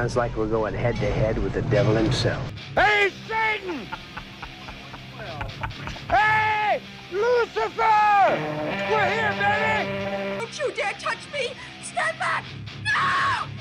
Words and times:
sounds 0.00 0.16
like 0.16 0.34
we're 0.34 0.46
going 0.46 0.72
head 0.72 0.96
to 0.96 1.10
head 1.10 1.36
with 1.36 1.52
the 1.52 1.60
devil 1.60 1.94
himself. 1.94 2.42
Hey, 2.74 3.10
Satan! 3.28 3.86
hey, 6.08 6.80
Lucifer! 7.12 7.68
We're 8.90 9.10
here, 9.10 9.34
baby! 9.36 10.38
Don't 10.38 10.58
you 10.58 10.72
dare 10.72 10.94
touch 10.94 11.18
me! 11.34 11.52
Stand 11.82 12.18
back! 12.18 12.44
No! 12.82 13.59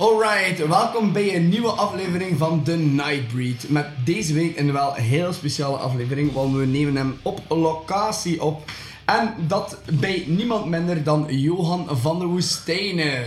Alright, 0.00 0.66
welkom 0.66 1.12
bij 1.12 1.34
een 1.36 1.48
nieuwe 1.48 1.68
aflevering 1.70 2.38
van 2.38 2.62
The 2.62 2.76
Nightbreed. 2.76 3.68
Met 3.70 3.86
deze 4.04 4.32
week 4.34 4.58
een 4.58 4.72
wel 4.72 4.92
heel 4.94 5.32
speciale 5.32 5.76
aflevering, 5.76 6.32
want 6.32 6.56
we 6.56 6.64
nemen 6.66 6.96
hem 6.96 7.18
op 7.22 7.40
locatie 7.48 8.42
op. 8.42 8.70
En 9.04 9.34
dat 9.46 9.78
bij 9.92 10.24
niemand 10.26 10.66
minder 10.66 11.02
dan 11.04 11.26
Johan 11.28 11.86
van 11.90 12.18
der 12.18 12.28
Woestijnen. 12.28 13.24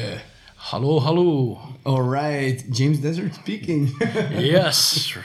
Hallo, 0.56 1.00
hallo. 1.00 1.58
Alright, 1.84 2.78
James 2.78 3.00
Desert 3.02 3.36
speaking. 3.36 4.04
Yes. 4.38 5.16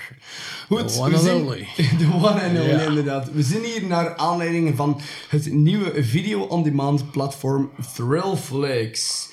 Goed, 0.66 0.92
The 0.92 1.00
one 1.00 1.14
and 1.14 1.22
zijn- 1.24 1.36
only. 1.36 1.66
De 1.98 2.08
one 2.14 2.42
and 2.42 2.58
only, 2.58 2.84
inderdaad. 2.86 3.32
We 3.32 3.42
zijn 3.42 3.62
hier 3.62 3.86
naar 3.86 4.16
aanleiding 4.16 4.76
van 4.76 5.00
het 5.28 5.52
nieuwe 5.52 6.04
video-on-demand 6.04 7.10
platform 7.10 7.70
Thrillflix. 7.94 9.26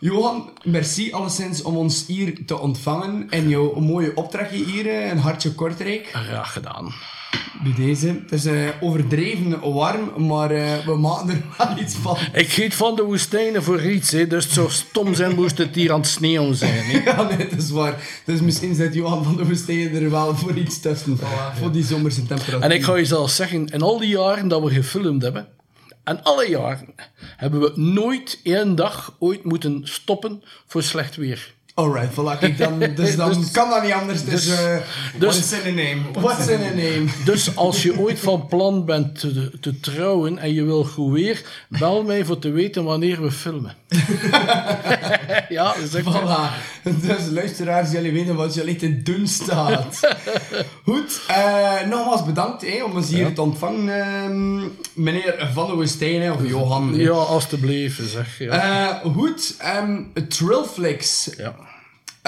Johan, 0.00 0.50
merci 0.62 1.12
alleszins 1.12 1.62
om 1.62 1.76
ons 1.76 2.04
hier 2.06 2.44
te 2.46 2.58
ontvangen 2.58 3.26
en 3.30 3.48
jouw 3.48 3.74
mooie 3.80 4.12
opdrachtje 4.14 4.64
hier, 4.64 4.86
eh, 4.86 5.10
een 5.10 5.18
hartje 5.18 5.52
Kortrijk. 5.52 6.08
Graag 6.12 6.52
gedaan. 6.52 6.92
Bij 7.62 7.74
deze. 7.76 8.06
Het 8.06 8.32
is 8.32 8.44
eh, 8.44 8.68
overdreven 8.80 9.72
warm, 9.72 10.26
maar 10.26 10.50
eh, 10.50 10.86
we 10.86 10.96
maken 10.96 11.28
er 11.28 11.42
wel 11.58 11.78
iets 11.78 11.94
van. 11.94 12.16
Ik 12.32 12.48
giet 12.48 12.74
van 12.74 12.96
de 12.96 13.02
woestijnen 13.02 13.62
voor 13.62 13.82
iets, 13.82 14.10
hè, 14.10 14.26
dus 14.26 14.44
het 14.44 14.52
zou 14.52 14.70
stom 14.70 15.14
zijn 15.14 15.34
moest 15.34 15.58
het 15.58 15.74
hier 15.74 15.92
aan 15.92 16.00
het 16.00 16.08
sneeuwen 16.08 16.56
zijn. 16.56 16.84
Hè. 16.84 16.98
Ja, 17.08 17.22
nee, 17.22 17.48
dat 17.48 17.58
is 17.58 17.70
waar. 17.70 17.94
Dus 18.24 18.40
misschien 18.40 18.74
zit 18.74 18.94
Johan 18.94 19.24
van 19.24 19.36
de 19.36 19.46
Woestijn 19.46 19.94
er 19.94 20.10
wel 20.10 20.36
voor 20.36 20.56
iets 20.56 20.80
tussen. 20.80 21.18
voor 21.60 21.72
die 21.72 21.84
zomerse 21.84 22.26
temperatuur. 22.26 22.60
En 22.60 22.70
ik 22.70 22.82
ga 22.82 22.96
je 22.96 23.04
zelfs 23.04 23.36
zeggen, 23.36 23.66
in 23.66 23.82
al 23.82 23.98
die 23.98 24.08
jaren 24.08 24.48
dat 24.48 24.62
we 24.62 24.70
gefilmd 24.70 25.22
hebben, 25.22 25.48
en 26.08 26.22
alle 26.22 26.48
jaren, 26.48 26.94
hebben 27.36 27.60
we 27.60 27.72
nooit 27.74 28.40
één 28.42 28.74
dag 28.74 29.16
ooit 29.18 29.44
moeten 29.44 29.80
stoppen 29.84 30.42
voor 30.66 30.82
slecht 30.82 31.16
weer. 31.16 31.56
Alright, 31.74 32.12
voilà, 32.12 32.38
kijk, 32.38 32.58
dan, 32.58 32.78
dus 32.94 33.16
dan 33.16 33.32
Dus- 33.32 33.50
kan 33.50 33.70
dat 33.70 33.82
niet 33.82 33.92
anders. 33.92 34.24
Dus, 34.24 34.46
dus- 34.46 34.58
eh 34.58 34.76
dus- 35.18 35.34
what's 35.34 35.52
in 35.52 35.78
a 35.78 35.82
name? 35.82 36.00
What's 36.26 36.46
in 36.48 36.60
a 36.60 36.68
name? 36.68 37.04
Dus 37.24 37.56
als 37.56 37.82
je 37.82 37.98
ooit 37.98 38.18
van 38.18 38.46
plan 38.46 38.84
bent 38.84 39.18
te, 39.20 39.50
te 39.60 39.80
trouwen 39.80 40.38
en 40.38 40.54
je 40.54 40.64
wil 40.64 40.84
goed 40.84 41.12
weer, 41.12 41.42
bel 41.68 42.02
mij 42.02 42.24
voor 42.24 42.38
te 42.38 42.50
weten 42.50 42.84
wanneer 42.84 43.22
we 43.22 43.30
filmen. 43.30 43.74
ja, 45.48 45.74
dat 45.74 45.76
is 45.76 46.02
Voilà. 46.02 46.50
Dus 46.82 47.26
luisteraars, 47.30 47.90
jullie 47.90 48.12
weten 48.12 48.34
wat 48.34 48.54
jullie 48.54 48.76
te 48.76 49.02
doen 49.02 49.26
staat. 49.26 50.00
Goed, 50.88 51.20
eh, 51.26 51.86
nogmaals 51.86 52.24
bedankt 52.24 52.82
om 52.84 52.96
ons 52.96 53.08
hier 53.08 53.34
te 53.34 53.42
ontvangen, 53.42 53.88
ehm, 53.88 54.68
meneer 54.94 55.50
Van 55.54 55.86
hè, 55.98 56.32
of 56.32 56.48
Johan. 56.48 56.96
Ja, 56.96 57.10
alstublieft, 57.10 58.00
zeg. 58.10 58.38
Ja. 58.38 58.50
Eh, 58.52 59.12
goed, 59.12 59.54
ehm 59.58 60.02
Trillflix. 60.28 61.30
ja. 61.36 61.54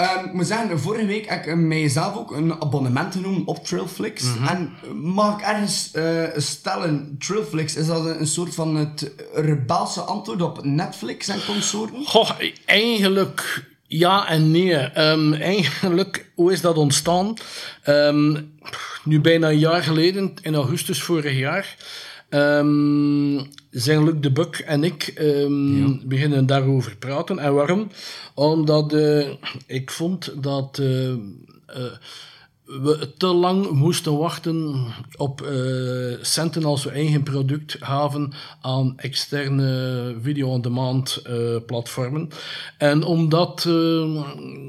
Ehm, 0.00 0.24
ik 0.24 0.32
moet 0.32 0.46
zeggen, 0.46 0.80
vorige 0.80 1.06
week 1.06 1.28
heb 1.28 1.46
ik 1.46 1.56
mijzelf 1.56 2.16
ook 2.16 2.30
een 2.32 2.52
abonnement 2.52 3.14
genomen 3.14 3.46
op 3.46 3.64
Trillflix. 3.64 4.24
En 4.48 4.72
mag 4.94 5.38
ik 5.38 5.46
ergens 5.46 5.90
eh, 5.92 6.24
stellen, 6.36 7.16
Trillflix, 7.18 7.76
is 7.76 7.86
dat 7.86 8.06
een, 8.06 8.20
een 8.20 8.26
soort 8.26 8.54
van 8.54 8.76
het 8.76 9.12
rebelse 9.34 10.00
antwoord 10.00 10.42
op 10.42 10.64
Netflix 10.64 11.28
en 11.28 11.44
consorten? 11.46 12.04
Goh, 12.04 12.30
eigenlijk 12.64 13.68
ja 13.86 14.28
en 14.28 14.50
nee. 14.50 14.74
Ehm, 14.74 15.32
eigenlijk, 15.32 16.30
hoe 16.34 16.52
is 16.52 16.60
dat 16.60 16.76
ontstaan? 16.76 17.34
Ehm, 17.82 18.36
nu 19.04 19.20
bijna 19.20 19.48
een 19.48 19.58
jaar 19.58 19.82
geleden, 19.82 20.34
in 20.42 20.54
augustus 20.54 21.02
vorig 21.02 21.38
jaar, 21.38 21.76
ehm, 22.30 23.44
zijn 23.70 24.04
Luc 24.04 24.14
de 24.20 24.32
Buck 24.32 24.58
en 24.58 24.84
ik 24.84 25.12
ehm, 25.14 26.08
beginnen 26.08 26.46
daarover 26.46 26.96
praten. 26.96 27.38
En 27.38 27.54
waarom? 27.54 27.88
Omdat 28.34 28.92
eh, 28.92 29.28
ik 29.66 29.90
vond 29.90 30.42
dat... 30.42 30.78
eh, 30.78 31.10
eh, 31.10 31.18
we 32.64 33.12
te 33.16 33.26
lang 33.26 33.70
moesten 33.70 34.18
wachten 34.18 34.84
op 35.16 35.48
centen 36.20 36.64
als 36.64 36.84
we 36.84 36.90
eigen 36.90 37.22
product 37.22 37.76
gaven 37.80 38.32
aan 38.60 38.92
externe 38.96 40.14
video-on-demand 40.22 41.22
platformen. 41.66 42.28
En 42.78 43.02
omdat 43.02 43.62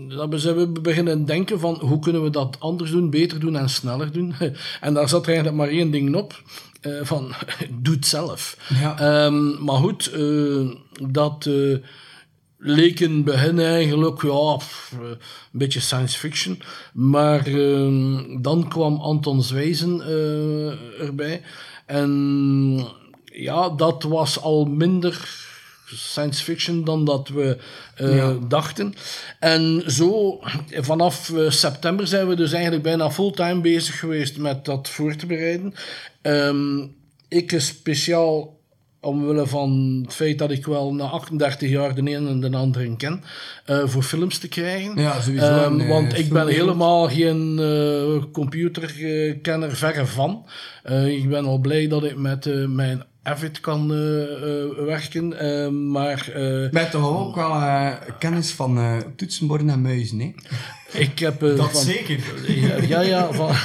dat 0.07 0.29
we 0.29 0.39
zijn 0.39 0.55
we 0.55 0.67
beginnen 0.67 1.25
denken 1.25 1.59
van 1.59 1.75
hoe 1.79 1.99
kunnen 1.99 2.23
we 2.23 2.29
dat 2.29 2.57
anders 2.59 2.91
doen, 2.91 3.09
beter 3.09 3.39
doen 3.39 3.55
en 3.55 3.69
sneller 3.69 4.11
doen. 4.11 4.33
en 4.81 4.93
daar 4.93 5.09
zat 5.09 5.27
eigenlijk 5.27 5.57
maar 5.57 5.69
één 5.69 5.91
ding 5.91 6.15
op. 6.15 6.41
eh, 6.81 6.99
van, 7.01 7.33
doe 7.83 7.95
het 7.95 8.05
zelf. 8.05 8.57
Ja. 8.79 8.99
Ehm, 8.99 9.63
maar 9.63 9.75
goed, 9.75 10.11
eh, 10.11 10.69
dat 11.11 11.45
eh, 11.45 11.77
leek 12.57 12.99
in 12.99 13.23
begin 13.23 13.59
eigenlijk 13.59 14.21
ja, 14.21 14.55
pff, 14.55 14.95
een 15.01 15.17
beetje 15.51 15.79
science 15.79 16.19
fiction. 16.19 16.61
Maar 16.93 17.47
eh, 17.47 18.17
dan 18.41 18.67
kwam 18.67 18.99
Anton 18.99 19.43
Zwijzen 19.43 20.01
erbij. 20.99 21.41
En 21.85 22.87
ja, 23.25 23.69
dat 23.69 24.03
was 24.03 24.41
al 24.41 24.65
minder 24.65 25.49
science 25.95 26.43
fiction 26.43 26.83
dan 26.83 27.05
dat 27.05 27.27
we 27.29 27.57
eh, 27.95 28.15
Ja. 28.15 28.37
dachten. 28.47 28.93
En 29.39 29.83
zo, 29.87 30.39
vanaf 30.71 31.29
eh, 31.29 31.49
september 31.49 32.07
zijn 32.07 32.27
we 32.27 32.35
dus 32.35 32.51
eigenlijk 32.51 32.83
bijna 32.83 33.11
fulltime 33.11 33.61
bezig 33.61 33.99
geweest 33.99 34.37
met 34.37 34.65
dat 34.65 34.89
voor 34.89 35.15
te 35.15 35.25
bereiden. 35.25 35.73
Ehm, 36.21 36.79
ik 37.27 37.53
speciaal 37.57 38.59
omwille 39.01 39.47
van 39.47 39.99
het 40.03 40.13
feit 40.13 40.39
dat 40.39 40.51
ik 40.51 40.65
wel 40.65 40.93
na 40.93 41.03
38 41.03 41.69
jaar 41.69 41.95
de 41.95 42.01
een 42.01 42.27
en 42.27 42.39
de 42.39 42.57
andere 42.57 42.95
ken, 42.95 43.23
eh, 43.65 43.87
voor 43.87 44.03
films 44.03 44.37
te 44.37 44.47
krijgen. 44.47 45.01
Ja, 45.01 45.21
sowieso 45.21 45.45
Ehm, 45.45 45.79
eh, 45.79 45.87
want 45.89 46.17
ik 46.17 46.29
ben 46.29 46.47
helemaal 46.47 47.09
geen 47.09 47.59
eh, 47.59 48.23
computerkenner, 48.31 49.75
verre 49.75 50.05
van. 50.05 50.45
Ik 51.07 51.29
ben 51.29 51.45
al 51.45 51.57
blij 51.57 51.87
dat 51.87 52.03
ik 52.03 52.15
met 52.15 52.67
mijn 52.67 53.03
Avid 53.23 53.59
kan 53.59 53.91
eh, 53.91 54.21
eh, 54.23 54.69
werken, 54.85 55.39
eh, 55.39 55.67
maar... 55.69 56.31
Met 56.71 56.91
toch 56.91 57.17
ook 57.19 57.35
wel 57.35 57.61
kennis 58.19 58.51
van 58.51 59.03
toetsenborden 59.15 59.69
en 59.69 59.81
muizen, 59.81 60.19
hè? 60.19 60.33
Ik 60.99 61.19
heb... 61.19 61.39
van- 61.57 61.81
zeker. 61.81 62.19
Ja, 62.47 62.75
ja, 62.87 63.01
ja, 63.01 63.31
van... 63.33 63.55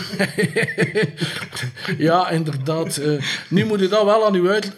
ja, 2.07 2.31
inderdaad. 2.31 3.01
nu 3.49 3.65
moet 3.65 3.81
je 3.81 3.89
dat 3.89 4.05
wel 4.05 4.27
aan 4.27 4.35
uw 4.35 4.51
uit, 4.51 4.73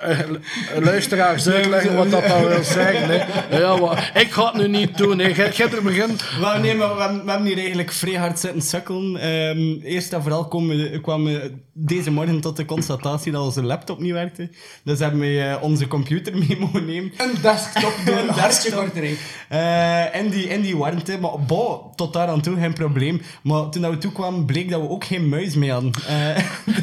luisteraars 0.80 1.48
uitleggen 1.48 1.96
wat 1.96 2.10
dat 2.10 2.26
dan 2.26 2.46
wil 2.46 2.62
zeggen. 2.64 3.08
Hè. 3.08 3.58
Ja, 3.58 3.76
maar 3.76 4.10
ik 4.14 4.30
ga 4.30 4.44
het 4.44 4.54
nu 4.54 4.68
niet 4.68 4.96
doen. 4.98 5.18
Hè. 5.18 5.26
Jij 5.26 5.50
jij 5.50 5.70
er 5.70 5.82
begin. 5.82 6.16
Nee, 6.60 6.74
maar 6.74 6.94
we, 6.96 7.00
hebben- 7.02 7.24
we 7.24 7.30
hebben 7.30 7.46
hier 7.48 7.58
eigenlijk 7.58 7.92
vrij 7.92 8.14
hard 8.14 8.38
zitten 8.38 8.62
sukkelen. 8.62 9.16
Ehm, 9.16 9.80
eerst 9.82 10.12
en 10.12 10.22
vooral 10.22 10.48
kwamen 10.48 10.76
we, 10.76 11.00
kwamen 11.00 11.32
we 11.32 11.52
deze 11.72 12.10
morgen 12.10 12.40
tot 12.40 12.56
de 12.56 12.64
constatatie 12.64 13.32
dat 13.32 13.44
onze 13.44 13.62
laptop 13.62 13.98
niet 14.00 14.12
werkte. 14.12 14.50
Dus 14.82 14.98
hebben 14.98 15.20
we 15.20 15.40
eh, 15.40 15.62
onze 15.62 15.86
computer 15.86 16.38
mee 16.38 16.56
mogen 16.60 16.84
nemen. 16.86 17.12
Een 17.16 17.34
desktop 17.42 17.92
door 18.04 18.16
Een 18.18 18.34
desktop. 18.34 18.78
Kortrijk. 18.78 19.18
Eh 19.48 20.20
in, 20.20 20.30
die, 20.30 20.48
in 20.48 20.60
die 20.60 20.76
warmte. 20.76 21.18
Maar 21.18 21.40
bon, 21.46 21.78
tot 21.94 22.12
daar 22.12 22.28
aan 22.28 22.40
toe 22.40 22.56
geen 22.58 22.72
probleem. 22.72 23.22
Maar 23.42 23.68
toen 23.68 23.82
dat 23.82 23.90
we 23.90 23.98
toekwamen, 23.98 24.44
bleek 24.44 24.70
dat 24.70 24.80
we 24.80 24.88
ook 24.88 25.04
geen 25.04 25.28
muis 25.28 25.54
mee 25.54 25.72
hadden. 25.72 25.92
Eh, 26.06 26.36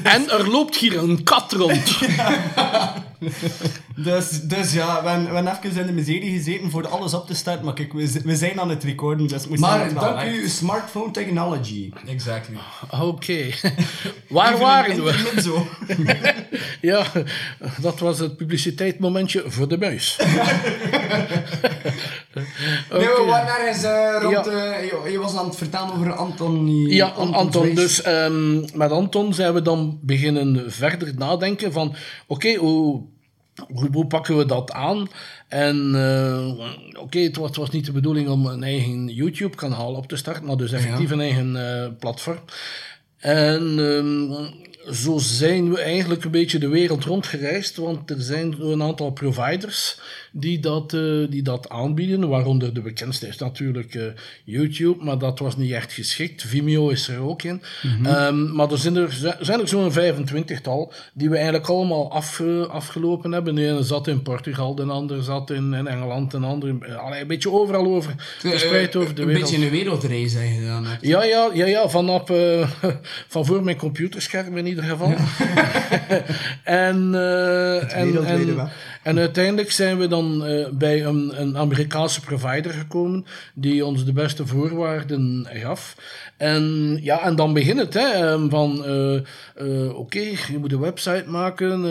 En 0.16 0.30
er 0.30 0.50
loopt 0.50 0.76
hier 0.76 0.98
een 0.98 1.24
kat 1.24 1.52
rond. 1.52 1.98
dus, 4.08 4.30
dus 4.30 4.74
ja, 4.74 5.04
we 5.04 5.10
hebben, 5.10 5.30
we 5.30 5.36
hebben 5.36 5.58
even 5.64 5.82
in 5.82 5.88
de 5.88 5.94
miserie 5.94 6.38
gezeten 6.38 6.72
voor 6.72 6.88
alles 6.88 7.14
op 7.14 7.28
te 7.28 7.36
starten. 7.36 7.66
Maar 7.66 7.74
kijk, 7.74 7.94
we, 7.94 8.22
we 8.24 8.36
zijn 8.36 8.60
aan 8.60 8.70
het 8.70 8.84
recorden, 8.84 9.28
dus 9.28 9.48
Maar 9.48 9.94
dank 9.94 10.24
u, 10.24 10.48
smartphone 10.48 11.12
technology. 11.12 11.92
Exactly. 12.08 12.56
Oké. 13.02 13.50
Waar 14.30 14.58
waren 14.58 15.04
we? 15.04 15.42
Zo. 15.42 15.68
Ja, 16.82 17.06
dat 17.82 18.00
was 18.00 18.20
het 18.20 18.38
publiciteitsmomentje 18.38 19.44
voor 19.48 19.68
de 19.68 19.78
buis. 19.78 20.20
Nee, 22.92 23.08
waren 23.28 23.48
ergens 23.48 23.84
eh, 23.84 24.18
rond... 24.22 24.46
Ja. 24.46 24.52
eh, 24.52 24.84
je, 24.86 25.12
je 25.12 25.20
was 25.20 25.36
aan 25.36 25.46
het 25.46 25.56
vertellen 25.56 25.94
over 25.94 26.14
Anton... 26.14 26.68
Ja, 26.88 27.08
Anton. 27.08 27.76
Dus 27.76 28.02
ehm, 28.02 28.60
met 28.74 28.92
Anton 28.92 29.34
zijn 29.34 29.54
we 29.54 29.62
dan 29.62 30.00
beginnen 30.02 30.72
verder 30.72 31.12
nadenken 31.18 31.72
van... 31.72 31.96
Oké, 32.28 32.56
hoe, 32.56 33.04
hoe, 33.74 33.90
hoe 33.92 34.08
pakken 34.08 34.38
we 34.38 34.46
dat 34.46 34.72
aan? 34.72 35.08
En 35.48 35.96
eh, 35.96 37.02
oké, 37.02 37.20
het, 37.20 37.36
was, 37.36 37.48
het 37.48 37.58
was 37.58 37.70
niet 37.70 37.86
de 37.86 37.92
bedoeling 37.92 38.30
om 38.30 38.46
een 38.46 38.64
eigen 38.64 39.08
YouTube-kanaal 39.08 39.94
op 39.94 40.08
te 40.08 40.16
starten, 40.16 40.46
maar 40.46 40.58
dus 40.58 40.72
effectief 40.72 41.12
een 41.12 41.22
eigen 41.22 41.82
eh, 41.84 41.90
platform. 42.00 42.40
En 43.18 43.80
ehm, 43.80 44.46
zo 44.94 45.18
zijn 45.18 45.72
we 45.72 45.82
eigenlijk 45.82 46.24
een 46.24 46.32
beetje 46.32 46.60
de 46.60 46.68
wereld 46.68 47.04
rondgereisd, 47.04 47.76
want 47.76 48.10
er 48.10 48.22
zijn 48.22 48.62
een 48.62 48.84
aantal 48.84 49.12
providers 49.12 50.00
die 50.32 50.60
dat, 50.60 50.94
eh, 50.94 51.02
die 51.30 51.42
dat 51.42 51.70
aanbieden, 51.70 52.28
waaronder 52.30 52.74
de 52.74 52.82
bekendste 52.82 53.28
is 53.28 53.38
natuurlijk 53.38 53.96
eh, 53.96 54.04
YouTube, 54.44 55.04
maar 55.04 55.18
dat 55.18 55.40
was 55.40 55.58
niet 55.58 55.72
echt 55.72 55.94
geschikt. 55.94 56.42
Vimeo 56.42 56.90
is 56.90 57.08
er 57.08 57.20
ook 57.20 57.44
in. 57.44 57.62
Ehm, 58.04 58.56
maar 58.56 58.72
er 58.72 58.78
zijn 58.78 58.96
er, 58.96 59.36
zijn 59.40 59.60
er 59.60 59.68
zo'n 59.68 59.92
25-tal 59.92 60.94
die 61.14 61.30
we 61.30 61.36
eigenlijk 61.36 61.68
allemaal 61.68 62.12
af, 62.12 62.40
eh, 62.40 62.62
afgelopen 62.62 63.32
hebben. 63.32 63.56
De 63.56 63.68
ene 63.68 63.84
zat 63.84 64.08
in 64.08 64.22
Portugal, 64.22 64.76
de 64.76 64.84
ander 64.84 65.24
zat 65.24 65.50
in, 65.50 65.74
in 65.74 65.88
Engeland, 65.88 66.32
de 66.32 66.38
ander 66.38 66.98
allee, 66.98 67.22
een 67.22 67.28
beetje 67.28 67.52
overal 67.52 67.86
over, 67.86 68.16
verspreid 68.40 68.96
over 68.96 69.16
de 69.16 69.22
een 69.22 69.28
wereld. 69.28 69.50
beetje 69.50 69.66
een 69.66 69.72
wereldreis 69.72 70.34
hebt. 70.34 70.98
Ja, 71.02 71.24
ja, 71.24 71.50
ja, 71.54 71.66
ja 71.66 71.90
vanaf, 71.90 72.24
van 73.28 73.46
voor 73.46 73.64
mijn 73.64 73.78
computerscherm 73.78 74.58
in 74.58 74.66
ieder 74.76 74.90
geval. 74.90 75.14
en, 76.64 77.16
eh, 77.16 77.98
en, 77.98 78.70
en, 79.04 79.18
uiteindelijk 79.20 79.72
zijn 79.72 79.98
we 79.98 80.08
dan 80.08 80.46
eh, 80.46 80.70
bij 80.70 81.06
een, 81.06 81.42
een 81.42 81.58
Amerikaanse 81.58 82.22
provider 82.22 82.74
gekomen 82.74 83.26
die 83.54 83.86
ons 83.86 84.06
de 84.06 84.14
beste 84.14 84.48
voorwaarden 84.48 85.48
gaf. 85.52 85.96
En 86.38 86.98
ja, 87.02 87.22
en 87.22 87.36
dan 87.36 87.54
begint 87.54 87.80
het, 87.80 87.94
hè, 87.94 88.08
ehm, 88.08 88.50
van 88.50 88.86
eh, 88.86 89.98
oké, 89.98 90.20
je 90.20 90.58
moet 90.60 90.72
een 90.72 90.80
website 90.80 91.24
maken, 91.28 91.82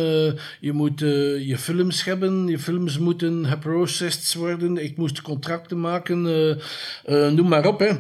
je 0.61 0.73
moet 0.73 1.01
je 1.01 1.55
films 1.59 2.05
hebben, 2.05 2.47
je 2.47 2.59
films 2.59 2.99
moeten 2.99 3.47
geprocessed 3.47 4.35
worden, 4.35 4.85
ik 4.85 4.97
moest 4.97 5.23
contracten 5.23 5.81
maken, 5.81 6.23
noem 7.07 7.49
maar 7.49 7.67
op, 7.67 7.79
hè. 7.79 7.91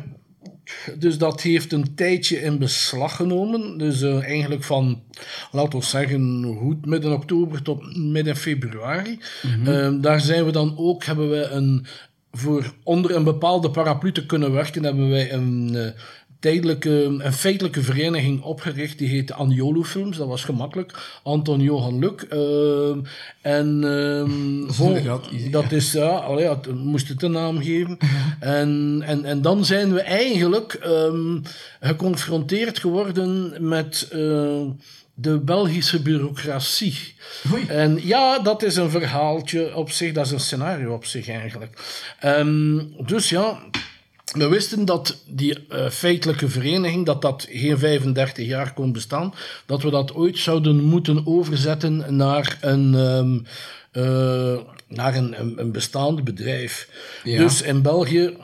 Dus 0.99 1.19
dat 1.19 1.43
heeft 1.43 1.72
een 1.72 1.94
tijdje 1.94 2.43
in 2.43 2.58
beslag 2.58 3.16
genomen. 3.16 3.78
Dus 3.78 4.02
eh, 4.02 4.22
eigenlijk 4.22 4.64
van, 4.64 5.02
laten 5.52 5.78
we 5.78 5.84
zeggen, 5.84 6.55
goed 6.58 6.87
midden 6.87 7.12
oktober 7.12 7.62
tot 7.62 7.96
midden 7.96 8.37
februari. 8.37 9.19
Eh, 9.64 9.93
daar 10.00 10.20
zijn 10.20 10.44
we 10.44 10.52
dan 10.52 10.75
ook, 10.78 11.05
hebben 11.05 11.31
we 11.31 11.43
een, 11.44 11.87
voor 12.32 12.75
onder 12.82 13.14
een 13.14 13.25
bepaalde 13.25 13.70
paraplu 13.70 14.12
te 14.12 14.26
kunnen 14.26 14.52
werken, 14.52 14.84
hebben 14.84 15.08
wij 15.11 15.32
een 15.32 15.70
eh, 15.75 16.00
tijdelijke, 16.44 17.02
een 17.19 17.32
feitelijke 17.32 17.82
vereniging 17.82 18.43
opgericht. 18.43 18.99
Die 18.99 19.08
heette 19.08 19.35
Aniolo 19.35 19.82
Films. 19.82 20.17
Dat 20.17 20.29
was 20.29 20.44
gemakkelijk. 20.44 21.19
Anton 21.23 21.61
Johan 21.61 22.02
eh, 22.29 22.41
en 23.41 23.85
ehm, 23.85 24.70
vol- 24.76 24.87
inderdaad 24.87 25.29
easy, 25.32 25.50
dat 25.50 25.73
is, 25.73 25.93
ja, 25.93 26.08
allee, 26.08 26.44
ja, 26.44 26.58
moest 26.75 27.08
het 27.08 27.23
een 27.23 27.31
naam 27.31 27.62
geven. 27.62 27.99
en, 28.41 29.02
en, 29.06 29.25
en 29.25 29.43
dan 29.43 29.64
zijn 29.64 29.93
we 29.93 30.00
eigenlijk 30.00 30.73
ehm, 30.73 31.38
geconfronteerd 31.81 32.79
geworden 32.79 33.52
met 33.69 34.08
eh, 34.12 34.62
de 35.14 35.38
Belgische 35.38 36.02
bureaucratie. 36.02 37.14
Oei. 37.52 37.67
En 37.67 37.99
ja, 38.02 38.38
dat 38.38 38.62
is 38.62 38.76
een 38.76 38.90
verhaaltje 38.90 39.76
op 39.76 39.90
zich, 39.90 40.12
dat 40.12 40.26
is 40.26 40.32
een 40.32 40.40
scenario 40.40 40.93
op 40.93 41.05
zich 41.05 41.29
eigenlijk. 41.29 41.79
Ehm, 42.20 42.79
dus 43.06 43.29
ja, 43.29 43.58
we 44.34 44.48
wisten 44.48 44.84
dat 44.84 45.16
die 45.26 45.66
eh, 45.69 45.88
feitelijke 45.90 46.48
vereniging, 46.48 47.06
dat 47.06 47.22
dat 47.22 47.46
geen 47.50 47.78
35 47.78 48.46
jaar 48.46 48.72
kon 48.72 48.92
bestaan, 48.92 49.34
dat 49.66 49.82
we 49.82 49.90
dat 49.90 50.14
ooit 50.14 50.38
zouden 50.38 50.82
moeten 50.82 51.26
overzetten 51.26 52.16
naar 52.16 52.58
een, 52.60 52.94
ehm, 52.94 53.38
eh, 53.90 54.58
naar 54.88 55.14
een, 55.14 55.40
een, 55.40 55.60
een 55.60 55.72
bestaand 55.72 56.25
bedrijf. 56.25 56.88
Ja. 57.25 57.38
Dus 57.38 57.62
in 57.62 57.82
België 57.82 58.36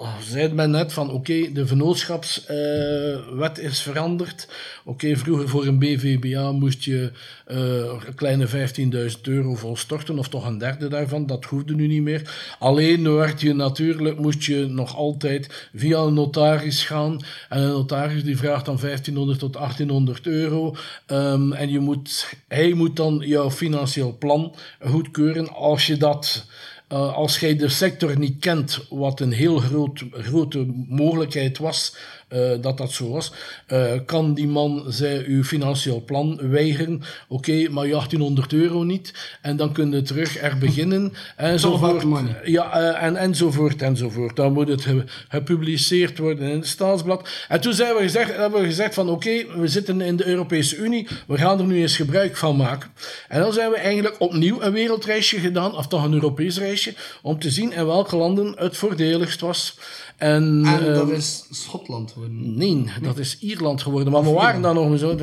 oh, 0.00 0.18
zei 0.20 0.52
men 0.52 0.70
net 0.70 0.92
van 0.92 1.10
oké, 1.10 1.52
de 1.52 1.66
vennootschapswet 1.66 3.58
is 3.58 3.80
veranderd. 3.80 4.48
Oké, 4.84 5.16
vroeger 5.16 5.48
voor 5.48 5.66
een 5.66 5.78
BVBA 5.78 6.52
moest 6.52 6.84
je 6.84 7.12
eh, 7.46 7.58
een 8.06 8.14
kleine 8.14 8.48
15.000 8.48 9.20
euro 9.22 9.54
volstorten, 9.54 10.18
of 10.18 10.28
toch 10.28 10.46
een 10.46 10.58
derde 10.58 10.88
daarvan. 10.88 11.26
Dat 11.26 11.44
hoefde 11.44 11.74
nu 11.74 11.86
niet 11.86 12.02
meer. 12.02 12.54
Alleen 12.58 13.14
werd 13.14 13.40
je 13.40 13.54
natuurlijk, 13.54 14.18
moest 14.18 14.44
je 14.44 14.66
nog 14.66 14.96
altijd 14.96 15.68
via 15.74 15.98
een 15.98 16.14
notaris 16.14 16.84
gaan. 16.84 17.20
En 17.48 17.60
een 17.62 17.68
notaris 17.68 18.24
die 18.24 18.36
vraagt 18.36 18.64
dan 18.64 18.78
1500 18.80 19.38
tot 19.38 19.52
1800 19.52 20.26
euro. 20.26 20.74
Ehm, 21.06 21.52
en 21.52 21.70
je 21.70 21.80
moet, 21.80 22.34
hij 22.48 22.72
moet 22.72 22.96
dan 22.96 23.22
jouw 23.26 23.50
financieel 23.50 24.16
plan 24.18 24.54
goedkeuren. 24.80 25.48
Als 25.48 25.86
je 25.86 25.96
dat... 25.96 26.46
Uh, 26.92 27.14
als 27.14 27.38
jij 27.38 27.56
de 27.56 27.68
sector 27.68 28.18
niet 28.18 28.38
kent, 28.38 28.86
wat 28.88 29.20
een 29.20 29.32
heel 29.32 29.58
groot, 29.58 30.04
grote 30.12 30.66
mogelijkheid 30.88 31.58
was 31.58 31.96
uh, 32.32 32.50
dat 32.60 32.78
dat 32.78 32.92
zo 32.92 33.10
was, 33.10 33.32
uh, 33.72 33.92
kan 34.06 34.34
die 34.34 34.46
man 34.46 34.84
zij 34.88 35.24
uw 35.26 35.44
financieel 35.44 36.02
plan 36.04 36.40
weigeren. 36.42 37.02
Oké, 37.28 37.50
okay, 37.50 37.66
maar 37.66 37.84
je 37.84 37.92
1800 37.92 38.52
euro 38.52 38.82
niet. 38.82 39.12
En 39.42 39.56
dan 39.56 39.72
kun 39.72 39.90
je 39.90 40.02
terug 40.02 40.42
er 40.42 40.58
beginnen. 40.58 41.12
enzovoort. 41.36 42.04
Ja, 42.44 42.94
en, 43.00 43.16
enzovoort, 43.16 43.82
enzovoort. 43.82 44.36
Dan 44.36 44.52
moet 44.52 44.68
het 44.68 44.82
ge, 44.82 45.04
gepubliceerd 45.28 46.18
worden 46.18 46.50
in 46.50 46.58
het 46.58 46.66
staatsblad. 46.66 47.28
En 47.48 47.60
toen 47.60 47.72
zijn 47.72 47.94
we 47.94 48.02
gezegd, 48.02 48.36
hebben 48.36 48.60
we 48.60 48.66
gezegd 48.66 48.94
van 48.94 49.08
oké, 49.08 49.28
okay, 49.28 49.60
we 49.60 49.68
zitten 49.68 50.00
in 50.00 50.16
de 50.16 50.26
Europese 50.26 50.76
Unie, 50.76 51.08
we 51.26 51.36
gaan 51.36 51.58
er 51.58 51.66
nu 51.66 51.80
eens 51.80 51.96
gebruik 51.96 52.36
van 52.36 52.56
maken. 52.56 52.90
En 53.28 53.40
dan 53.40 53.52
zijn 53.52 53.70
we 53.70 53.76
eigenlijk 53.76 54.20
opnieuw 54.20 54.62
een 54.62 54.72
wereldreisje 54.72 55.38
gedaan, 55.38 55.76
of 55.76 55.86
toch 55.86 56.04
een 56.04 56.12
Europees 56.12 56.58
reisje, 56.58 56.94
om 57.22 57.38
te 57.38 57.50
zien 57.50 57.72
in 57.72 57.86
welke 57.86 58.16
landen 58.16 58.54
het 58.56 58.76
voordeligst 58.76 59.40
was. 59.40 59.78
En, 60.20 60.62
en 60.66 60.94
dat 60.94 61.08
uh, 61.08 61.16
is 61.16 61.44
Schotland 61.50 62.12
geworden? 62.12 62.56
Nee, 62.56 62.84
dat 63.02 63.18
is 63.18 63.38
Ierland 63.38 63.82
geworden. 63.82 64.12
Maar 64.12 64.22
we 64.22 64.30
waren 64.30 64.62
daar 64.62 64.74
nog 64.74 64.98
zo. 64.98 65.16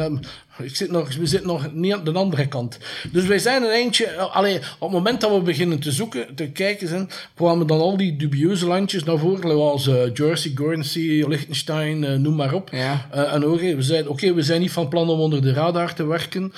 Ik 0.64 0.76
zit 0.76 0.92
nog, 0.92 1.16
we 1.16 1.26
zitten 1.26 1.48
nog 1.48 1.74
niet 1.74 1.94
aan 1.94 2.04
de 2.04 2.14
andere 2.14 2.48
kant. 2.48 2.78
Dus 3.12 3.26
wij 3.26 3.40
zijn 3.40 3.64
een 3.64 3.70
eindje. 3.70 4.18
Allee, 4.18 4.56
op 4.58 4.64
het 4.80 4.92
moment 4.92 5.22
dat 5.22 5.32
we 5.32 5.42
beginnen 5.42 5.80
te 5.80 5.92
zoeken, 5.92 6.36
te 6.36 6.50
kijken 6.50 6.88
zijn, 6.88 7.10
kwamen 7.36 7.68
dan 7.68 7.80
al 7.80 7.98
die 7.98 8.16
dubieuze 8.16 8.68
landjes 8.68 9.04
naar 9.04 9.18
voren, 9.18 9.50
zoals 9.50 9.88
uh, 9.88 10.14
Jersey, 10.14 10.52
Guernsey, 10.56 11.28
Liechtenstein, 11.28 12.04
uh, 12.04 12.14
noem 12.14 12.36
maar 12.36 12.54
op. 12.54 12.70
Ja. 12.72 13.08
Uh, 13.16 13.34
en 13.34 13.48
oké, 13.48 13.76
we 13.76 13.82
zeiden: 13.82 14.12
oké, 14.12 14.34
we 14.34 14.42
zijn 14.42 14.62
niet 14.62 14.72
van 14.72 14.88
plan 14.88 15.10
om 15.10 15.20
onder 15.20 15.42
de 15.42 15.54
radar 15.54 15.94
te 15.94 16.06
werken, 16.06 16.54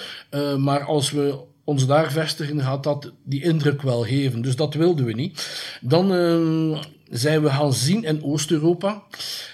maar 0.58 0.84
als 0.84 1.12
we 1.12 1.38
ons 1.64 1.88
daar 1.88 2.12
vestigen, 2.12 2.62
gaat 2.62 2.84
dat 2.84 3.12
die 3.24 3.44
indruk 3.44 3.82
wel 3.82 4.04
geven. 4.04 4.42
Dus 4.42 4.56
dat 4.56 4.74
wilden 4.74 5.06
we 5.06 5.14
niet. 5.14 5.50
Dan 5.82 6.14
uh, 6.14 6.78
zijn 7.10 7.42
we 7.42 7.50
gaan 7.50 7.74
zien 7.74 8.04
in 8.04 8.24
Oost-Europa. 8.24 9.02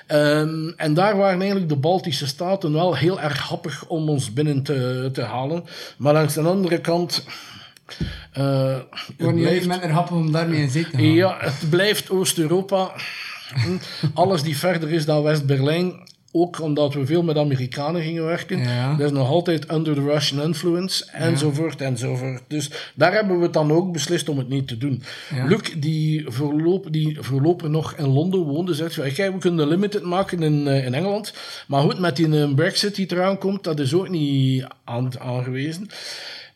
Um, 0.07 0.73
en 0.77 0.93
daar 0.93 1.17
waren 1.17 1.39
eigenlijk 1.39 1.69
de 1.69 1.75
Baltische 1.75 2.27
Staten 2.27 2.73
wel 2.73 2.95
heel 2.95 3.21
erg 3.21 3.39
happig 3.39 3.85
om 3.87 4.09
ons 4.09 4.33
binnen 4.33 4.63
te, 4.63 5.09
te 5.13 5.21
halen. 5.21 5.63
Maar 5.97 6.13
langs 6.13 6.33
de 6.33 6.41
andere 6.41 6.81
kant. 6.81 7.25
Uh, 8.37 8.77
Worden 9.17 9.41
jullie 9.41 9.67
minder 9.67 9.91
happig 9.91 10.15
om 10.15 10.31
daarmee 10.31 10.61
in 10.61 10.69
zee 10.69 10.83
te 10.83 10.89
gaan? 10.89 11.01
Ja, 11.03 11.37
het 11.39 11.69
blijft 11.69 12.09
Oost-Europa. 12.09 12.91
Alles 14.13 14.41
die 14.41 14.57
verder 14.57 14.91
is 14.91 15.05
dan 15.05 15.23
West-Berlijn 15.23 15.93
ook 16.35 16.61
omdat 16.61 16.93
we 16.93 17.05
veel 17.05 17.23
met 17.23 17.37
Amerikanen 17.37 18.01
gingen 18.01 18.25
werken. 18.25 18.59
Ja. 18.59 18.95
Dat 18.95 19.05
is 19.05 19.17
nog 19.17 19.29
altijd 19.29 19.71
under 19.71 19.93
the 19.93 20.01
Russian 20.01 20.41
influence, 20.41 21.05
enzovoort, 21.11 21.79
ja. 21.79 21.85
enzovoort. 21.85 22.41
Dus 22.47 22.71
daar 22.95 23.13
hebben 23.13 23.37
we 23.37 23.43
het 23.43 23.53
dan 23.53 23.71
ook 23.71 23.91
beslist 23.91 24.29
om 24.29 24.37
het 24.37 24.49
niet 24.49 24.67
te 24.67 24.77
doen. 24.77 25.03
Ja. 25.35 25.45
Luc, 25.45 25.73
die, 25.77 26.25
die 26.89 27.17
voorlopig 27.19 27.69
nog 27.69 27.93
in 27.93 28.07
Londen 28.07 28.39
woonde, 28.39 28.73
zegt, 28.73 29.13
kijk, 29.13 29.33
we 29.33 29.37
kunnen 29.37 29.65
de 29.65 29.75
limited 29.75 30.03
maken 30.03 30.43
in, 30.43 30.67
uh, 30.67 30.85
in 30.85 30.93
Engeland. 30.93 31.33
Maar 31.67 31.81
goed, 31.81 31.99
met 31.99 32.15
die 32.15 32.27
uh, 32.27 32.53
brexit 32.53 32.95
die 32.95 33.11
eraan 33.11 33.37
komt, 33.37 33.63
dat 33.63 33.79
is 33.79 33.93
ook 33.93 34.09
niet 34.09 34.65
aan, 34.83 35.19
aangewezen. 35.19 35.89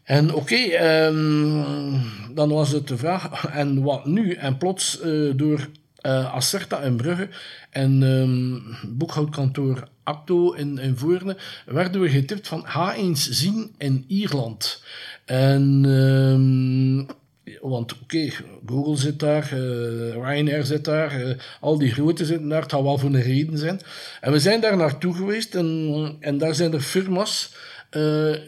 En 0.03 0.33
oké, 0.33 0.53
okay, 0.53 1.05
um, 1.07 2.01
dan 2.33 2.49
was 2.49 2.71
het 2.71 2.87
de 2.87 2.97
vraag, 2.97 3.45
en 3.45 3.83
wat 3.83 4.05
nu? 4.05 4.31
En 4.31 4.57
plots 4.57 4.99
uh, 5.05 5.33
door 5.35 5.67
uh, 6.01 6.33
Acerta 6.33 6.81
in 6.81 6.95
Brugge 6.95 7.29
en 7.69 8.01
um, 8.01 8.63
boekhoudkantoor 8.87 9.87
Acto 10.03 10.51
in, 10.51 10.77
in 10.77 10.97
Voorne 10.97 11.37
werden 11.65 12.01
we 12.01 12.09
getipt 12.09 12.47
van 12.47 12.67
ga 12.67 12.95
eens 12.95 13.29
zien 13.29 13.75
in 13.77 14.05
Ierland. 14.07 14.83
En 15.25 15.85
um, 15.85 17.07
want 17.61 18.01
oké, 18.01 18.29
Google 18.65 18.97
zit 18.97 19.19
daar, 19.19 19.53
uh, 19.53 20.13
Ryanair 20.13 20.65
zit 20.65 20.85
daar, 20.85 21.21
uh, 21.21 21.33
al 21.59 21.77
die 21.77 21.91
grote 21.91 22.25
zitten 22.25 22.49
daar, 22.49 22.61
het 22.61 22.71
zal 22.71 22.83
wel 22.83 22.97
voor 22.97 23.09
een 23.09 23.21
reden 23.21 23.57
zijn. 23.57 23.81
En 24.21 24.31
we 24.31 24.39
zijn 24.39 24.61
daar 24.61 24.77
naartoe 24.77 25.13
geweest 25.13 25.55
en, 25.55 26.15
en 26.19 26.37
daar 26.37 26.55
zijn 26.55 26.73
er 26.73 26.81
firma's 26.81 27.55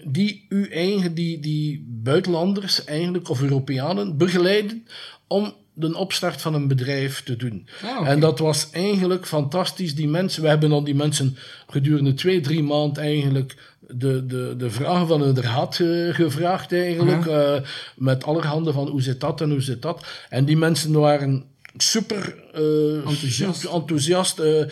die 0.03 0.45
u 0.49 0.69
eigen, 0.69 1.13
die, 1.13 1.39
die 1.39 1.85
buitenlanders 1.87 2.83
eigenlijk, 2.83 3.29
of 3.29 3.41
Europeanen, 3.41 4.17
begeleiden 4.17 4.87
om 5.27 5.53
de 5.81 5.95
opstart 5.95 6.41
van 6.41 6.53
een 6.53 6.67
bedrijf 6.67 7.23
te 7.23 7.35
doen. 7.35 7.67
Ah, 7.83 7.99
okay. 7.99 8.11
En 8.11 8.19
dat 8.19 8.39
was 8.39 8.69
eigenlijk 8.71 9.27
fantastisch. 9.27 9.95
Die 9.95 10.07
mensen, 10.07 10.41
we 10.41 10.47
hebben 10.47 10.69
dan 10.69 10.83
die 10.83 10.95
mensen 10.95 11.37
gedurende 11.69 12.13
twee, 12.13 12.41
drie 12.41 12.63
maanden 12.63 13.03
eigenlijk 13.03 13.55
de, 13.87 14.25
de, 14.25 14.53
de 14.57 14.69
vragen 14.69 15.07
van 15.07 15.21
hun 15.21 15.41
raad 15.41 15.79
uh, 15.79 16.13
gevraagd 16.13 16.73
eigenlijk. 16.73 17.25
Ja. 17.25 17.55
Uh, 17.55 17.61
met 17.95 18.23
allerhande 18.23 18.73
van 18.73 18.87
hoe 18.87 19.01
zit 19.01 19.19
dat 19.19 19.41
en 19.41 19.49
hoe 19.49 19.61
zit 19.61 19.81
dat. 19.81 20.05
En 20.29 20.45
die 20.45 20.57
mensen 20.57 20.91
waren 20.91 21.43
super 21.77 22.35
eh, 22.53 22.61
Enthousiast. 23.09 23.59
super 23.59 23.75
enthousiast 23.75 24.39
eh, 24.39 24.65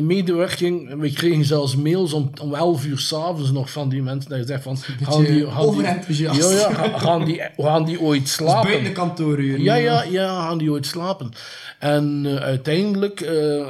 medewerking. 0.00 1.00
We 1.00 1.12
kregen 1.12 1.44
zelfs 1.44 1.76
mails 1.76 2.12
om, 2.12 2.30
om 2.40 2.54
11 2.54 2.84
uur 2.86 2.98
s'avonds 2.98 3.50
nog 3.52 3.70
van 3.70 3.88
die 3.88 4.02
mensen. 4.02 4.30
Dat 4.30 4.38
je 4.38 4.46
zegt 4.46 4.62
van, 4.62 4.76
gaan 4.76 5.24
die, 5.24 5.46
gaan 5.50 5.70
die, 6.06 6.22
ja, 6.24 6.32
ja, 6.32 6.72
ga- 6.72 6.98
gaan 6.98 7.24
die, 7.24 7.42
gaan 7.56 7.84
die 7.84 8.00
ooit 8.00 8.28
slapen? 8.38 8.62
Buiten 8.70 8.84
de 8.84 8.92
kantooruren. 8.92 9.62
Ja, 9.62 9.74
ja, 9.74 10.02
ja, 10.02 10.40
gaan 10.46 10.58
die 10.58 10.70
ooit 10.70 10.86
slapen. 10.86 11.30
En 11.78 12.22
eh, 12.24 12.34
uiteindelijk 12.36 13.18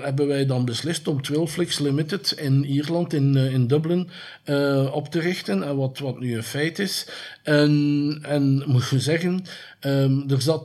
hebben 0.02 0.26
wij 0.26 0.47
dan 0.47 0.64
beslist 0.64 1.08
om 1.08 1.23
Twilflix 1.23 1.78
Limited 1.78 2.30
in 2.32 2.64
Ierland, 2.64 3.12
in, 3.12 3.37
in 3.37 3.66
Dublin, 3.66 4.08
op 4.92 5.08
te 5.11 5.20
richten. 5.20 5.62
En 5.62 5.76
wat, 5.76 5.99
wat 5.99 6.18
nu 6.20 6.37
een 6.37 6.42
feit 6.42 6.78
is. 6.78 7.06
En, 7.42 8.18
en 8.23 8.62
moet 8.66 8.88
je 8.88 9.00
zeggen, 9.00 9.44
ehm, 9.80 10.20
er 10.30 10.42
zat 10.42 10.62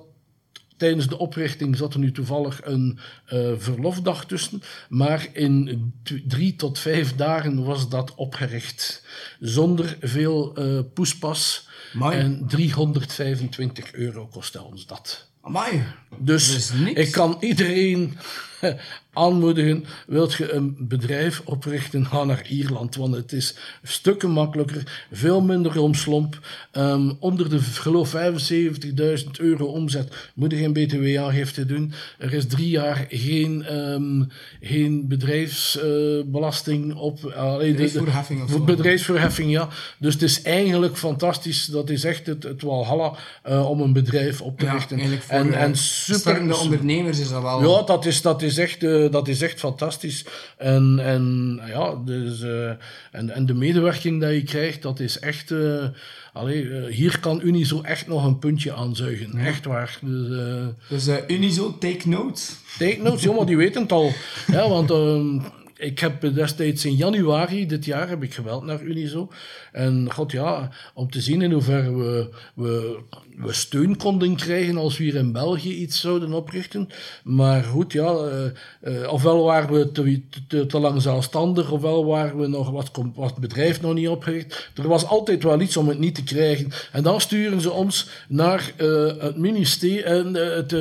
tijdens 0.84 1.08
de 1.08 1.18
oprichting 1.18 1.78
zat 1.78 1.94
er 1.94 2.00
nu 2.00 2.12
toevallig 2.12 2.60
een 2.64 3.00
eh, 3.26 3.52
verlofdag 3.58 4.26
tussen. 4.26 4.62
Maar 4.90 5.28
in 5.34 5.94
drie 6.28 6.56
tot 6.56 6.80
vijf 6.80 7.16
dagen 7.16 7.64
was 7.64 7.90
dat 7.90 8.16
opgericht. 8.16 9.06
Zonder 9.40 9.98
veel 10.02 10.56
eh, 10.56 10.80
poespas. 10.94 11.68
Amai. 11.94 12.20
En 12.20 12.48
325 12.48 13.94
euro 13.94 14.28
kostte 14.28 14.62
ons 14.62 14.86
dat. 14.86 15.30
Amai. 15.42 15.84
Dus 16.18 16.72
ik 16.94 17.12
kan 17.12 17.38
iedereen 17.40 18.18
aanmoedigen, 19.14 19.86
wilt 20.08 20.34
je 20.34 20.52
een 20.52 20.76
bedrijf 20.80 21.42
oprichten, 21.46 22.06
ga 22.06 22.24
naar 22.24 22.46
Ierland, 22.50 22.96
want 22.96 23.16
het 23.16 23.32
is 23.32 23.56
stukken 23.84 24.30
makkelijker, 24.30 25.06
veel 25.12 25.42
minder 25.42 25.80
omslomp. 25.82 26.40
Ehm, 26.72 27.12
onder 27.20 27.50
de, 27.50 27.60
geloof 27.60 28.10
75.000 28.10 29.40
euro 29.40 29.66
omzet 29.66 30.14
moet 30.34 30.52
je 30.52 30.58
geen 30.58 30.74
btw-aangifte 30.74 31.66
doen. 31.66 31.94
Er 32.18 32.34
is 32.34 32.48
drie 32.48 32.70
jaar 32.70 33.06
geen, 33.10 33.64
ehm, 33.66 34.24
geen 34.62 35.08
bedrijfsbelasting 35.08 36.96
op. 36.96 37.26
allee, 37.26 37.68
de- 37.68 37.72
Bedrijfsvoorheffing 37.74 38.44
of 38.44 38.50
zo. 38.50 38.60
Bedrijfsverheffing, 38.60 39.52
ja. 39.52 39.70
Dus 40.00 40.14
het 40.14 40.24
is 40.24 40.42
eigenlijk 40.42 40.98
fantastisch. 40.98 41.66
Dat 41.66 41.90
is 41.90 42.04
echt 42.04 42.26
het, 42.26 42.44
het 42.44 42.62
walhalla 42.62 43.14
eh, 43.44 43.70
om 43.70 43.82
een 43.82 43.94
bedrijf 43.94 44.42
op 44.42 44.60
te 44.60 44.66
Ja, 44.66 44.72
richten. 44.72 45.00
voor 45.22 45.36
en, 45.36 45.54
eh, 45.54 45.62
en 45.62 45.76
super, 45.78 46.60
ondernemers 46.62 47.20
is 47.20 47.30
dat 47.30 47.42
wel... 47.42 47.62
ja, 47.78 47.82
dat 47.84 48.06
is, 48.06 48.22
dat 48.22 48.42
is, 48.42 48.53
echt, 48.58 48.84
eh, 48.84 49.12
dat 49.12 49.28
is 49.28 49.42
echt 49.42 49.60
fantastisch. 49.60 50.26
En, 50.58 51.00
en, 51.04 51.60
ja, 51.68 51.96
dus, 52.06 52.42
eh, 52.42 52.70
en, 53.12 53.30
en 53.30 53.46
de 53.46 53.54
medewerking 53.54 54.20
die 54.22 54.30
je 54.30 54.44
krijgt, 54.44 54.82
dat 54.82 55.00
is 55.00 55.20
echt... 55.20 55.52
eh, 55.52 55.86
allee, 56.34 56.90
hier 56.90 57.20
kan 57.20 57.42
Unizo 57.44 57.82
echt 57.82 58.08
nog 58.08 58.26
een 58.26 58.40
puntje 58.40 58.74
aanzuigen. 58.74 59.38
Echt 59.38 59.66
waar. 59.66 59.98
Dus, 60.02 60.38
eh, 60.38 60.66
Dus 60.88 61.08
Unizo, 61.28 61.78
take 61.78 62.10
note. 62.10 62.42
Take 62.78 63.00
notes, 63.02 63.24
jongen, 63.24 63.46
die 63.46 63.58
weten 63.58 63.82
het 63.82 63.92
al. 63.92 64.12
Ja, 64.52 64.70
want 64.70 64.92
ehm, 64.92 65.40
ik 65.84 66.00
heb 66.00 66.34
destijds 66.34 66.86
in 66.86 66.96
januari 66.96 67.68
dit 67.68 67.86
jaar 67.86 68.10
heb 68.10 68.24
ik 68.24 68.34
gebeld 68.34 68.64
naar 68.64 68.82
Unizo. 68.82 69.30
En 69.72 70.12
god 70.14 70.32
ja, 70.32 70.70
om 70.94 71.12
te 71.12 71.22
zien 71.22 71.42
in 71.42 71.52
hoeverre 71.52 71.96
we, 71.96 72.30
we, 72.54 73.00
we 73.38 73.54
steun 73.54 73.98
konden 73.98 74.36
krijgen 74.36 74.78
als 74.78 74.98
we 74.98 75.04
hier 75.04 75.16
in 75.16 75.32
België 75.32 75.76
iets 75.76 76.00
zouden 76.00 76.34
oprichten. 76.34 76.90
Maar 77.24 77.64
goed, 77.64 77.94
ja, 77.94 78.14
eh, 78.14 78.46
eh, 78.82 79.12
ofwel 79.12 79.44
waren 79.44 79.74
we 79.74 79.92
te, 79.92 80.22
te, 80.48 80.66
te 80.66 80.80
lang 80.80 81.02
zelfstandig, 81.02 81.72
ofwel 81.72 82.06
waren 82.06 82.40
we 82.40 82.48
nog 82.48 82.70
wat, 82.70 82.92
het 83.16 83.40
bedrijf 83.40 83.82
nog 83.82 83.94
niet 83.94 84.08
opgericht. 84.08 84.70
Er 84.76 84.88
was 84.88 85.06
altijd 85.06 85.44
wel 85.44 85.62
iets 85.62 85.78
om 85.78 85.88
het 85.88 86.00
niet 86.00 86.16
te 86.16 86.24
krijgen. 86.24 86.72
En 86.92 87.04
dan 87.04 87.22
sturen 87.22 87.62
ze 87.62 87.72
ons 87.72 88.10
naar 88.28 88.72
eh, 88.78 89.18
het 89.18 89.38
ministerie, 89.38 90.04
en 90.04 90.34
het, 90.34 90.72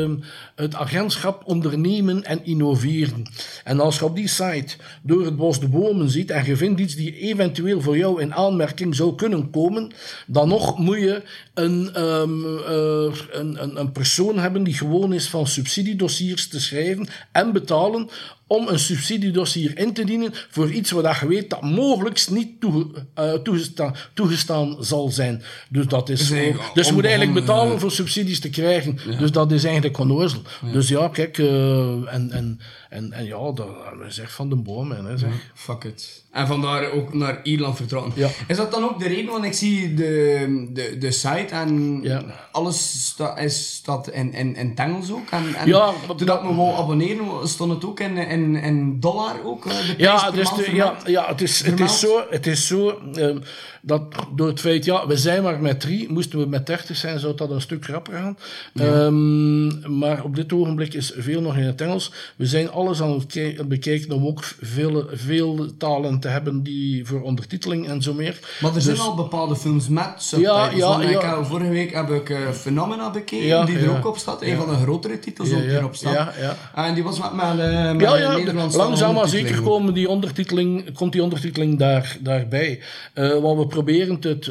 het 0.62 0.74
agentschap 0.74 1.42
ondernemen 1.44 2.24
en 2.24 2.44
innoveren. 2.44 3.22
En 3.64 3.80
als 3.80 3.98
je 3.98 4.04
op 4.04 4.16
die 4.16 4.28
site 4.28 4.76
door 5.02 5.24
het 5.24 5.36
bos 5.36 5.60
de 5.60 5.68
bomen 5.68 6.10
ziet 6.10 6.30
en 6.30 6.44
je 6.44 6.56
vindt 6.56 6.80
iets 6.80 6.94
die 6.94 7.16
eventueel 7.16 7.80
voor 7.80 7.96
jou 7.96 8.20
in 8.20 8.34
aanmerking 8.34 8.94
zou 8.94 9.14
kunnen 9.14 9.50
komen, 9.50 9.92
dan 10.26 10.48
nog 10.48 10.78
moet 10.78 10.98
je 10.98 11.22
een, 11.54 11.94
ehm, 11.94 12.44
eh, 12.58 13.14
een, 13.30 13.62
een, 13.62 13.80
een 13.80 13.92
persoon 13.92 14.38
hebben 14.38 14.62
die 14.62 14.74
gewoon 14.74 15.12
is 15.12 15.28
van 15.28 15.46
subsidiedossiers 15.46 16.48
te 16.48 16.60
schrijven 16.60 17.08
en 17.32 17.52
betalen 17.52 18.08
om 18.52 18.68
een 18.68 18.78
subsidiedossier 18.78 19.78
in 19.78 19.92
te 19.92 20.04
dienen 20.04 20.30
voor 20.50 20.70
iets 20.70 20.90
waar 20.90 21.18
je 21.20 21.28
weet 21.28 21.50
dat 21.50 21.62
mogelijk 21.62 22.26
niet 22.30 22.60
toege, 22.60 22.86
eh, 23.14 23.32
toegestaan, 23.32 23.94
toegestaan 24.14 24.76
zal 24.80 25.08
zijn. 25.08 25.42
Dus 25.68 25.86
dat 25.86 26.08
is, 26.08 26.28
Dus 26.28 26.38
dus 26.74 26.86
je 26.86 26.92
moet 26.92 27.04
eigenlijk 27.04 27.34
betalen 27.34 27.74
eh, 27.74 27.80
voor 27.80 27.90
subsidies 27.90 28.40
te 28.40 28.50
krijgen. 28.50 28.98
Dus 29.18 29.32
dat 29.32 29.52
is 29.52 29.64
eigenlijk 29.64 29.98
onnozel. 29.98 30.42
Dus 30.72 30.88
ja, 30.88 31.08
kijk, 31.08 31.38
eh, 31.38 32.14
en, 32.14 32.30
en, 32.30 32.60
en, 32.92 33.12
en 33.12 33.24
ja, 33.24 33.38
dat 33.52 33.66
is 34.08 34.18
echt 34.18 34.32
van 34.32 34.48
de 34.48 34.56
boom. 34.56 34.90
Hè, 34.90 35.18
zeg. 35.18 35.30
Fuck 35.54 35.84
it. 35.84 36.24
En 36.30 36.46
vandaar 36.46 36.90
ook 36.90 37.14
naar 37.14 37.40
Ierland 37.42 37.76
vertrokken. 37.76 38.12
Ja. 38.16 38.28
Is 38.48 38.56
dat 38.56 38.70
dan 38.72 38.84
ook 38.84 38.98
de 38.98 39.08
reden? 39.08 39.30
Want 39.30 39.44
ik 39.44 39.52
zie 39.52 39.94
de, 39.94 40.68
de, 40.72 40.98
de 40.98 41.10
site 41.10 41.46
en 41.54 42.00
Ja. 42.02 42.22
alles 42.52 43.06
sta, 43.06 43.36
is, 43.38 43.74
staat 43.74 44.08
in, 44.10 44.32
in, 44.34 44.56
in 44.56 44.68
het 44.68 44.78
Engels 44.78 45.12
ook. 45.12 45.30
En, 45.30 45.54
en 45.54 45.66
Ja, 45.68 45.92
toen 46.16 46.26
dat 46.26 46.42
me 46.44 46.54
wou 46.54 46.74
abonneren, 46.76 47.48
stond 47.48 47.72
het 47.72 47.84
ook 47.84 48.00
in, 48.00 48.16
in, 48.16 48.56
in 48.56 49.00
dollar 49.00 49.34
ook? 49.44 49.66
eh, 49.66 49.86
De 49.86 49.94
Ja, 49.96 50.30
dus 50.30 50.54
de, 50.54 50.74
ja, 50.74 50.96
ja, 51.06 51.26
het 51.28 51.40
is, 51.40 51.60
het 51.64 51.80
is 51.80 52.00
zo, 52.00 52.24
het 52.30 52.46
is 52.46 52.66
zo 52.66 52.98
ehm, 53.14 53.38
dat 53.82 54.02
door 54.34 54.46
het 54.48 54.60
feit, 54.60 54.84
ja, 54.84 55.06
we 55.06 55.16
zijn 55.16 55.42
maar 55.42 55.60
met 55.60 55.80
drie, 55.80 56.12
moesten 56.12 56.38
we 56.38 56.46
met 56.46 56.66
dertig 56.66 56.96
zijn, 56.96 57.18
zou 57.18 57.34
dat 57.36 57.50
een 57.50 57.60
stuk 57.60 57.86
rapper 57.86 58.14
gaan. 58.14 58.38
Ehm, 58.74 59.98
maar 59.98 60.24
op 60.24 60.34
dit 60.36 60.52
ogenblik 60.52 60.94
is 60.94 61.12
veel 61.16 61.40
nog 61.40 61.56
in 61.56 61.62
het 61.62 61.80
Engels. 61.80 62.12
We 62.36 62.46
zijn 62.46 62.70
alles 62.82 63.02
aan 63.02 63.12
het 63.12 63.26
ki- 63.26 63.56
bekijken 63.66 64.12
om 64.12 64.26
ook 64.26 64.44
veel, 64.60 65.06
veel 65.12 65.66
talen 65.78 66.20
te 66.20 66.28
hebben 66.28 66.62
die 66.62 67.06
voor 67.06 67.22
ondertiteling 67.22 67.88
en 67.88 68.02
zo 68.02 68.14
meer. 68.14 68.38
Maar 68.60 68.74
er 68.74 68.80
zijn 68.80 68.96
Dus- 68.96 69.04
al 69.04 69.14
bepaalde 69.14 69.56
films 69.56 69.88
met 69.88 70.08
subtitles. 70.16 70.56
ja, 70.74 71.00
ik 71.00 71.10
ja. 71.22 71.36
heb- 71.36 71.46
vorige 71.46 71.70
week 71.70 71.94
heb 71.94 72.10
ik 72.10 72.30
eh, 72.30 72.50
Phenomena 72.50 73.10
bekeken, 73.10 73.46
Ja, 73.46 73.64
die 73.64 73.76
er 73.76 73.82
ja. 73.90 73.96
ook 73.96 74.06
op 74.06 74.16
staat. 74.16 74.42
Een 74.42 74.56
van 74.56 74.68
de 74.68 74.74
grotere 74.76 75.18
titels 75.18 75.48
Ja, 75.50 75.56
ook 75.56 75.62
ja, 75.62 75.68
hierop 75.68 75.94
staat. 75.94 76.12
ja, 76.14 76.32
ja. 76.40 76.84
En 76.84 76.94
die 76.94 77.02
was 77.02 77.18
met, 77.18 77.30
eh, 77.30 77.46
met 77.92 78.00
Ja, 78.00 78.12
de 78.12 78.18
ja, 78.18 78.36
Nederlandse 78.36 78.78
langzaam 78.78 79.14
maar 79.14 79.28
zeker 79.28 79.60
komen 79.62 79.94
die 79.94 80.08
ondertiteling, 80.08 80.92
komt 80.94 81.12
die 81.12 81.22
ondertiteling 81.22 81.78
daar, 81.78 82.16
daarbij. 82.20 82.80
Eh 83.12 83.38
want 83.38 83.58
we 83.58 83.66
proberen 83.66 84.18
het, 84.20 84.50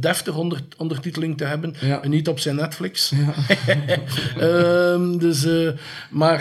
deftig 0.00 0.36
onder, 0.36 0.60
ondertiteling 0.76 1.36
te 1.38 1.44
hebben 1.44 1.74
Ja. 1.80 2.02
en 2.02 2.10
niet 2.10 2.28
op 2.28 2.38
zijn 2.38 2.56
Netflix. 2.56 3.12
Ehm, 4.38 5.18
dus, 5.18 5.46
maar 6.10 6.40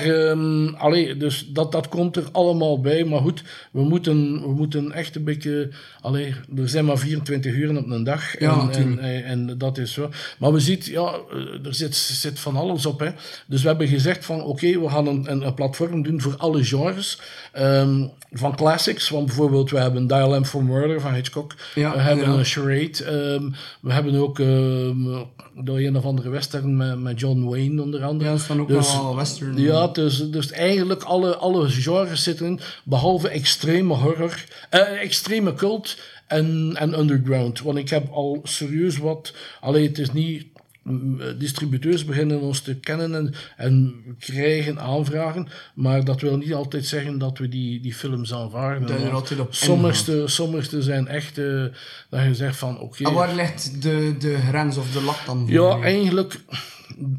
allee, 0.78 1.18
dus 1.22 1.48
dat, 1.50 1.72
dat 1.72 1.88
komt 1.88 2.16
er 2.16 2.24
allemaal 2.32 2.82
bij. 2.82 3.04
Maar 3.04 3.20
goed, 3.20 3.44
we 3.72 3.82
moeten, 3.82 4.42
we 4.42 4.54
moeten 4.54 4.92
echt 4.92 5.16
een 5.16 5.24
beetje... 5.24 5.70
Allee, 6.02 6.36
er 6.56 6.70
zijn 6.70 6.86
maar 6.86 6.98
24 6.98 7.54
uur 7.54 7.78
op 7.78 7.90
een 7.90 8.04
dag. 8.04 8.40
Ja, 8.40 8.52
en, 8.52 8.60
en, 8.60 8.66
natuurlijk. 8.66 9.02
en, 9.02 9.24
en 9.24 9.58
dat 9.58 9.78
is 9.78 9.94
zo. 9.94 10.10
Maar 10.40 10.54
we 10.54 10.60
zien, 10.60 10.80
ja, 10.84 11.14
eh, 11.32 11.66
er 11.66 11.76
zit, 11.76 11.96
zit 11.96 12.40
van 12.40 12.56
alles 12.56 12.86
op. 12.86 13.00
Hè. 13.00 13.10
Dus 13.48 13.62
we 13.62 13.68
hebben 13.68 13.88
gezegd 13.88 14.26
van, 14.26 14.44
oké, 14.44 14.80
we 14.80 14.90
gaan 14.90 15.08
een, 15.08 15.32
een, 15.32 15.54
platform 15.54 16.04
doen 16.04 16.22
voor 16.22 16.36
alle 16.38 16.64
genres. 16.64 17.20
Ehm, 17.52 18.08
van 18.32 18.56
classics, 18.56 19.10
want 19.10 19.26
bijvoorbeeld 19.26 19.72
we 19.72 19.80
hebben 19.80 20.08
Dial 20.08 20.40
M 20.40 20.44
for 20.44 20.64
Murder 20.64 21.02
van 21.02 21.14
Hitchcock. 21.14 21.56
Ja, 21.76 21.92
we 21.94 22.00
hebben 22.00 22.30
een 22.30 22.46
Charade. 22.46 23.04
ehm, 23.04 23.50
we 23.82 23.94
hebben 23.94 24.16
ook 24.16 24.40
ehm 24.40 25.24
door 25.56 25.78
een 25.78 25.98
of 25.98 26.06
andere 26.06 26.30
western 26.30 26.78
met, 26.78 27.00
met 27.00 27.20
John 27.20 27.44
Wayne 27.44 27.82
onder 27.82 28.04
andere. 28.04 28.24
Ja, 28.24 28.32
dat 28.32 28.42
is 28.42 28.48
dan 28.48 28.62
ook 28.62 28.68
Dus- 28.68 28.94
wel 28.94 29.16
western. 29.16 29.58
Ja, 29.58 29.88
dus, 29.88 30.30
dus 30.30 30.52
eigenlijk 30.52 31.04
alle, 31.12 31.36
alle 31.36 31.70
genres 31.70 32.24
zitten 32.24 32.46
in, 32.46 32.60
behalve 32.84 33.30
extreme 33.30 33.94
horror, 33.94 34.46
eh, 34.70 35.02
extreme 35.02 35.54
cult 35.54 35.98
en, 36.28 36.74
en 36.76 37.00
underground. 37.00 37.62
Want 37.62 37.78
ik 37.78 37.90
heb 37.90 38.12
al 38.12 38.40
serieus 38.44 38.98
wat, 38.98 39.34
alleen 39.60 39.88
het 39.88 40.00
is 40.00 40.12
niet, 40.12 40.46
mm, 40.84 41.22
eh, 41.22 41.28
distributeurs 41.38 42.06
beginnen 42.06 42.42
ons 42.42 42.62
te 42.62 42.76
kennen 42.76 43.16
en, 43.16 43.34
en 43.58 44.04
krijgen 44.20 44.80
aanvragen, 44.80 45.48
maar 45.74 46.04
dat 46.04 46.22
wil 46.22 46.38
niet 46.38 46.54
altijd 46.54 46.86
zeggen 46.86 47.18
dat 47.18 47.38
we 47.38 47.48
die, 47.48 47.82
die 47.82 47.94
films 47.94 48.34
aanvaarden. 48.34 48.88
Dat 48.88 48.90
je 48.90 48.96
er 48.96 49.04
Want 49.04 49.16
altijd 49.16 49.40
op 49.40 49.54
sommigste, 49.54 50.24
sommigste 50.26 50.82
zijn 50.82 51.08
echt, 51.08 51.38
eh, 51.38 51.66
dat 52.10 52.24
je 52.24 52.36
zegt 52.36 52.58
van 52.58 52.80
oké. 52.80 53.04
En 53.04 53.14
waar 53.14 53.36
ligt 53.36 53.82
de, 53.82 54.16
de 54.20 54.38
grens 54.38 54.78
of 54.78 54.92
de 54.92 55.02
lat 55.02 55.20
dan? 55.26 55.40
voor 55.40 55.52
Ja, 55.52 55.82
eigenlijk. 55.82 56.40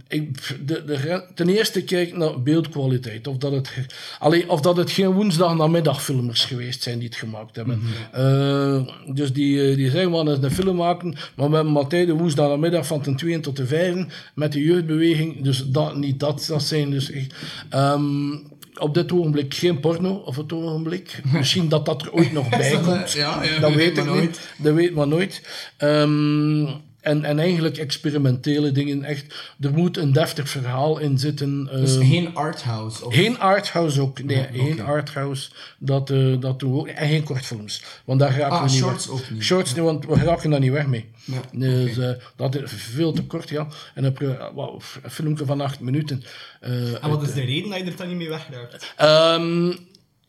Ik, 0.09 0.57
de, 0.67 0.85
de, 0.85 1.25
ten 1.35 1.49
eerste 1.49 1.83
kijk 1.83 2.09
ik 2.09 2.17
naar 2.17 2.43
beeldkwaliteit. 2.43 3.27
Of 3.27 3.37
dat, 3.37 3.53
het, 3.53 3.71
allee, 4.19 4.51
of 4.51 4.61
dat 4.61 4.77
het 4.77 4.91
geen 4.91 5.13
woensdag 5.13 5.57
namiddagfilmers 5.57 6.45
geweest 6.45 6.83
zijn 6.83 6.99
die 6.99 7.09
het 7.09 7.17
gemaakt 7.17 7.57
hebben. 7.57 7.83
Eh, 8.13 9.15
dus 9.15 9.33
die, 9.33 9.69
eh, 9.69 9.77
die 9.77 9.91
zeggen, 9.91 10.11
we 10.11 10.17
gaan 10.17 10.29
eens 10.29 10.43
een 10.43 10.51
film 10.51 10.77
maken, 10.77 11.17
maar 11.35 11.49
we 11.49 11.55
hebben 11.55 11.73
maar 11.73 11.87
tijd 11.87 12.07
de 12.07 12.13
woensdag 12.13 12.49
namiddag 12.49 12.87
van 12.87 13.03
ten 13.03 13.17
2 13.17 13.41
tot 13.41 13.57
de 13.57 13.67
5 13.67 14.31
met 14.35 14.53
de 14.53 14.63
jeugdbeweging. 14.63 15.43
Dus 15.43 15.65
dat, 15.67 15.97
niet 15.97 16.21
dat, 16.21 16.45
dat 16.49 16.63
zijn 16.63 16.91
dus 16.91 17.11
echt... 17.11 17.35
ehm, 17.69 18.31
op 18.79 18.95
dit 18.95 19.13
ogenblik 19.13 19.55
geen 19.55 19.81
porno, 19.81 20.15
op 20.15 20.37
het 20.37 20.53
ogenblik. 20.53 21.21
Misschien 21.33 21.69
dat 21.69 21.87
dat 21.87 22.03
er 22.03 22.13
ooit 22.13 22.33
nog 22.33 22.49
bij 22.59 22.81
komt. 22.85 23.13
ja, 23.13 23.43
ja, 23.43 23.59
dat 23.59 23.75
weet 23.75 23.99
ik 23.99 24.05
nooit. 24.05 24.41
Dat 24.59 24.75
weet 24.75 24.95
maar 24.95 25.09
nooit. 25.09 25.43
Ehm, 25.77 26.67
en, 27.03 27.25
en 27.25 27.39
eigenlijk 27.39 27.77
experimentele 27.77 28.73
dingen. 28.73 29.05
Echt, 29.05 29.35
er 29.61 29.73
moet 29.73 29.97
een 29.97 30.13
deftig 30.13 30.49
verhaal 30.49 30.99
in 30.99 31.19
zitten. 31.19 31.65
Dus 31.65 31.97
ehm, 31.97 32.07
geen 32.09 32.35
arthouse. 32.35 33.05
Of... 33.07 33.15
geen 33.15 33.39
arthouse 33.39 34.01
ook. 34.01 34.23
Nee, 34.23 34.47
geen 34.53 34.81
arthouse. 34.81 35.51
Dat, 35.79 36.11
eh, 36.11 36.41
dat 36.41 36.61
doen 36.61 36.73
we 36.73 36.79
ook. 36.79 36.87
En 36.89 37.09
geen 37.09 37.23
kortfilms. 37.23 37.83
Want 38.05 38.21
daar 38.21 38.31
raken 38.37 38.57
Ah, 38.57 38.65
we 38.65 38.71
niet 38.71 38.79
shorts 38.79 39.07
weg. 39.07 39.15
ook 39.15 39.31
niet. 39.31 39.43
Shorts 39.43 39.75
niet, 39.75 39.85
want 39.85 40.07
we 40.07 40.15
raken 40.15 40.51
daar 40.51 40.61
niet 40.61 40.71
weg 40.73 40.87
mee. 40.87 41.05
Ja, 41.25 41.41
Dus 41.53 41.99
eh, 41.99 42.11
dat 42.37 42.55
is 42.55 42.71
veel 42.73 43.13
te 43.13 43.23
kort, 43.23 43.49
ja. 43.49 43.61
En 43.61 43.69
dan 43.95 44.05
heb 44.05 44.19
je 44.19 44.35
eh, 44.37 44.55
wel, 44.55 44.83
een 45.03 45.11
filmpje 45.11 45.45
van 45.45 45.61
acht 45.61 45.81
minuten. 45.81 46.23
En 46.61 47.11
wat 47.11 47.23
is 47.23 47.33
de 47.33 47.45
reden 47.45 47.71
dat 47.71 47.79
je 47.79 47.85
er 47.85 47.97
dan 47.97 48.09
niet 48.09 48.17
mee 48.17 48.29
wegraakt? 48.29 48.93
Ehm, 48.97 49.73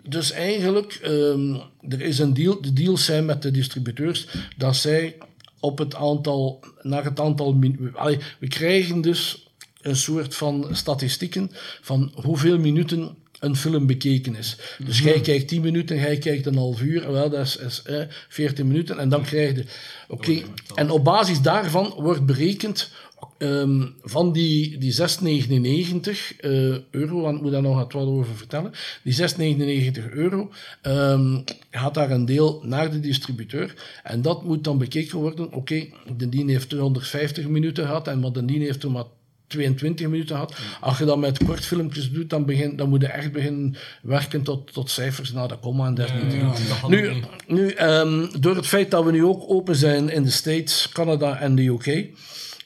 dus 0.08 0.32
eigenlijk, 0.32 1.00
ehm, 1.04 1.56
er 1.90 2.02
is 2.02 2.20
een 2.20 2.34
deal, 2.34 2.62
de 2.62 2.74
deals 2.74 3.06
zijn 3.06 3.26
met 3.26 3.42
de 3.42 3.52
distributeurs 3.52 4.28
dat 4.58 4.76
zij 4.76 5.16
op 5.64 5.78
het 5.78 5.96
aantal, 5.96 6.60
naar 6.82 7.04
het 7.04 7.20
aantal, 7.20 7.60
allee, 7.94 8.20
we 8.40 8.48
krijgen 8.48 9.02
dus 9.02 9.48
een 9.82 9.96
soort 9.96 10.36
van 10.36 10.68
statistieken 10.72 11.52
van 11.82 12.12
hoeveel 12.14 12.60
minuten 12.60 13.16
een 13.40 13.56
film 13.56 13.86
bekeken 13.86 14.36
is. 14.36 14.58
Dus 14.86 15.00
jij 15.00 15.22
kijkt 15.22 15.48
10 15.48 15.62
minuten, 15.62 15.98
jij 15.98 16.18
kijkt 16.18 16.46
een 16.46 16.58
half 16.58 16.82
uur, 16.82 17.12
wel, 17.12 17.30
dat 17.30 17.46
is, 17.46 17.58
is 17.58 17.82
eh, 17.82 18.02
14 18.30 18.68
minuten 18.68 19.00
en 19.00 19.10
dan 19.10 19.24
krijg 19.24 19.56
je, 19.56 19.66
oké, 20.08 20.42
en 20.76 20.90
op 20.90 21.04
basis 21.04 21.42
daarvan 21.42 21.94
wordt 21.98 22.26
berekend 22.26 22.92
Ehm, 23.38 23.86
van 24.02 24.32
die, 24.32 24.78
die 24.78 24.92
6,99 24.92 26.36
eh, 26.40 26.52
euro, 26.92 27.22
want 27.22 27.36
ik 27.36 27.42
moet 27.42 27.52
daar 27.52 27.62
nog 27.62 27.76
wat 27.76 27.94
over 27.94 28.36
vertellen. 28.36 28.72
Die 29.04 29.14
6,99 29.14 30.10
euro 30.14 30.52
ehm, 30.82 31.40
gaat 31.72 31.94
daar 31.94 32.12
een 32.12 32.26
deel 32.26 32.62
naar 32.66 32.92
de 32.92 33.00
distributeur. 33.00 33.74
En 34.04 34.22
dat 34.22 34.44
moet 34.44 34.64
dan 34.64 34.78
bekeken 34.78 35.18
worden. 35.18 35.52
Oké, 35.52 35.86
de 36.18 36.30
dien 36.30 36.50
heeft 36.50 36.70
250 36.70 37.48
minuten 37.48 37.86
gehad 37.86 38.08
en 38.08 38.20
maar 38.20 38.32
de 38.32 38.46
dien 38.46 38.62
heeft 38.62 38.80
toen 38.80 38.92
maar 38.92 39.06
22 39.48 40.08
minuten 40.08 40.36
gehad. 40.36 40.56
Als 40.82 40.98
je 40.98 41.06
dat 41.06 41.18
met 41.18 41.44
kortfilmpjes 41.44 42.12
doet, 42.12 42.30
dan, 42.30 42.46
begin, 42.46 42.76
dan 42.76 42.90
moet 42.90 43.02
je 43.02 43.08
echt 43.08 43.32
beginnen 43.32 43.76
werken 44.02 44.44
tot, 44.44 44.74
tot 44.74 44.90
cijfers 44.90 45.32
naar 45.32 45.48
de 45.48 45.58
komma 45.58 45.88
en 45.88 45.94
dergelijke. 45.94 46.36
Nu, 46.88 47.14
nu 47.48 47.70
ehm, 47.70 48.28
door 48.40 48.56
het 48.56 48.68
feit 48.68 48.92
dat 48.92 49.04
we 49.04 49.12
nu 49.12 49.24
ook 49.24 49.44
open 49.48 49.76
zijn 49.76 50.10
in 50.10 50.24
de 50.24 50.30
States, 50.30 50.90
Canada 50.94 51.40
en 51.40 51.56
de 51.56 51.66
UK, 51.66 52.08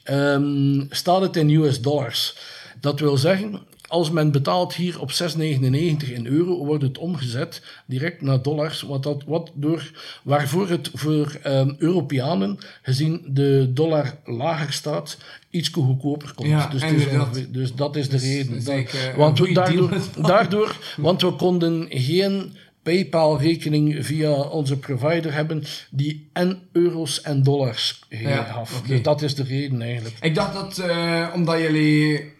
ehm, 0.08 0.80
staat 0.90 1.20
het 1.20 1.36
in 1.36 1.50
US 1.50 1.80
dollars. 1.80 2.36
Dat 2.80 3.00
wil 3.00 3.16
zeggen, 3.16 3.58
als 3.88 4.10
men 4.10 4.30
betaalt 4.30 4.74
hier 4.74 5.00
op 5.00 5.10
6,99 5.12 6.12
in 6.12 6.26
euro, 6.26 6.64
wordt 6.64 6.82
het 6.82 6.98
omgezet 6.98 7.62
direct 7.86 8.22
naar 8.22 8.42
dollars, 8.42 8.82
wat 8.82 9.02
dat, 9.02 9.22
wat 9.26 9.50
door, 9.54 9.90
waarvoor 10.22 10.68
het 10.68 10.90
voor 10.94 11.38
ehm, 11.42 11.74
Europeanen, 11.78 12.58
gezien 12.82 13.22
de 13.26 13.70
dollar 13.74 14.16
lager 14.24 14.72
staat, 14.72 15.16
iets 15.50 15.68
goedkoper 15.68 16.34
komt. 16.34 16.48
Ja, 16.48 16.66
dus, 16.68 16.82
ongeveer- 16.82 17.46
dus 17.52 17.74
dat 17.74 17.96
is 17.96 18.08
de 18.08 18.16
reden. 18.18 18.64
Dat- 18.64 19.14
want 19.16 19.38
we, 19.38 19.52
daardoor, 19.52 19.90
daardoor, 20.26 20.76
want 20.96 21.22
we 21.22 21.32
konden 21.32 21.86
geen 21.90 22.56
PayPal-rekening 22.88 24.06
via 24.06 24.32
onze 24.32 24.78
provider 24.78 25.34
hebben 25.34 25.64
die 25.90 26.28
en 26.32 26.62
euro's 26.72 27.20
en 27.20 27.42
dollars 27.42 28.02
Ja, 28.08 28.42
gaf. 28.42 28.82
Dus 28.86 29.02
dat 29.02 29.22
is 29.22 29.34
de 29.34 29.42
reden 29.42 29.82
eigenlijk. 29.82 30.16
Ik 30.20 30.34
dacht 30.34 30.54
dat, 30.54 30.78
eh, 30.78 31.28
omdat 31.34 31.58
jullie 31.58 32.32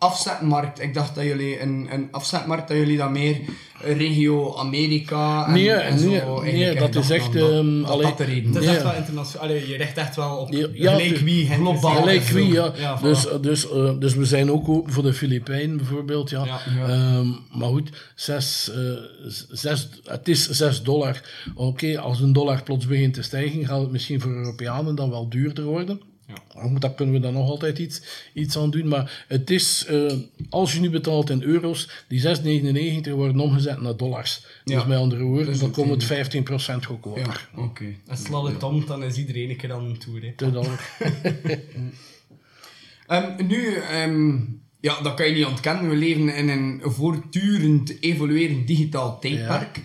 afzetmarkt, 0.00 0.80
ik 0.80 0.94
dacht 0.94 1.14
dat 1.14 1.24
jullie 1.24 1.60
een, 1.60 1.88
een 1.90 2.08
afzetmarkt, 2.10 2.68
dat 2.68 2.76
jullie 2.76 2.96
dat 2.96 3.10
meer 3.10 3.40
regio 3.82 4.56
Amerika 4.56 5.46
en, 5.46 5.52
Nee, 5.52 5.70
en 5.70 5.98
zo 5.98 6.40
nee, 6.42 6.74
dat 6.74 6.94
is 6.94 7.10
echt, 7.10 7.34
ehm, 7.34 7.80
dat, 7.80 7.90
allee, 7.90 8.06
dat 8.06 8.18
de 8.18 8.24
reden 8.24 8.54
Het 8.54 8.62
is 8.62 8.68
echt 8.68 8.82
wel 8.82 8.94
internationaal. 8.94 9.48
Allee, 9.48 9.68
je 9.68 9.76
richt 9.76 9.96
echt 9.96 10.16
wel 10.16 10.36
op 10.36 10.52
Ja, 10.72 10.92
gelijk 10.92 11.16
wie 11.16 11.46
globaal. 11.46 11.94
Gelijk 11.94 12.20
is. 12.20 12.30
wie, 12.30 12.52
ja. 12.52 12.72
Ja, 12.76 12.98
voilà. 12.98 13.02
dus, 13.02 13.26
dus, 13.40 13.70
eh, 13.70 13.98
dus 13.98 14.14
we 14.14 14.24
zijn 14.24 14.50
ook 14.50 14.68
open 14.68 14.92
voor 14.92 15.02
de 15.02 15.14
Filipijnen 15.14 15.76
bijvoorbeeld. 15.76 16.30
Ja. 16.30 16.44
Ja, 16.44 16.60
ja. 16.78 16.88
Ehm, 16.88 17.28
maar 17.52 17.68
goed, 17.68 17.90
zes, 18.14 18.70
eh, 18.74 18.80
zes, 19.50 19.88
het 20.04 20.28
is 20.28 20.48
6 20.48 20.82
dollar. 20.82 21.20
Oké, 21.54 21.98
als 21.98 22.20
een 22.20 22.32
dollar 22.32 22.62
plots 22.62 22.86
begint 22.86 23.14
te 23.14 23.22
stijgen, 23.22 23.66
gaat 23.66 23.80
het 23.80 23.90
misschien 23.90 24.20
voor 24.20 24.32
Europeanen 24.32 24.94
dan 24.94 25.10
wel 25.10 25.28
duurder 25.28 25.64
worden. 25.64 26.00
Maar 26.54 26.64
goed, 26.64 26.80
Daar 26.80 26.94
kunnen 26.94 27.14
we 27.14 27.20
dan 27.20 27.32
nog 27.32 27.48
altijd 27.48 27.78
iets, 27.78 28.02
iets 28.34 28.56
aan 28.58 28.70
doen. 28.70 28.88
Maar 28.88 29.24
het 29.28 29.50
is, 29.50 29.84
eh, 29.88 30.12
als 30.50 30.72
je 30.72 30.80
nu 30.80 30.90
betaalt 30.90 31.30
in 31.30 31.42
euro's, 31.42 32.04
die 32.08 32.20
6,99 32.20 33.12
worden 33.12 33.40
omgezet 33.40 33.80
naar 33.80 33.96
dollars. 33.96 34.44
Ja. 34.64 34.74
Dus 34.76 34.86
met 34.86 34.98
andere 34.98 35.22
woorden, 35.22 35.46
Dus 35.46 35.58
dan 35.58 35.66
het- 35.68 35.76
komt 35.76 35.90
het 35.90 36.04
15% 36.04 36.86
goedkoper. 36.86 37.20
Ja, 37.54 37.62
oké. 37.62 37.84
En 38.06 38.16
sla 38.16 38.42
het 38.44 38.62
om, 38.62 38.86
dan 38.86 39.04
is 39.04 39.16
iedereen 39.16 39.50
een 39.50 39.56
keer 39.56 39.72
aan 39.72 39.84
een 39.84 39.98
tour. 39.98 40.22
hè. 40.22 40.32
Te 40.36 40.50
dan- 40.50 40.66
Ehm, 43.06 43.46
nu, 43.46 43.74
ehm, 43.74 44.36
ja, 44.80 45.00
dat 45.02 45.14
kan 45.14 45.26
je 45.28 45.34
niet 45.34 45.44
ontkennen. 45.46 45.88
We 45.90 45.96
leven 45.96 46.34
in 46.34 46.48
een 46.48 46.80
voortdurend 46.84 48.02
evoluerend 48.02 48.66
digitaal 48.66 49.18
tijdperk. 49.20 49.80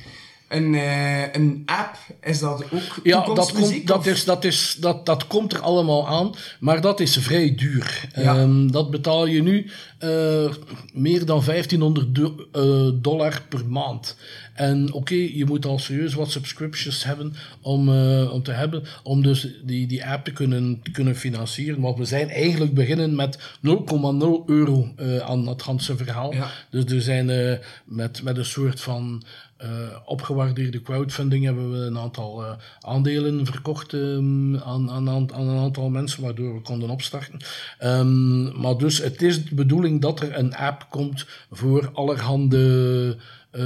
Een, 0.48 0.76
eh, 0.76 1.34
een 1.34 1.64
app, 1.66 1.98
is 2.22 2.40
dat 2.40 2.64
ook 2.64 3.00
Ja, 3.04 3.26
dat, 3.34 3.52
komt, 3.52 3.88
dat, 3.88 4.06
is, 4.06 4.24
dat, 4.24 4.44
is, 4.44 4.78
dat, 4.80 5.06
dat 5.06 5.28
komt 5.28 5.54
er 5.54 5.60
allemaal 5.60 6.08
aan, 6.08 6.34
maar 6.60 6.82
dat 6.82 7.00
is 7.00 7.18
vrij 7.18 7.56
duur. 7.56 8.10
Ja. 8.16 8.38
Ehm, 8.38 8.68
dat 8.68 8.92
betaal 8.92 9.26
je 9.26 9.42
nu 9.42 9.70
eh, 9.98 10.54
meer 10.94 11.26
dan 11.26 11.44
1500 11.44 12.16
do- 12.16 12.48
eh, 12.52 13.02
dollar 13.02 13.42
per 13.50 13.66
maand. 13.66 14.16
En 14.54 14.94
oké, 14.94 15.16
je 15.16 15.46
moet 15.46 15.66
al 15.66 15.80
serieus 15.80 16.14
wat 16.14 16.32
subscriptions 16.32 17.04
hebben 17.04 17.34
om, 17.62 17.90
om 18.30 18.44
te 18.44 18.52
hebben, 18.52 18.84
om 19.04 19.24
dus 19.24 19.48
die, 19.64 19.88
die 19.88 20.06
app 20.06 20.26
te 20.26 20.32
kunnen, 20.32 20.80
te 20.84 20.92
kunnen 20.92 21.16
financieren. 21.16 21.82
Want 21.82 21.98
we 21.98 22.06
zijn 22.06 22.30
eigenlijk 22.30 22.74
beginnen 22.74 23.16
met 23.16 23.38
0,0 23.38 24.46
euro 24.46 24.94
aan 25.26 25.48
het 25.48 25.62
ganse 25.62 25.98
verhaal. 25.98 26.34
Ja. 26.34 26.52
Dus 26.70 26.86
er 26.86 27.02
zijn 27.02 27.60
met, 27.86 28.24
met 28.24 28.38
een 28.38 28.46
soort 28.46 28.82
van 28.82 29.24
eh, 29.58 29.70
opgewaardeerde 30.06 30.82
crowdfunding 30.82 31.44
hebben 31.46 31.72
we 31.72 31.78
een 31.78 31.98
aantal 31.98 32.44
eh, 32.44 32.52
aandelen 32.80 33.46
verkocht 33.46 33.94
ehm, 33.94 34.56
aan, 34.56 34.92
aan, 34.92 35.10
aan 35.10 35.48
een 35.48 35.60
aantal 35.60 35.90
mensen, 35.90 36.24
waardoor 36.24 36.54
we 36.54 36.62
konden 36.62 36.90
opstarten. 36.90 37.40
Ehm, 37.80 38.62
maar 38.62 38.78
dus 38.78 38.98
het 38.98 39.22
is 39.22 39.46
de 39.46 39.56
bedoeling 39.56 40.02
dat 40.02 40.20
er 40.20 40.38
een 40.38 40.56
app 40.56 40.86
komt 40.90 41.26
voor 41.52 41.90
allerhande 41.94 43.18
eh, 43.52 43.64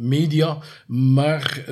media, 0.00 0.58
maar 0.86 1.64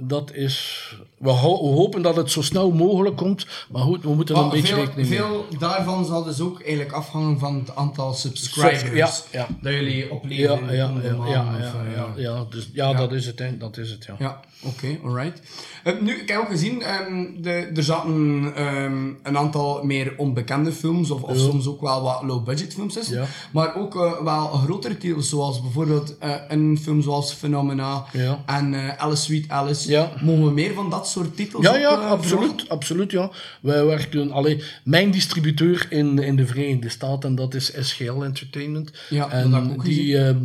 dat 0.00 0.32
is... 0.32 0.88
We, 1.18 1.30
ho- 1.30 1.62
we 1.62 1.74
hopen 1.76 2.02
dat 2.02 2.16
het 2.16 2.30
zo 2.30 2.42
snel 2.42 2.70
mogelijk 2.70 3.16
komt, 3.16 3.46
maar 3.70 3.82
goed, 3.82 4.02
we 4.02 4.14
moeten 4.14 4.34
er 4.34 4.42
een 4.42 4.48
beetje 4.48 4.74
veel, 4.74 4.84
rekening 4.84 5.08
mee 5.08 5.18
veel 5.18 5.46
daarvan 5.58 6.04
zal 6.06 6.24
dus 6.24 6.40
ook 6.40 6.60
eigenlijk 6.60 6.92
afhangen 6.92 7.38
van 7.38 7.54
het 7.54 7.76
aantal 7.76 8.14
subscribers 8.14 8.82
Ja, 8.92 9.10
ja. 9.32 9.46
dat 9.60 9.72
jullie 9.72 10.10
opleveren. 10.10 10.74
Ja, 10.74 10.92
eh, 11.02 12.22
ja, 12.22 12.46
dus, 12.50 12.70
ja, 12.72 12.92
dat 12.94 13.12
is 13.12 13.26
het, 13.26 13.38
hè. 13.38 13.56
dat 13.56 13.76
is 13.76 13.90
het, 13.90 14.04
ja. 14.04 14.14
Ja, 14.18 14.40
oké, 14.62 14.98
alright. 15.04 15.40
Eh, 15.84 15.92
nu, 16.00 16.12
ik 16.20 16.28
heb 16.28 16.38
ook 16.40 16.48
gezien, 16.48 16.82
ehm, 16.82 17.24
de, 17.42 17.50
er 17.50 17.82
zaten 17.82 18.52
ehm, 18.56 19.06
een 19.22 19.38
aantal 19.38 19.84
meer 19.84 20.14
onbekende 20.16 20.72
films, 20.72 21.10
of, 21.10 21.22
soms 21.38 21.66
ook 21.66 21.80
wel 21.80 22.02
wat 22.02 22.22
low-budget 22.22 22.74
films 22.74 22.94
tussen. 22.94 23.16
Ja. 23.16 23.24
Maar 23.52 23.76
ook 23.76 23.96
eh, 23.96 24.20
wel 24.22 24.46
grotere 24.48 24.98
titels, 24.98 25.28
zoals 25.28 25.62
bijvoorbeeld 25.62 26.16
een 26.48 26.78
film 26.82 27.02
zoals 27.02 27.32
Phenomena 27.34 28.04
en 28.46 28.98
Alice 28.98 29.22
Sweet 29.22 29.48
Alice. 29.48 29.90
Ja. 29.90 30.10
Mogen 30.22 30.44
we 30.44 30.50
meer 30.50 30.74
van 30.74 30.90
dat 30.90 31.05
soort 31.06 31.36
titels 31.36 31.64
Ja, 31.64 31.76
ja, 31.76 31.90
eh, 31.90 32.10
absoluut, 32.10 32.68
absoluut, 32.68 33.10
ja. 33.10 33.30
Wij 33.60 33.84
werken, 33.84 34.30
allee, 34.30 34.62
mijn 34.84 35.10
distributeur 35.10 35.86
in, 35.90 36.18
in 36.18 36.36
de 36.36 36.46
Verenigde 36.46 36.88
Staten, 36.88 37.34
dat 37.34 37.54
is 37.54 37.72
SGL 37.80 38.22
Entertainment. 38.22 38.90
Ja, 39.08 39.30
en 39.30 39.50
dat 39.50 39.62
ook 39.62 39.84
die, 39.84 40.18
ehm, 40.18 40.38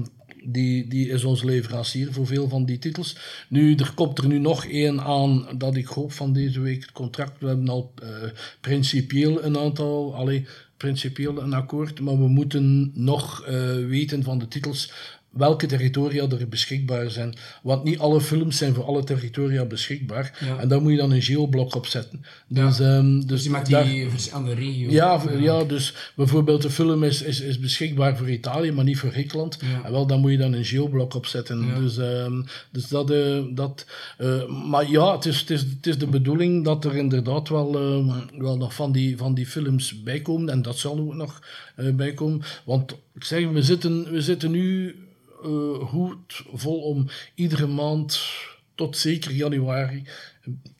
die, 0.43 0.88
die 0.88 1.10
is 1.10 1.24
onze 1.24 1.45
leverancier 1.45 2.13
voor 2.13 2.28
veel 2.28 2.50
van 2.50 2.65
die 2.65 2.80
titels. 2.80 3.17
Nu, 3.47 3.76
er 3.76 3.91
komt 3.95 4.17
er 4.17 4.28
nu 4.28 4.39
nog 4.39 4.65
één 4.65 5.02
aan 5.02 5.47
dat 5.58 5.76
ik 5.76 5.86
hoop 5.86 6.12
van 6.12 6.34
deze 6.34 6.60
week 6.60 6.82
het 6.82 6.91
contract. 6.91 7.39
We 7.39 7.47
hebben 7.47 7.69
al 7.69 7.93
eh, 8.02 8.08
principieel 8.62 9.43
een 9.43 9.58
aantal, 9.58 10.15
allee, 10.15 10.45
principieel 10.78 11.41
een 11.41 11.54
akkoord, 11.54 12.00
maar 12.00 12.17
we 12.17 12.28
moeten 12.28 12.91
nog 12.93 13.43
eh, 13.45 13.54
weten 13.88 14.24
van 14.24 14.39
de 14.39 14.47
titels 14.47 14.91
welke 15.31 15.65
territoria 15.65 16.27
er 16.29 16.47
beschikbaar 16.47 17.11
zijn. 17.11 17.35
Want 17.63 17.83
niet 17.83 17.99
alle 17.99 18.21
films 18.21 18.57
zijn 18.57 18.73
voor 18.73 18.83
alle 18.83 19.03
territoria 19.03 19.65
beschikbaar. 19.65 20.37
Ja. 20.45 20.57
En 20.59 20.67
daar 20.67 20.81
moet 20.81 20.91
je 20.91 20.97
dan 20.97 21.11
een 21.11 21.21
geoblok 21.21 21.75
op 21.75 21.85
zetten. 21.85 22.25
Dus, 22.47 22.79
ehm, 22.79 23.19
dus, 23.19 23.43
Dus 23.43 23.83
die 23.83 24.09
verschillende 24.09 24.53
regio's. 24.53 24.91
ja, 24.93 25.21
ja, 25.39 25.63
dus 25.63 25.93
bijvoorbeeld 26.15 26.61
de 26.61 26.69
film 26.69 27.03
is, 27.03 27.21
is, 27.21 27.41
is 27.41 27.59
beschikbaar 27.59 28.17
voor 28.17 28.29
Italië, 28.29 28.71
maar 28.71 28.83
niet 28.83 28.97
voor 28.99 29.11
Griekenland. 29.11 29.57
En 29.83 29.91
wel, 29.91 30.07
dan 30.07 30.19
moet 30.19 30.31
je 30.31 30.37
dan 30.37 30.53
een 30.53 30.65
geoblok 30.65 31.13
opzetten. 31.13 31.75
Dus, 31.79 31.97
ehm, 31.97 32.41
dus 32.71 32.87
dat... 32.87 33.11
eh, 33.11 33.39
dat 33.49 33.85
eh, 34.17 34.47
maar 34.69 34.89
ja, 34.89 35.15
het 35.15 35.25
is, 35.25 35.39
het, 35.39 35.49
is, 35.49 35.61
het 35.61 35.87
is 35.87 35.97
de 35.97 36.07
bedoeling 36.07 36.65
dat 36.65 36.85
er 36.85 36.95
inderdaad 36.95 37.49
wel, 37.49 37.75
ehm, 37.75 38.39
wel 38.41 38.57
nog 38.57 38.73
van 38.73 38.91
die, 38.91 39.17
van 39.17 39.33
die 39.33 39.45
films 39.47 40.03
bij 40.03 40.21
komen. 40.21 40.49
En 40.49 40.61
dat 40.61 40.77
zal 40.77 40.99
ook 40.99 41.13
nog 41.13 41.41
eh 41.75 41.89
bij 41.93 42.13
komen. 42.13 42.41
Want 42.63 42.91
ik 43.13 43.23
zeg, 43.23 43.49
we 43.49 43.63
zitten, 43.63 44.11
we 44.11 44.21
zitten 44.21 44.51
nu 44.51 44.95
eh, 45.43 45.88
goed 45.88 46.43
vol 46.54 46.82
om 46.82 47.08
iedere 47.36 47.67
maand 47.67 48.19
tot 48.75 48.97
zeker 48.97 49.32
januari 49.32 50.04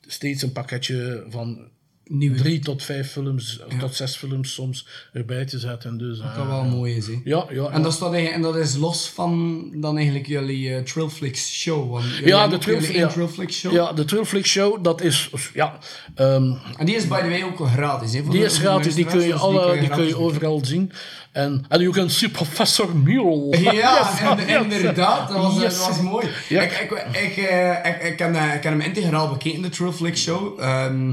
steeds 0.00 0.42
een 0.42 0.52
pakketje 0.52 1.26
van 1.28 1.70
Nieuwe. 2.18 2.36
drie 2.36 2.58
tot 2.58 2.82
vijf 2.82 3.10
films, 3.12 3.60
tot 3.78 3.94
zes 3.94 4.16
films 4.16 4.54
soms 4.54 4.86
erbij 5.12 5.44
te 5.44 5.58
zetten. 5.58 5.98
Dus, 5.98 6.18
Dat 6.18 6.26
eh, 6.26 6.34
kan 6.36 6.46
wel 6.48 6.64
mooi 6.64 6.96
is, 6.96 7.06
hè. 7.06 7.20
Ja, 7.24 7.46
ja. 7.50 7.68
En 7.68 7.82
dat, 7.82 7.92
staat 7.92 8.12
eigenlijk, 8.12 8.46
en 8.46 8.52
dat 8.52 8.56
is 8.66 8.76
los 8.76 9.08
van 9.14 9.62
dan 9.74 9.96
eigenlijk 9.96 10.26
jullie 10.26 10.74
eh 10.74 10.82
Trillflix 10.82 11.60
show. 11.60 11.90
Want 11.90 12.04
ja, 12.24 12.48
de 12.48 12.58
één 12.66 12.92
ja. 12.94 13.06
Trillflix 13.06 13.58
show. 13.58 13.72
Ja, 13.72 13.92
de 13.92 14.04
Trillflix 14.04 14.50
Show, 14.50 14.84
dat 14.84 15.00
is, 15.00 15.30
ja, 15.54 15.78
ehm, 16.14 16.52
En 16.76 16.86
die 16.86 16.94
is 16.96 17.08
by 17.08 17.20
the 17.20 17.28
way 17.28 17.42
ook 17.42 17.66
gratis. 17.68 18.12
Hè, 18.14 18.22
voor 18.22 18.32
die 18.32 18.44
is 18.44 18.58
gratis, 18.58 18.94
die 18.94 19.04
kun 19.04 19.20
je, 19.20 19.28
luisteraars, 19.28 19.52
dus 19.54 19.62
alle, 19.62 19.78
die 19.80 19.88
kun 19.88 20.06
je 20.06 20.16
overal 20.16 20.64
zien. 20.64 20.92
En, 21.32 21.64
en 21.68 21.80
you 21.80 21.92
can 21.92 22.10
see 22.10 22.28
Professor 22.28 22.96
Mule. 22.96 23.58
Ja, 23.72 24.20
en- 24.38 24.46
yes. 24.46 24.76
inderdaad, 24.76 25.28
dat 25.28 25.36
was, 25.36 25.54
Yes. 25.60 25.78
dat 25.78 25.86
was 25.88 26.00
mooi. 26.00 26.26
Ja. 26.48 26.62
Ik, 26.62 26.72
ik, 26.72 26.90
ik, 27.22 27.36
eh, 27.36 27.70
ik, 27.84 28.02
ik, 28.02 28.18
heb, 28.18 28.34
eh, 28.34 28.54
ik 28.54 28.62
heb 28.62 28.72
hem 28.72 28.80
integraal 28.80 29.28
bekeken, 29.28 29.62
de 29.62 29.68
Trillflix 29.68 30.22
show. 30.22 30.60
Ehm, 30.60 31.12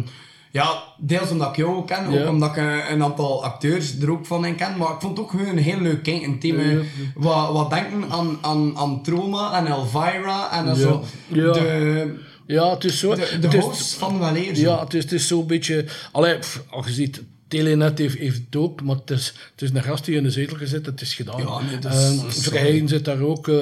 ja, 0.52 0.84
deels 0.98 1.32
omdat 1.32 1.50
ik 1.50 1.56
jou 1.56 1.76
ook 1.76 1.88
ken, 1.88 2.22
ook 2.22 2.28
omdat 2.30 2.50
ik 2.50 2.58
eh, 2.58 2.90
een 2.90 3.04
aantal 3.04 3.44
acteurs 3.44 4.00
er 4.02 4.12
ook 4.12 4.26
van 4.26 4.46
in 4.46 4.56
ken. 4.56 4.78
Maar 4.78 4.90
ik 4.94 5.00
vond 5.00 5.18
het 5.18 5.26
ook 5.26 5.32
gewoon 5.32 5.48
een 5.48 5.58
heel 5.58 5.80
leuk 5.80 6.04
kijken. 6.04 6.30
Een 6.30 6.40
thema, 6.40 6.62
Ja. 6.64 6.80
wat, 7.16 7.52
wat 7.52 7.70
denken 7.70 8.12
aan, 8.12 8.38
aan, 8.42 8.78
aan 8.78 9.02
Troma 9.04 9.58
en 9.58 9.68
Elvira 9.68 10.52
en 10.52 10.76
zo. 10.76 11.04
Ja. 11.28 11.52
De, 11.52 12.20
Ja, 12.46 12.70
het 12.70 12.84
is 12.84 13.00
zo. 13.00 13.16
de, 13.16 13.38
de 13.40 13.58
hosts 13.60 13.94
van 13.94 14.18
Waleer. 14.20 14.56
Ja, 14.58 14.80
het 14.80 14.94
is, 14.94 15.04
het 15.04 15.12
is 15.12 15.28
zo'n 15.28 15.48
beetje... 15.48 15.86
Allee, 16.12 16.38
pff, 16.38 16.64
al 16.70 16.84
je 16.86 16.92
ziet, 16.92 17.24
Telenet 17.50 17.98
heeft, 17.98 18.18
heeft 18.18 18.42
het 18.46 18.56
ook, 18.56 18.82
maar 18.84 18.96
het 18.96 19.10
is, 19.10 19.34
het 19.52 19.62
is 19.62 19.70
een 19.74 19.84
gast 19.84 20.06
die 20.06 20.16
in 20.16 20.24
de 20.24 20.32
zetel 20.32 20.58
gezet, 20.58 20.86
het 20.86 21.02
is 21.02 21.14
gedaan. 21.14 21.40
Ja, 21.42 21.60
nee, 21.60 21.92
is- 22.28 22.36
is 22.38 22.44
Verheyen 22.48 22.88
zit 22.88 23.06
daar 23.06 23.20
ook 23.22 23.48
eh, 23.48 23.56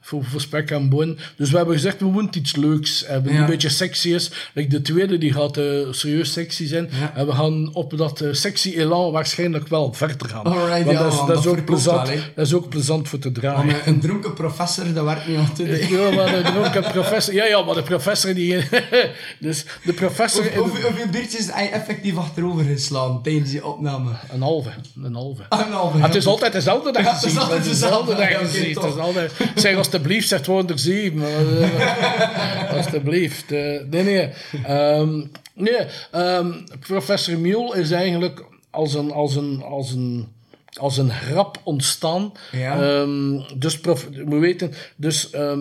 voor, 0.00 0.24
voor 0.24 0.40
spek 0.40 0.70
en 0.70 0.88
boon. 0.88 1.18
Dus 1.36 1.50
we 1.50 1.56
hebben 1.56 1.74
gezegd, 1.74 2.00
we 2.00 2.06
moeten 2.06 2.40
iets 2.40 2.56
leuks 2.56 3.04
hebben, 3.06 3.32
Ja. 3.32 3.40
een 3.40 3.46
beetje 3.46 3.68
sexy 3.68 4.08
is. 4.08 4.30
Like 4.54 4.68
de 4.68 4.82
tweede, 4.82 5.18
die 5.18 5.32
gaat 5.32 5.56
eh, 5.56 5.64
serieus 5.90 6.32
sexy 6.32 6.66
zijn. 6.66 6.88
Ja. 7.00 7.12
En 7.16 7.26
we 7.26 7.32
gaan 7.32 7.74
op 7.74 7.96
dat 7.98 8.20
eh, 8.20 8.32
sexy 8.32 8.72
elan 8.76 9.12
waarschijnlijk 9.12 9.68
wel 9.68 9.92
verder 9.92 10.28
gaan. 10.28 10.44
Alright, 10.44 10.84
Want 10.84 10.96
ja, 10.96 11.02
dat, 11.02 11.12
is, 11.12 11.18
man, 11.18 11.28
dat, 11.28 11.38
is 11.38 11.46
ook 11.46 11.64
plezant, 11.64 12.08
wel, 12.08 12.18
dat 12.34 12.46
is 12.46 12.54
ook 12.54 12.68
plezant 12.68 13.08
voor 13.08 13.18
te 13.18 13.32
dragen. 13.32 13.68
Eh, 13.68 13.86
een 13.86 14.00
dronken 14.00 14.34
professor, 14.34 14.92
dat 14.92 15.04
werkt 15.04 15.28
niet 15.28 15.38
altijd. 15.38 15.88
Ja, 15.88 16.10
maar 16.10 16.42
de 16.42 16.50
dronken 16.52 16.82
professor... 16.92 17.34
Ja, 17.34 17.44
ja, 17.46 17.62
maar 17.62 17.74
de 17.74 17.82
professor 17.82 18.34
die... 18.34 18.56
dus 19.40 19.64
de 19.84 19.92
professor... 19.92 20.42
Hoe- 20.44 20.62
Hoeveel, 20.66 20.88
hoeveel 20.88 21.08
biertjes 21.10 21.46
heb 21.52 21.64
je 21.64 21.70
effectief 21.70 22.16
achterover 22.16 22.64
geslaan 22.64 23.15
tijdens 23.22 23.50
die 23.50 23.66
opname? 23.66 24.10
Een 24.32 24.42
halve, 24.42 24.70
een 25.02 25.14
halve. 25.14 25.42
Ah, 25.48 25.66
een 25.66 25.72
halve, 25.72 25.98
het 26.00 26.14
is 26.14 26.26
altijd 26.26 26.52
dezelfde 26.52 26.92
dag 26.92 27.02
Ja, 27.02 27.08
het 27.14 27.18
is 27.18 27.24
gezien. 27.24 27.40
altijd 27.40 27.64
dezelfde 27.64 28.14
dag 28.14 28.38
gezien. 28.38 28.74
Het 28.74 28.84
is 28.84 28.96
altijd... 28.98 29.32
Zeg 29.54 29.76
alstublieft, 29.76 30.28
zegt 30.28 30.44
gewoon 30.44 30.68
er 30.68 30.78
zeven. 30.78 31.22
Eh, 31.22 32.72
Alstublieft. 32.76 33.52
Eh, 33.52 33.80
nee, 33.90 34.02
nee. 34.04 34.30
Ehm, 34.64 35.22
nee, 35.54 35.86
ehm, 36.10 36.52
professor 36.80 37.38
Mule 37.38 37.76
is 37.80 37.90
eigenlijk 37.90 38.44
als 38.70 38.94
een, 38.94 39.12
als 39.12 39.34
een, 39.36 39.62
als 39.62 39.90
een, 39.92 40.28
als 40.72 40.96
een 40.98 41.10
grap 41.10 41.60
ontstaan. 41.64 42.32
Ja. 42.52 43.00
Ehm, 43.00 43.40
dus, 43.58 43.80
prof, 43.80 44.06
moet 44.24 44.40
weten, 44.40 44.72
dus... 44.96 45.30
ehm, 45.30 45.60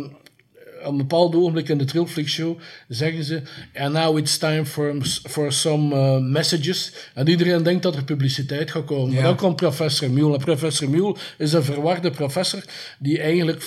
op 0.86 0.92
een 0.92 0.98
bepaald 0.98 1.36
ogenblik 1.36 1.70
in 1.70 1.78
de 1.78 1.86
Trillflix 1.86 2.32
Show 2.32 2.60
zeggen 2.88 3.24
ze 3.24 3.42
and 3.74 3.94
now 3.94 4.18
it's 4.18 4.38
time 4.38 4.66
for, 4.66 4.96
for 5.30 5.52
some 5.52 5.96
uh, 5.96 6.32
messages 6.32 6.92
en 7.14 7.28
iedereen 7.28 7.64
denkt 7.64 7.84
dat 7.84 7.96
er 7.96 8.04
publiciteit 8.04 8.72
gaat 8.72 8.86
komen. 8.86 9.10
Ja. 9.10 9.16
Maar 9.16 9.24
dan 9.24 9.36
komt 9.36 9.56
professor 9.56 10.10
Mule. 10.10 10.34
En 10.34 10.40
professor 10.40 10.90
Mule 10.90 11.16
is 11.38 11.54
een 11.54 11.64
verwarde 11.64 12.12
professor 12.12 12.64
die 13.00 13.20
eigenlijk 13.20 13.64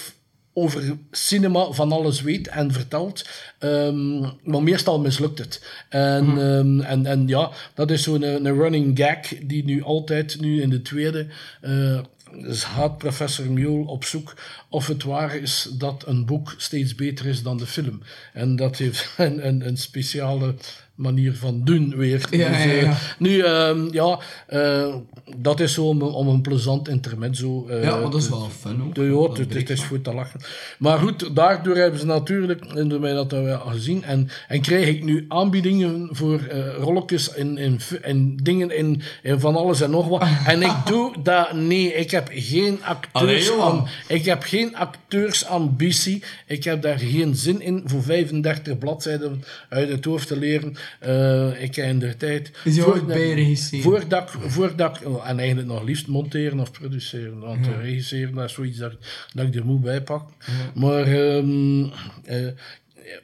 over 0.52 0.96
cinema 1.10 1.70
van 1.70 1.92
alles 1.92 2.20
weet 2.20 2.48
en 2.48 2.72
vertelt, 2.72 3.24
Ehm, 3.58 4.20
maar 4.42 4.62
meestal 4.62 5.00
mislukt 5.00 5.38
het. 5.38 5.62
En, 5.88 6.26
ehm, 6.28 6.80
en, 6.80 7.06
en 7.06 7.28
ja, 7.28 7.50
dat 7.74 7.90
is 7.90 8.02
zo'n 8.02 8.22
een, 8.22 8.44
een 8.44 8.58
running 8.58 8.98
gag 8.98 9.38
die 9.42 9.64
nu 9.64 9.82
altijd, 9.82 10.40
nu 10.40 10.62
in 10.62 10.70
de 10.70 10.82
tweede, 10.82 11.26
eh, 11.60 11.98
dus 12.32 12.64
gaat 12.64 12.98
professor 12.98 13.50
Mule 13.50 13.86
op 13.86 14.04
zoek 14.04 14.34
of 14.68 14.86
het 14.86 15.02
waar 15.04 15.36
is 15.36 15.68
dat 15.78 16.04
een 16.06 16.26
boek 16.26 16.54
steeds 16.56 16.94
beter 16.94 17.26
is 17.26 17.42
dan 17.42 17.56
de 17.58 17.66
film. 17.66 18.02
En 18.32 18.56
dat 18.56 18.76
heeft 18.76 19.10
een, 19.16 19.46
een, 19.46 19.66
een 19.66 19.76
speciale 19.76 20.54
manier 20.94 21.34
van 21.34 21.60
doen 21.64 21.96
weer. 21.96 22.26
Ja, 22.30 22.48
Dus, 22.48 22.64
ja, 22.64 22.70
eh, 22.70 22.82
ja. 22.82 22.96
nu, 23.18 23.40
ehm, 23.40 23.88
ja, 23.92 24.18
eh, 24.46 24.94
dat 25.36 25.60
is 25.60 25.72
zo 25.72 25.88
om, 25.88 26.02
om 26.02 26.28
een 26.28 26.40
plezant 26.40 26.88
intermezzo. 26.88 27.66
eh, 27.68 27.82
Ja, 27.82 27.96
maar 28.00 28.10
dat 28.10 28.22
is 28.22 28.28
wel 28.28 28.48
fun 28.60 28.82
ook. 28.82 28.96
ja, 28.96 29.30
het, 29.58 29.70
is 29.70 29.78
van. 29.80 29.88
goed 29.88 30.04
te 30.04 30.14
lachen. 30.14 30.40
Maar 30.78 30.98
goed, 30.98 31.36
daardoor 31.36 31.76
hebben 31.76 32.00
ze 32.00 32.06
natuurlijk, 32.06 32.64
en 32.64 32.88
door 32.88 33.00
mij 33.00 33.12
dat 33.12 33.30
hebben 33.30 33.50
we 33.50 33.56
al 33.56 33.70
gezien, 33.70 34.04
en, 34.04 34.28
en 34.48 34.60
krijg 34.60 34.86
ik 34.88 35.04
nu 35.04 35.24
aanbiedingen 35.28 36.08
voor 36.10 36.40
rolletjes 36.80 37.32
en, 37.34 37.56
en, 37.58 37.78
en 38.02 38.36
dingen 38.36 38.76
in, 38.76 39.02
in 39.22 39.40
van 39.40 39.56
alles 39.56 39.80
en 39.80 39.90
nog 39.90 40.08
wat. 40.08 40.24
En 40.46 40.62
ik 40.62 40.74
doe 40.90 41.14
dat 41.22 41.52
nee, 41.52 41.94
ik 41.94 42.10
heb 42.10 42.28
geen 42.32 42.78
acteurs 42.84 43.50
aan, 43.60 43.88
ik 44.08 44.24
heb 44.24 44.42
geen 44.42 44.57
acteursambitie. 44.66 46.22
Ik 46.46 46.64
heb 46.64 46.82
daar 46.82 46.98
geen 46.98 47.34
zin 47.36 47.60
in 47.60 47.82
voor 47.84 48.02
35 48.02 48.78
bladzijden 48.78 49.42
uit 49.68 49.88
het 49.88 50.04
hoofd 50.04 50.26
te 50.26 50.38
leren. 50.38 50.74
Eh, 51.00 51.62
ik 51.62 51.74
heb 51.74 51.86
in 51.86 51.98
de 51.98 52.16
tijd. 52.16 52.50
Is 52.64 52.74
je 52.74 52.82
voor- 52.82 52.92
ooit 52.92 53.06
bijregisseren? 53.06 53.82
Voordat, 53.84 54.34
ik- 54.34 54.50
voordat 54.50 55.02
oh, 55.04 55.28
en 55.28 55.38
eigenlijk 55.38 55.68
nog 55.68 55.82
liefst 55.82 56.06
monteren 56.06 56.60
of 56.60 56.70
produceren. 56.72 57.38
Want 57.38 57.66
eh, 57.66 57.80
regisseren, 57.82 58.34
dat 58.34 58.44
is 58.44 58.52
zoiets 58.54 58.78
dat, 58.78 58.92
dat 59.34 59.46
ik 59.46 59.54
er 59.54 59.64
moet 59.64 59.80
bij 59.82 60.02
pak. 60.02 60.28
Maar 60.74 61.02
ehm, 61.06 61.84
eh, 62.24 62.46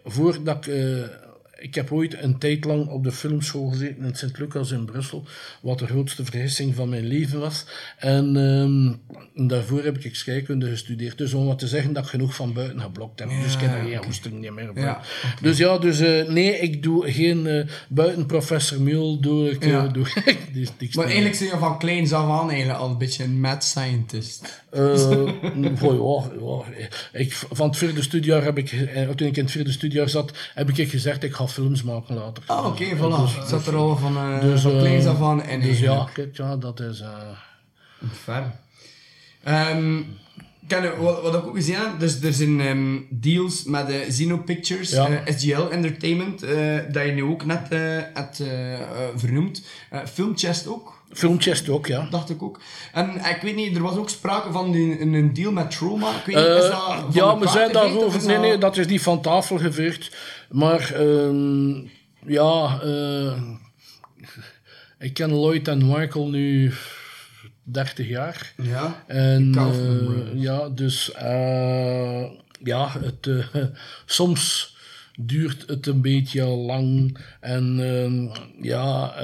voordat 0.04 0.66
ik... 0.66 0.72
ik 1.58 1.74
heb 1.74 1.92
ooit 1.92 2.22
een 2.22 2.38
tijd 2.38 2.64
lang 2.64 2.88
op 2.88 3.04
de 3.04 3.12
filmschool 3.12 3.68
gezeten 3.68 4.04
in 4.04 4.14
Sint-Lucas 4.14 4.70
in 4.70 4.84
Brussel, 4.84 5.24
wat 5.62 5.78
de 5.78 5.86
grootste 5.86 6.24
vergissing 6.24 6.74
van 6.74 6.88
mijn 6.88 7.06
leven 7.06 7.40
was. 7.40 7.64
En 7.98 8.36
ehm, 8.36 9.46
daarvoor 9.48 9.84
heb 9.84 9.98
ik 9.98 10.16
scheikunde 10.16 10.68
gestudeerd. 10.68 11.18
Dus 11.18 11.34
om 11.34 11.46
wat 11.46 11.58
te 11.58 11.68
zeggen 11.68 11.92
dat 11.92 12.04
ik 12.04 12.10
genoeg 12.10 12.34
van 12.34 12.52
buiten 12.52 12.80
geblokt 12.80 13.18
heb. 13.18 13.28
dus 13.42 13.54
ik 13.54 13.60
heb 13.60 13.74
er 13.74 13.84
geen 13.84 14.04
hoesting 14.04 14.40
niet 14.40 14.52
meer 14.52 14.98
Dus 15.40 15.58
ja, 15.58 15.78
dus 15.78 16.00
eh, 16.00 16.28
nee, 16.28 16.58
ik 16.58 16.82
doe 16.82 17.12
geen 17.12 17.46
eh, 17.46 17.66
buiten 17.88 18.26
professor 18.26 18.80
Mule, 18.80 19.20
doe 19.20 19.50
ik... 19.50 19.62
eh, 19.62 19.68
Ja. 19.68 19.86
doe, 19.86 20.06
die, 20.52 20.68
die 20.78 20.90
Maar 20.92 21.04
eigenlijk 21.04 21.34
zijn 21.34 21.50
je 21.50 21.58
van 21.58 21.78
kleins 21.78 22.12
af 22.12 22.40
aan 22.40 22.50
eigenlijk 22.50 22.80
al 22.80 22.88
een 22.88 22.98
beetje 22.98 23.24
een 23.24 23.40
mad 23.40 23.64
scientist. 23.64 24.63
Eh, 24.74 25.78
goh, 25.78 26.24
ja, 26.40 26.78
ja. 26.78 26.86
Ik, 27.18 27.32
van 27.50 27.68
het 27.68 27.76
vierde 27.76 28.02
studiejaar 28.02 28.42
heb 28.44 28.58
ik, 28.58 28.72
eh, 28.72 29.08
toen 29.08 29.26
ik 29.26 29.36
in 29.36 29.42
het 29.42 29.52
vierde 29.52 29.72
studiejaar 29.72 30.08
zat, 30.08 30.32
heb 30.54 30.70
ik 30.70 30.88
gezegd, 30.90 31.22
ik 31.22 31.34
ga 31.34 31.48
films 31.48 31.82
maken 31.82 32.14
later. 32.14 32.42
Ah, 32.46 32.66
oké, 32.66 32.84
voilà. 32.96 33.38
Het 33.38 33.48
zat 33.48 33.66
er 33.66 33.74
al 33.76 33.96
van, 33.96 34.16
eh 34.16 34.40
Dus, 34.40 34.60
van 34.62 34.72
eh, 34.72 34.78
kleins 34.78 35.06
af 35.06 35.22
aan 35.22 35.42
in 35.44 35.60
Dus 35.60 35.78
ja, 35.80 36.08
kijk, 36.12 36.36
ja, 36.36 36.56
dat 36.56 36.80
is... 36.80 37.00
eh, 37.00 37.08
Ver. 38.24 38.52
Ehm, 39.42 40.00
ken, 40.66 40.98
wat, 41.00 41.22
wat 41.22 41.34
ik 41.34 41.46
ook 41.46 41.54
gezien 41.54 41.74
heb, 41.74 41.98
dus 41.98 42.20
er 42.22 42.32
zijn 42.32 42.60
ehm, 42.60 42.96
deals 43.10 43.64
met 43.64 43.86
de 43.86 44.04
Zeno 44.08 44.36
Pictures, 44.38 44.90
Ja. 44.90 45.08
eh, 45.24 45.34
SGL 45.36 45.68
Entertainment, 45.70 46.42
eh, 46.42 46.78
dat 46.92 47.04
je 47.04 47.12
nu 47.12 47.22
ook 47.22 47.44
net 47.44 47.68
eh 47.70 47.78
hebt 48.14 48.40
eh, 48.40 48.74
eh, 48.74 48.80
vernoemd. 49.16 49.64
Eh, 49.90 50.00
Filmchest 50.12 50.66
ook, 50.66 51.02
Filmchest 51.12 51.68
ook, 51.68 51.86
ja. 51.86 52.06
dacht 52.10 52.30
ik 52.30 52.42
ook. 52.42 52.60
En 52.92 53.16
eh, 53.18 53.30
ik 53.36 53.42
weet 53.42 53.54
niet, 53.56 53.76
er 53.76 53.82
was 53.82 53.96
ook 53.96 54.08
sprake 54.08 54.52
van 54.52 54.74
een, 54.74 55.14
een 55.14 55.32
deal 55.34 55.52
met 55.52 55.70
Trauma. 55.70 56.08
Ik 56.10 56.24
weet 56.26 56.36
niet, 56.36 56.44
Eh, 56.44 56.56
is 56.56 56.62
dat 56.62 56.82
van 56.82 57.10
ja, 57.12 57.38
we 57.38 57.48
zijn 57.48 57.72
daarover. 57.72 58.26
Nee, 58.26 58.38
nee, 58.38 58.58
dat 58.58 58.76
is 58.76 58.86
niet 58.86 59.02
van 59.02 59.20
tafel 59.22 59.58
geveegd. 59.58 60.16
Maar 60.50 60.92
ehm, 60.94 61.70
ja, 62.26 62.80
eh, 62.82 63.42
ik 64.98 65.14
ken 65.14 65.30
Lloyd 65.30 65.68
en 65.68 65.86
Michael 65.86 66.28
nu 66.28 66.72
30 67.62 68.08
jaar. 68.08 68.52
Ja, 68.62 69.04
En 69.06 69.50
Brothers. 69.50 70.30
ja, 70.34 70.68
dus 70.68 71.12
eh, 71.12 72.24
ja, 72.62 72.92
het, 73.00 73.28
soms 74.06 74.76
duurt 75.16 75.64
het 75.66 75.86
een 75.86 76.00
beetje 76.00 76.44
lang. 76.44 77.18
En 77.40 77.76
ehm, 77.80 78.42
ja, 78.64 79.14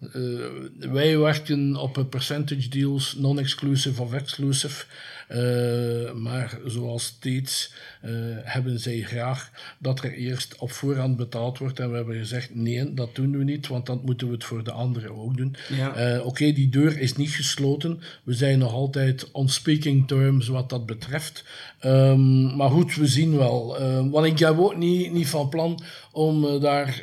eh, 0.00 0.90
wij 0.90 1.18
werken 1.18 1.76
op 1.76 1.96
een 1.96 2.08
percentage 2.08 2.68
deals, 2.68 3.14
non-exclusive 3.14 4.02
of 4.02 4.12
exclusive. 4.12 4.84
Eh, 5.28 6.12
maar 6.12 6.58
zoals 6.66 7.04
steeds 7.04 7.72
eh, 8.00 8.10
hebben 8.42 8.80
zij 8.80 9.00
graag 9.00 9.50
dat 9.78 10.04
er 10.04 10.12
eerst 10.12 10.58
op 10.58 10.72
voorhand 10.72 11.16
betaald 11.16 11.58
wordt. 11.58 11.78
En 11.80 11.90
we 11.90 11.96
hebben 11.96 12.16
gezegd, 12.16 12.54
nee, 12.54 12.94
dat 12.94 13.14
doen 13.14 13.38
we 13.38 13.44
niet, 13.44 13.66
want 13.66 13.86
dan 13.86 14.00
moeten 14.04 14.26
we 14.26 14.32
het 14.32 14.44
voor 14.44 14.64
de 14.64 14.72
anderen 14.72 15.16
ook 15.16 15.36
doen. 15.36 15.56
Ja. 15.68 16.20
Oké, 16.20 16.52
die 16.52 16.68
deur 16.68 16.98
is 16.98 17.16
niet 17.16 17.30
gesloten. 17.30 18.00
We 18.22 18.34
zijn 18.34 18.58
nog 18.58 18.72
altijd 18.72 19.30
on 19.30 19.48
speaking 19.48 20.08
terms 20.08 20.48
wat 20.48 20.70
dat 20.70 20.86
betreft. 20.86 21.44
Ehm, 21.80 22.56
maar 22.56 22.70
goed, 22.70 22.94
we 22.94 23.06
zien 23.06 23.36
wel. 23.36 23.78
Want 24.10 24.26
ik 24.26 24.38
heb 24.38 24.58
ook 24.58 24.76
niet, 24.76 25.12
niet 25.12 25.28
van 25.28 25.48
plan 25.48 25.82
om 26.12 26.60
daar 26.60 27.00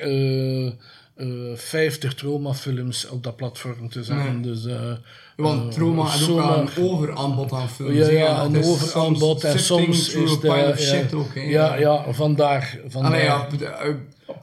50 1.55 2.13
traumafilms 2.13 3.09
op 3.09 3.23
dat 3.23 3.35
platform 3.35 3.89
te 3.89 4.03
zetten. 4.03 4.41
Dus, 4.41 4.65
eh, 4.65 4.91
Want 5.35 5.63
eh, 5.63 5.69
Trauma 5.69 6.09
heeft 6.09 6.29
ook 6.29 6.37
wel 6.37 6.57
een 6.57 6.91
overaanbod 6.91 7.51
aan 7.51 7.69
films. 7.69 7.95
ja, 7.95 8.09
ja, 8.09 8.43
een 8.43 8.55
is 8.55 8.67
overaanbod 8.67 9.43
en 9.43 9.59
soms 9.59 10.13
is 10.13 10.39
de... 10.39 10.47
ja, 10.47 10.75
shit 10.75 11.13
ook, 11.13 11.35
hè. 11.35 11.41
ja, 11.41 11.75
ja, 11.75 12.05
vandaar. 12.13 12.79
vandaar. 12.87 13.11
Allee, 13.11 13.23
ja, 13.23 13.47
eh, 13.81 13.93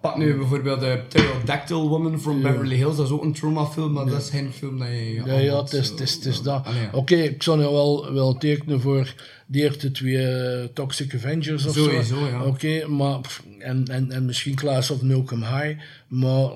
pak 0.00 0.16
nu 0.16 0.36
bijvoorbeeld 0.36 0.80
de 0.80 1.00
Pterodactyl 1.08 1.88
Woman 1.88 2.20
from 2.20 2.42
Beverly 2.42 2.76
Hills, 2.76 2.96
dat 2.96 3.06
is 3.06 3.12
ook 3.12 3.22
een 3.22 3.32
traumafilm, 3.32 3.92
maar 3.92 4.06
dat 4.06 4.22
is 4.22 4.30
geen 4.30 4.52
film 4.52 4.78
dat 4.78 4.88
je... 4.88 5.22
Ja, 5.24 5.38
ja, 5.38 5.60
het 5.60 5.72
is, 5.72 5.88
het 5.88 6.00
is, 6.00 6.14
het 6.14 6.24
is 6.24 6.42
dat. 6.42 6.64
Ja. 6.64 6.98
Oké, 6.98 7.14
ik 7.14 7.42
zou 7.42 7.58
nu 7.58 7.62
wel, 7.62 8.12
wel 8.12 8.36
tekenen 8.36 8.80
voor 8.80 9.14
de 9.46 9.58
eerste 9.58 9.90
twee 9.90 10.26
eh, 10.28 10.64
Toxic 10.74 11.14
Avengers 11.14 11.66
of 11.66 11.74
Sowieso, 11.74 12.18
zo. 12.18 12.26
ja. 12.26 12.44
Oké, 12.44 12.86
maar... 12.86 13.20
pff, 13.20 13.42
En, 13.58 13.84
en, 13.88 14.10
en 14.10 14.24
misschien 14.24 14.54
Class 14.54 14.90
of 14.90 15.02
Milcom 15.02 15.40
High, 15.42 15.78
maar... 16.08 16.50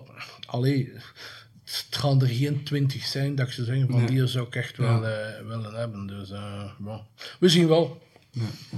Allee, 0.46 0.92
het 1.64 1.86
gaan 1.90 2.20
er 2.22 2.28
geen 2.28 2.62
twintig 2.64 3.04
zijn 3.04 3.34
dat 3.34 3.46
ik 3.46 3.52
zou 3.52 3.66
zeggen 3.66 3.86
van 3.90 3.98
Nee. 3.98 4.06
die 4.06 4.26
zou 4.26 4.46
ik 4.46 4.54
echt 4.54 4.76
wel 4.76 5.06
eh, 5.06 5.46
willen 5.46 5.74
hebben. 5.74 6.06
Dus, 6.06 6.30
eh, 6.30 6.70
bon. 6.78 7.00
We 7.40 7.48
zien 7.48 7.68
wel. 7.68 8.02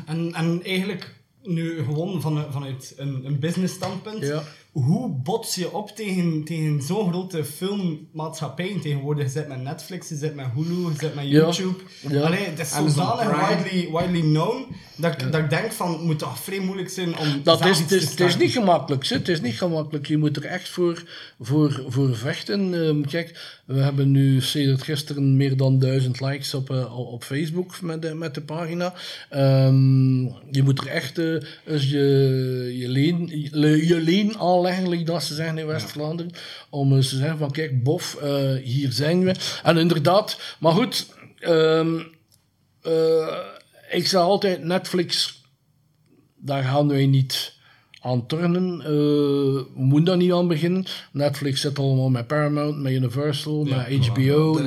En, 0.07 0.33
en 0.35 0.62
eigenlijk, 0.64 1.14
nu 1.42 1.85
gewoon 1.85 2.20
van, 2.20 2.46
vanuit 2.53 2.94
een, 2.96 3.25
een 3.25 3.38
business 3.38 3.75
standpunt, 3.75 4.23
Ja. 4.27 4.42
Hoe 4.72 5.09
bots 5.22 5.54
je 5.54 5.72
op 5.72 5.88
tegen, 5.90 6.44
tegen 6.44 6.83
zo'n 6.83 7.09
grote 7.11 7.44
filmmaatschappij 7.44 8.78
tegenwoordig? 8.83 9.24
Je 9.24 9.30
zit 9.30 9.48
met 9.48 9.62
Netflix, 9.62 10.09
je 10.09 10.16
zit 10.16 10.35
met 10.35 10.46
Hulu, 10.54 10.74
je 10.88 10.92
zit 10.98 11.14
met 11.14 11.24
Ja. 11.24 11.30
YouTube. 11.30 11.78
Ja. 12.09 12.20
Allee, 12.22 12.44
het 12.44 12.59
is 12.59 12.70
zodanig 12.94 13.48
widely, 13.48 13.90
widely 13.92 14.20
known, 14.20 14.66
dat, 14.96 15.12
ik- 15.12 15.33
dat 15.33 15.40
ik 15.40 15.50
denk 15.50 15.72
van, 15.72 15.92
het 15.92 16.02
moet 16.02 16.18
toch 16.18 16.38
vrij 16.38 16.61
moeilijk 16.61 16.88
zijn 16.90 17.18
om 17.18 17.40
Dat 17.42 17.61
is, 17.64 17.68
iets 17.70 17.78
het, 17.78 17.88
te 17.88 17.96
is, 17.96 18.11
het 18.11 18.20
is 18.20 18.37
niet 18.37 18.52
gemakkelijk. 18.52 19.06
hè. 19.06 19.16
Het 19.16 19.28
is 19.28 19.40
niet 19.40 19.59
gemakkelijk. 19.59 20.06
Je 20.06 20.18
moet 20.18 20.37
er 20.37 20.44
echt 20.44 20.68
voor, 20.68 21.02
voor, 21.40 21.85
voor 21.88 22.16
vechten. 22.16 22.74
Ehm, 22.87 23.00
kijk, 23.02 23.59
we 23.66 23.80
hebben 23.80 24.11
nu 24.11 24.40
sinds 24.40 24.83
gisteren 24.83 25.37
meer 25.37 25.56
dan 25.56 25.78
duizend 25.78 26.20
likes 26.20 26.54
op, 26.54 26.70
eh, 26.70 26.98
op 27.12 27.24
Facebook 27.24 27.80
met 27.80 28.02
de, 28.02 28.14
met 28.14 28.35
de 28.35 28.40
pagina. 28.40 28.94
Ehm, 29.28 30.20
je 30.50 30.62
moet 30.64 30.78
er 30.80 30.87
echt 30.87 31.18
eens 31.18 31.90
je, 31.90 32.74
je, 32.78 32.88
leen, 32.88 33.28
je, 33.52 33.87
je 33.87 34.00
leen 34.00 34.38
aanleggen, 34.38 34.59
like 34.78 35.04
dat 35.04 35.22
ze 35.22 35.35
zeggen 35.35 35.59
in 35.59 35.66
West-Vlaanderen. 35.66 36.33
Om 36.70 36.96
eens 36.96 37.09
te 37.09 37.16
zeggen 37.16 37.38
van 37.38 37.50
kijk, 37.50 37.83
bof, 37.83 38.14
eh, 38.14 38.54
hier 38.62 38.92
zijn 38.92 39.24
we. 39.24 39.35
En 39.62 39.76
inderdaad, 39.76 40.56
maar 40.59 40.72
goed... 40.72 41.06
ehm, 41.38 42.00
eh, 42.83 43.37
ik 43.90 44.06
zeg 44.06 44.20
altijd, 44.20 44.64
Netflix 44.64 45.40
daar 46.40 46.62
gaan 46.62 46.88
wij 46.88 47.06
niet 47.06 47.59
aan 48.00 48.26
turnen. 48.26 48.80
Eh, 48.80 48.87
we 48.87 49.66
moeten 49.74 50.04
daar 50.04 50.16
niet 50.16 50.33
aan 50.33 50.48
beginnen. 50.48 50.85
Netflix 51.12 51.61
zit 51.61 51.78
allemaal 51.78 52.09
met 52.09 52.26
Paramount, 52.26 52.78
met 52.78 52.92
Universal, 52.92 53.64
met 53.64 54.06
HBO. 54.06 54.62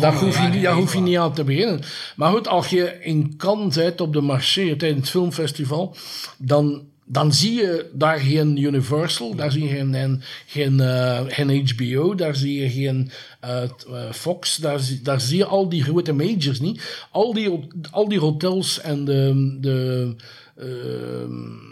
Daar 0.00 0.14
hoef 0.14 0.42
je, 0.42 0.48
niet, 0.48 0.62
daar 0.62 0.74
hoef 0.74 0.94
je 0.94 1.00
niet 1.00 1.16
aan 1.16 1.34
te 1.34 1.44
beginnen. 1.44 1.80
Maar 2.16 2.32
goed, 2.32 2.48
als 2.48 2.68
je 2.68 2.98
in 3.00 3.36
Cannes 3.36 3.74
bent 3.74 4.00
op 4.00 4.12
de 4.12 4.20
marché 4.20 4.76
tijdens 4.76 5.00
het 5.00 5.10
filmfestival, 5.10 5.96
dan, 6.38 6.82
dan 7.12 7.32
zie 7.32 7.52
je 7.54 7.86
daar 7.92 8.18
geen 8.18 8.56
Universal, 8.56 9.34
daar 9.34 9.52
zie 9.52 9.62
je 9.62 9.68
geen, 9.68 9.92
geen, 9.94 10.22
geen, 10.46 10.80
eh, 10.80 11.20
geen 11.26 11.68
HBO, 11.68 12.14
daar 12.14 12.36
zie 12.36 12.60
je 12.60 12.70
geen 12.70 13.10
eh, 13.40 13.62
eh, 13.62 13.68
Fox, 14.12 14.56
daar, 14.56 14.80
zie- 14.80 15.02
daar 15.02 15.20
zie 15.20 15.36
je 15.38 15.44
al 15.44 15.68
die 15.68 15.82
grote 15.82 16.12
majors 16.12 16.60
niet. 16.60 17.06
Al 17.10 17.32
die, 17.34 17.68
al 17.90 18.08
die 18.08 18.18
hotels 18.18 18.80
en 18.80 19.04
de... 19.04 19.56
de 19.60 20.14
ehm, 20.56 21.70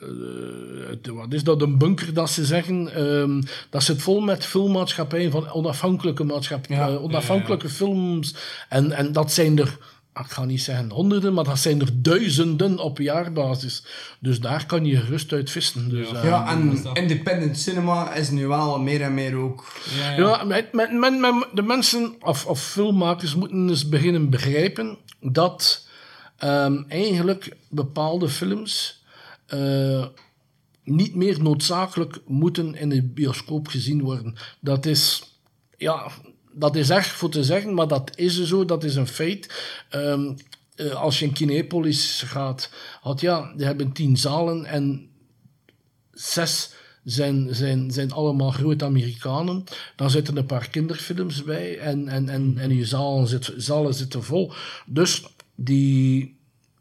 eh, 0.00 0.96
de- 1.02 1.12
wat 1.12 1.32
is 1.32 1.44
dat, 1.44 1.62
een 1.62 1.78
bunker 1.78 2.14
dat 2.14 2.30
ze 2.30 2.44
zeggen. 2.44 2.94
ehm, 2.94 3.40
dat 3.70 3.82
zit 3.82 4.02
vol 4.02 4.20
met 4.20 4.44
filmmaatschappijen 4.46 5.30
van 5.30 5.52
onafhankelijke 5.52 6.24
maatschappijen, 6.24 6.82
Ja, 6.82 6.88
eh, 6.88 7.02
onafhankelijke 7.02 7.68
films. 7.68 8.34
En, 8.68 8.92
en 8.92 9.12
dat 9.12 9.32
zijn 9.32 9.58
er, 9.58 9.78
ik 10.20 10.30
ga 10.30 10.44
niet 10.44 10.62
zeggen 10.62 10.90
honderden, 10.90 11.34
maar 11.34 11.44
dat 11.44 11.58
zijn 11.58 11.80
er 11.80 12.02
duizenden 12.02 12.78
op 12.78 12.98
jaarbasis. 12.98 13.84
Dus 14.20 14.40
daar 14.40 14.66
kan 14.66 14.84
je 14.84 14.96
gerust 14.96 15.32
uit 15.32 15.50
vissen. 15.50 15.88
Dus, 15.88 16.12
eh, 16.12 16.24
Ja, 16.24 16.50
en 16.50 16.84
independent 16.92 17.58
cinema 17.58 18.12
is 18.14 18.30
nu 18.30 18.46
wel 18.46 18.78
meer 18.80 19.02
en 19.02 19.14
meer 19.14 19.34
ook... 19.36 19.72
Ja, 19.96 20.10
ja. 20.10 20.16
ja, 20.16 20.44
met, 20.44 20.72
met, 20.72 20.92
met, 20.92 21.18
met- 21.18 21.48
de 21.52 21.62
mensen 21.62 22.14
of, 22.20 22.46
of 22.46 22.60
filmmakers 22.62 23.34
moeten 23.34 23.68
eens 23.68 23.88
beginnen 23.88 24.30
begrijpen 24.30 24.98
dat 25.20 25.86
ehm, 26.36 26.82
eigenlijk 26.88 27.56
bepaalde 27.70 28.28
films 28.28 29.02
eh, 29.46 30.04
niet 30.84 31.14
meer 31.14 31.42
noodzakelijk 31.42 32.20
moeten 32.26 32.74
in 32.74 32.88
de 32.88 33.02
bioscoop 33.02 33.68
gezien 33.68 34.02
worden. 34.02 34.36
Dat 34.60 34.86
is, 34.86 35.22
ja, 35.76 36.06
dat 36.54 36.76
is 36.76 36.90
echt 36.90 37.08
voor 37.08 37.30
te 37.30 37.44
zeggen, 37.44 37.74
maar 37.74 37.88
dat 37.88 38.10
is 38.14 38.44
zo, 38.44 38.64
dat 38.64 38.84
is 38.84 38.94
een 38.94 39.06
feit. 39.06 39.54
Ehm, 39.88 40.32
eh, 40.74 40.94
als 40.94 41.18
je 41.18 41.24
in 41.24 41.32
Kinepolis 41.32 42.22
gaat, 42.26 42.70
had 43.00 43.20
ja, 43.20 43.52
die 43.56 43.66
hebben 43.66 43.92
tien 43.92 44.16
zalen 44.16 44.64
en 44.64 45.08
zes 46.12 46.72
zijn, 47.04 47.54
zijn, 47.54 47.90
zijn 47.90 48.12
allemaal 48.12 48.50
grote 48.50 48.84
Amerikanen. 48.84 49.64
Dan 49.96 50.10
zitten 50.10 50.36
een 50.36 50.46
paar 50.46 50.68
kinderfilms 50.68 51.42
bij 51.42 51.78
en, 51.78 52.08
en, 52.08 52.28
en, 52.28 52.58
en 52.58 52.76
je 52.76 52.84
zalen, 52.84 53.26
zit, 53.26 53.52
zalen 53.56 53.94
zitten 53.94 54.24
vol. 54.24 54.52
Dus 54.86 55.22
die, 55.54 56.36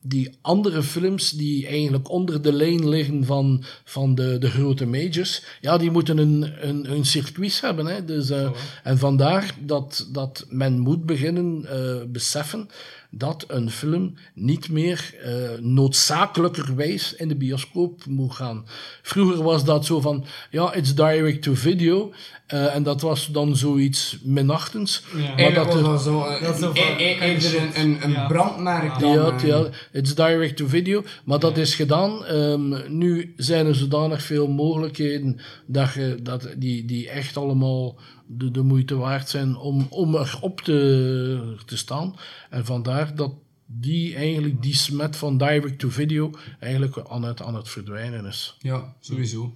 die 0.06 0.38
andere 0.42 0.84
films 0.84 1.30
die 1.30 1.68
eigenlijk 1.68 2.10
onder 2.10 2.42
de 2.42 2.54
lijn 2.54 2.90
liggen 2.90 3.26
van, 3.26 3.64
van 3.84 4.16
de, 4.16 4.38
de 4.38 4.50
grote 4.50 4.86
majors, 4.86 5.44
ja, 5.62 5.78
die 5.78 5.92
moeten 5.92 6.18
een, 6.18 6.68
een, 6.68 6.92
een 6.92 7.06
circuit 7.06 7.62
hebben. 7.62 7.86
Hè. 7.86 8.06
Dus, 8.06 8.30
eh, 8.30 8.52
En 8.84 8.98
vandaar 8.98 9.56
dat, 9.60 10.10
dat 10.12 10.46
men 10.50 10.80
moet 10.80 11.06
beginnen 11.06 11.66
eh, 11.70 12.06
beseffen 12.08 12.70
dat 13.16 13.46
een 13.48 13.70
film 13.72 14.14
niet 14.34 14.70
meer 14.70 15.16
eh, 15.24 15.34
noodzakelijkerwijs 15.60 17.14
in 17.16 17.28
de 17.28 17.36
bioscoop 17.36 18.06
moet 18.06 18.34
gaan. 18.34 18.66
Vroeger 19.02 19.44
was 19.44 19.66
dat 19.66 19.86
zo 19.86 20.02
van, 20.02 20.26
ja, 20.52 20.74
it's 20.74 20.96
direct 20.96 21.42
to 21.42 21.54
video. 21.54 22.12
eh, 22.48 22.76
en 22.76 22.84
dat 22.84 23.02
was 23.02 23.28
dan 23.28 23.56
zoiets 23.56 24.18
minachtends. 24.24 25.04
Ja. 25.16 25.36
Maar 25.36 25.54
dat 25.54 25.66
was 25.66 25.76
er, 25.76 25.84
dat 25.84 26.02
zo, 26.02 26.40
Dat 26.42 26.54
is 26.56 26.60
zo 26.60 26.72
eh, 26.72 27.00
eerder 27.22 27.56
een, 27.62 27.82
een, 27.82 28.04
een 28.04 28.12
Ja. 28.12 28.28
brandmerk 28.28 29.00
dan... 29.00 29.12
ja, 29.12 29.36
ja, 29.46 29.68
it's 29.92 30.16
direct 30.16 30.58
to 30.58 30.68
video. 30.68 31.04
Maar 31.26 31.40
dat 31.40 31.58
is 31.58 31.76
gedaan. 31.76 32.26
Ehm, 32.26 32.98
nu 32.98 33.34
zijn 33.38 33.66
er 33.66 33.76
zodanig 33.76 34.24
veel 34.24 34.48
mogelijkheden 34.48 35.40
dat 35.66 35.94
je, 35.94 36.18
dat 36.24 36.48
die, 36.58 36.86
die 36.86 37.10
echt 37.10 37.38
allemaal 37.38 37.96
de, 38.38 38.52
de 38.52 38.62
moeite 38.62 38.96
waard 38.96 39.30
zijn 39.30 39.56
om, 39.56 39.88
om 39.90 40.16
erop 40.16 40.62
te, 40.62 41.56
te 41.66 41.78
staan. 41.78 42.16
En 42.50 42.66
vandaar 42.66 43.16
dat 43.16 43.34
die 43.66 44.16
eigenlijk 44.16 44.62
die 44.62 44.76
smet 44.76 45.16
van 45.16 45.38
direct 45.38 45.80
to 45.80 45.90
video 45.90 46.32
eigenlijk 46.60 46.98
aan 47.10 47.24
het, 47.24 47.42
aan 47.42 47.56
het 47.56 47.70
verdwijnen 47.70 48.26
is. 48.26 48.58
Ja, 48.60 48.94
sowieso. 49.00 49.54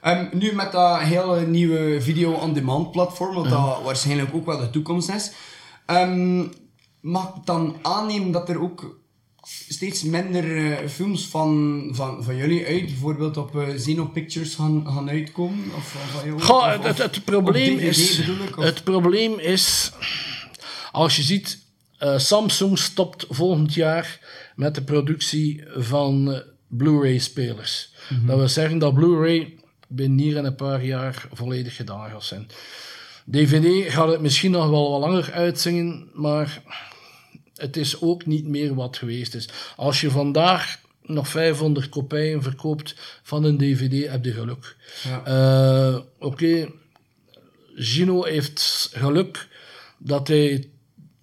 Ehm, 0.00 0.26
nu 0.32 0.52
met 0.52 0.72
dat 0.72 1.00
hele 1.00 1.46
nieuwe 1.46 2.00
video-on-demand 2.00 2.90
platform, 2.90 3.34
wat 3.34 3.48
dat 3.48 3.82
waarschijnlijk 3.82 4.34
ook 4.34 4.46
wel 4.46 4.58
de 4.58 4.70
toekomst 4.70 5.10
is, 5.10 5.32
ehm, 5.86 6.46
mag 7.00 7.36
ik 7.36 7.44
dan 7.44 7.76
aannemen 7.82 8.30
dat 8.30 8.48
er 8.48 8.60
ook 8.60 8.97
steeds 9.68 10.02
minder 10.02 10.72
eh, 10.72 10.88
films 10.88 11.26
van, 11.26 11.82
van, 11.92 12.24
van 12.24 12.36
jullie 12.36 12.66
uit, 12.66 12.84
bijvoorbeeld 12.86 13.36
op 13.36 13.64
Zeno 13.76 14.04
Pictures 14.04 14.54
gaan, 14.54 14.82
gaan 14.86 15.10
uitkomen? 15.10 15.64
Of, 15.76 15.96
of? 16.34 16.42
Goh, 16.44 16.74
Of- 16.78 16.98
het, 16.98 17.24
probleem 17.24 17.76
DVD 17.76 17.88
is. 17.96 18.18
ik, 18.18 18.54
Het 18.56 18.84
probleem 18.84 19.38
is. 19.38 19.92
Als 20.92 21.16
je 21.16 21.22
ziet. 21.22 21.58
eh, 21.98 22.18
Samsung 22.18 22.78
stopt 22.78 23.26
volgend 23.30 23.74
jaar 23.74 24.20
met 24.56 24.74
de 24.74 24.82
productie 24.82 25.64
van 25.76 26.42
Blu-ray-spelers. 26.68 27.92
Mhm. 28.10 28.26
Dat 28.26 28.36
wil 28.38 28.48
zeggen 28.48 28.78
dat 28.78 28.94
Blu-ray 28.94 29.54
binnen 29.88 30.18
hier 30.18 30.36
en 30.36 30.44
een 30.44 30.54
paar 30.54 30.84
jaar 30.84 31.28
volledig 31.32 31.76
gedaan 31.76 32.10
gaat 32.10 32.24
zijn. 32.24 32.46
DVD 33.30 33.92
gaat 33.92 34.08
het 34.08 34.20
misschien 34.20 34.50
nog 34.50 34.70
wel 34.70 34.90
wat 34.90 35.00
langer 35.00 35.32
uitzingen, 35.32 36.08
maar 36.14 36.62
het 37.58 37.76
is 37.76 38.00
ook 38.00 38.26
niet 38.26 38.46
meer 38.46 38.74
wat 38.74 38.96
geweest 38.96 39.34
is. 39.34 39.48
Als 39.76 40.00
je 40.00 40.10
vandaag 40.10 40.80
nog 41.02 41.28
500 41.28 41.88
kopieën 41.88 42.42
verkoopt 42.42 42.94
van 43.22 43.44
een 43.44 43.58
DVD, 43.58 44.10
heb 44.10 44.24
je 44.24 44.32
geluk. 44.32 44.76
Ja. 45.04 45.24
Eh, 45.94 45.98
Oké, 46.18 46.68
Gino 47.74 48.24
heeft 48.24 48.90
geluk 48.94 49.48
dat 49.98 50.28
hij 50.28 50.68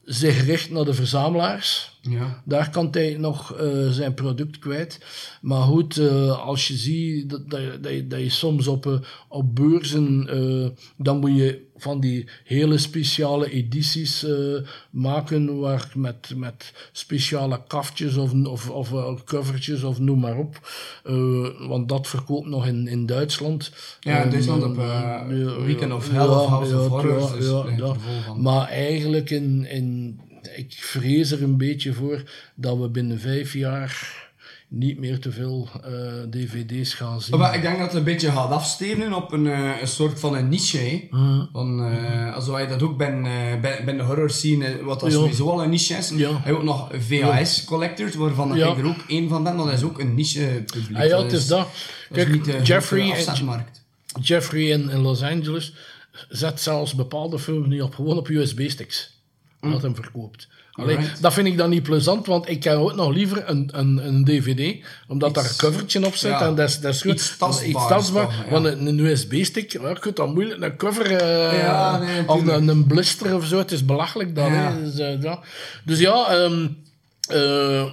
zich 0.03 0.45
richt 0.45 0.69
naar 0.69 0.85
de 0.85 0.93
verzamelaars. 0.93 1.99
Ja. 2.01 2.41
Daar 2.45 2.69
kan 2.69 2.87
hij 2.91 3.15
nog 3.17 3.53
eh, 3.57 3.89
zijn 3.89 4.13
product 4.13 4.59
kwijt. 4.59 4.99
Maar 5.41 5.61
goed, 5.61 5.97
eh, 5.97 6.39
als 6.45 6.67
je 6.67 6.75
ziet 6.75 7.29
dat, 7.29 7.49
dat, 7.49 7.59
je- 7.61 7.79
dat, 7.81 7.91
je, 7.91 8.07
dat 8.07 8.19
je 8.19 8.29
soms 8.29 8.67
op, 8.67 9.05
op 9.27 9.55
beurzen, 9.55 10.27
dan 10.97 11.19
moet 11.19 11.35
je 11.37 11.64
van 11.77 11.99
die 11.99 12.27
hele 12.43 12.77
speciale 12.77 13.51
edities 13.51 14.23
eh, 14.23 14.33
maken, 14.89 15.59
waar 15.59 15.91
met, 15.95 16.31
met 16.35 16.73
speciale 16.91 17.61
kaftjes 17.67 18.15
of, 18.15 18.33
of, 18.33 18.69
of 18.69 18.93
eh, 18.93 19.13
covertjes 19.25 19.83
of 19.83 19.99
noem 19.99 20.19
maar 20.19 20.37
op. 20.37 20.69
Eh, 21.03 21.67
want 21.67 21.89
dat 21.89 22.07
verkoopt 22.07 22.47
nog 22.47 22.67
in, 22.67 22.87
in 22.87 23.05
Duitsland. 23.05 23.71
Ja, 23.99 24.23
in 24.23 24.29
Duitsland 24.29 24.63
op, 24.63 24.75
Weekend 25.65 25.93
of 25.93 26.07
ja, 26.07 26.13
Hell 26.13 26.27
of 26.27 26.47
House 26.47 26.71
ja, 26.71 26.79
of 26.79 26.87
Horrors, 26.87 27.31
ja, 27.31 27.37
dus 27.37 27.47
ja, 27.47 27.63
ligt 27.63 27.79
ja. 27.79 27.93
vol 27.93 28.21
van. 28.25 28.41
Maar 28.41 28.67
eigenlijk, 28.67 29.29
in, 29.29 29.65
in, 29.65 30.19
ik 30.55 30.73
vrees 30.73 31.31
er 31.31 31.43
een 31.43 31.57
beetje 31.57 31.93
voor 31.93 32.23
dat 32.55 32.77
we 32.77 32.89
binnen 32.89 33.19
vijf 33.19 33.53
jaar 33.53 34.24
niet 34.75 34.99
meer 34.99 35.19
te 35.19 35.31
veel 35.31 35.69
eh, 35.83 35.91
dvd's 36.29 36.93
gaan 36.93 37.21
zien. 37.21 37.37
Maar 37.37 37.55
ik 37.55 37.61
denk 37.61 37.77
dat 37.77 37.87
het 37.87 37.95
een 37.95 38.03
beetje 38.03 38.31
gaat 38.31 38.49
afstevenen 38.51 39.13
op 39.13 39.31
een, 39.31 39.47
eh, 39.47 39.81
een 39.81 39.87
soort 39.87 40.19
van 40.19 40.35
een 40.35 40.49
niche. 40.49 40.77
hè. 40.77 41.07
Van, 41.51 41.85
eh, 41.85 42.35
als 42.35 42.47
wij 42.47 42.67
dat 42.67 42.81
ook 42.81 42.97
bij, 42.97 43.07
eh, 43.21 43.61
bij, 43.61 43.81
bij 43.85 43.95
de 43.97 44.03
horror 44.03 44.29
scene, 44.29 44.83
wat 44.83 44.99
dat 44.99 45.11
Ja. 45.11 45.17
sowieso 45.17 45.49
al 45.49 45.63
een 45.63 45.69
niche 45.69 45.93
is. 45.93 46.09
Ja. 46.15 46.39
Hij 46.41 46.51
ook 46.53 46.63
nog 46.63 46.89
VHS 46.99 47.63
collectors, 47.65 48.15
waarvan 48.15 48.55
Ja. 48.55 48.71
ik 48.71 48.77
er 48.77 48.85
ook 48.85 49.03
één 49.07 49.29
van 49.29 49.43
ben. 49.43 49.57
Dat 49.57 49.71
is 49.71 49.83
ook 49.83 49.99
een 49.99 50.15
niche 50.15 50.63
publiek. 50.65 50.97
Ah 50.97 51.05
ja, 51.07 51.23
het 51.23 51.31
is 51.31 51.47
dat. 51.47 51.67
is 51.73 52.23
Kijk, 52.23 52.65
Jeffrey, 52.67 53.11
en-. 53.11 53.65
Jeffrey 54.21 54.63
in, 54.69 54.89
in 54.89 54.99
Los 54.99 55.21
Angeles 55.21 55.73
zet 56.29 56.61
zelfs 56.61 56.95
bepaalde 56.95 57.39
films 57.39 57.67
nu 57.67 57.81
op, 57.81 57.95
gewoon 57.95 58.17
op 58.17 58.27
USB-sticks. 58.29 59.13
Dat 59.61 59.81
hem 59.81 59.95
verkoopt. 59.95 60.47
Allee, 60.75 60.97
dat 61.21 61.33
vind 61.33 61.47
ik 61.47 61.57
dan 61.57 61.69
niet 61.69 61.83
plezant, 61.83 62.25
want 62.25 62.49
ik 62.49 62.63
heb 62.63 62.77
ook 62.77 62.95
nog 62.95 63.13
liever 63.13 63.49
een, 63.49 63.69
een, 63.71 64.07
een 64.07 64.23
DVD, 64.23 64.85
omdat 65.07 65.33
daar 65.33 65.43
een 65.43 65.55
covertje 65.57 66.05
op 66.05 66.15
zit. 66.15 66.31
ja, 66.31 66.41
en 66.41 66.55
dat 66.55 66.69
is, 66.69 66.79
dat 66.79 66.93
is 66.93 67.01
goed. 67.01 67.11
iets 67.11 67.37
tastbaars 67.37 67.67
Iets 67.69 67.87
tastbaar, 67.87 68.43
ja. 68.45 68.51
Want 68.51 68.65
een, 68.65 68.85
een 68.85 68.99
USB-stick, 68.99 69.71
ja, 69.71 69.89
je 69.89 69.99
kunt 69.99 70.15
dan 70.15 70.33
moeilijk 70.33 70.61
een 70.61 70.77
cover 70.77 71.11
eh, 71.11 71.59
Ja, 71.59 71.97
nee, 71.97 72.27
of 72.27 72.47
een, 72.47 72.67
een 72.67 72.87
blister 72.87 73.35
of 73.35 73.45
zo. 73.45 73.57
Het 73.57 73.71
is 73.71 73.85
belachelijk 73.85 74.35
dan. 74.35 74.53
Ja. 74.53 74.75
Dus, 74.83 74.99
eh, 74.99 75.21
ja. 75.21 75.39
dus 75.83 75.99
ja, 75.99 76.27
ehm, 76.27 76.67
eh, 77.27 77.85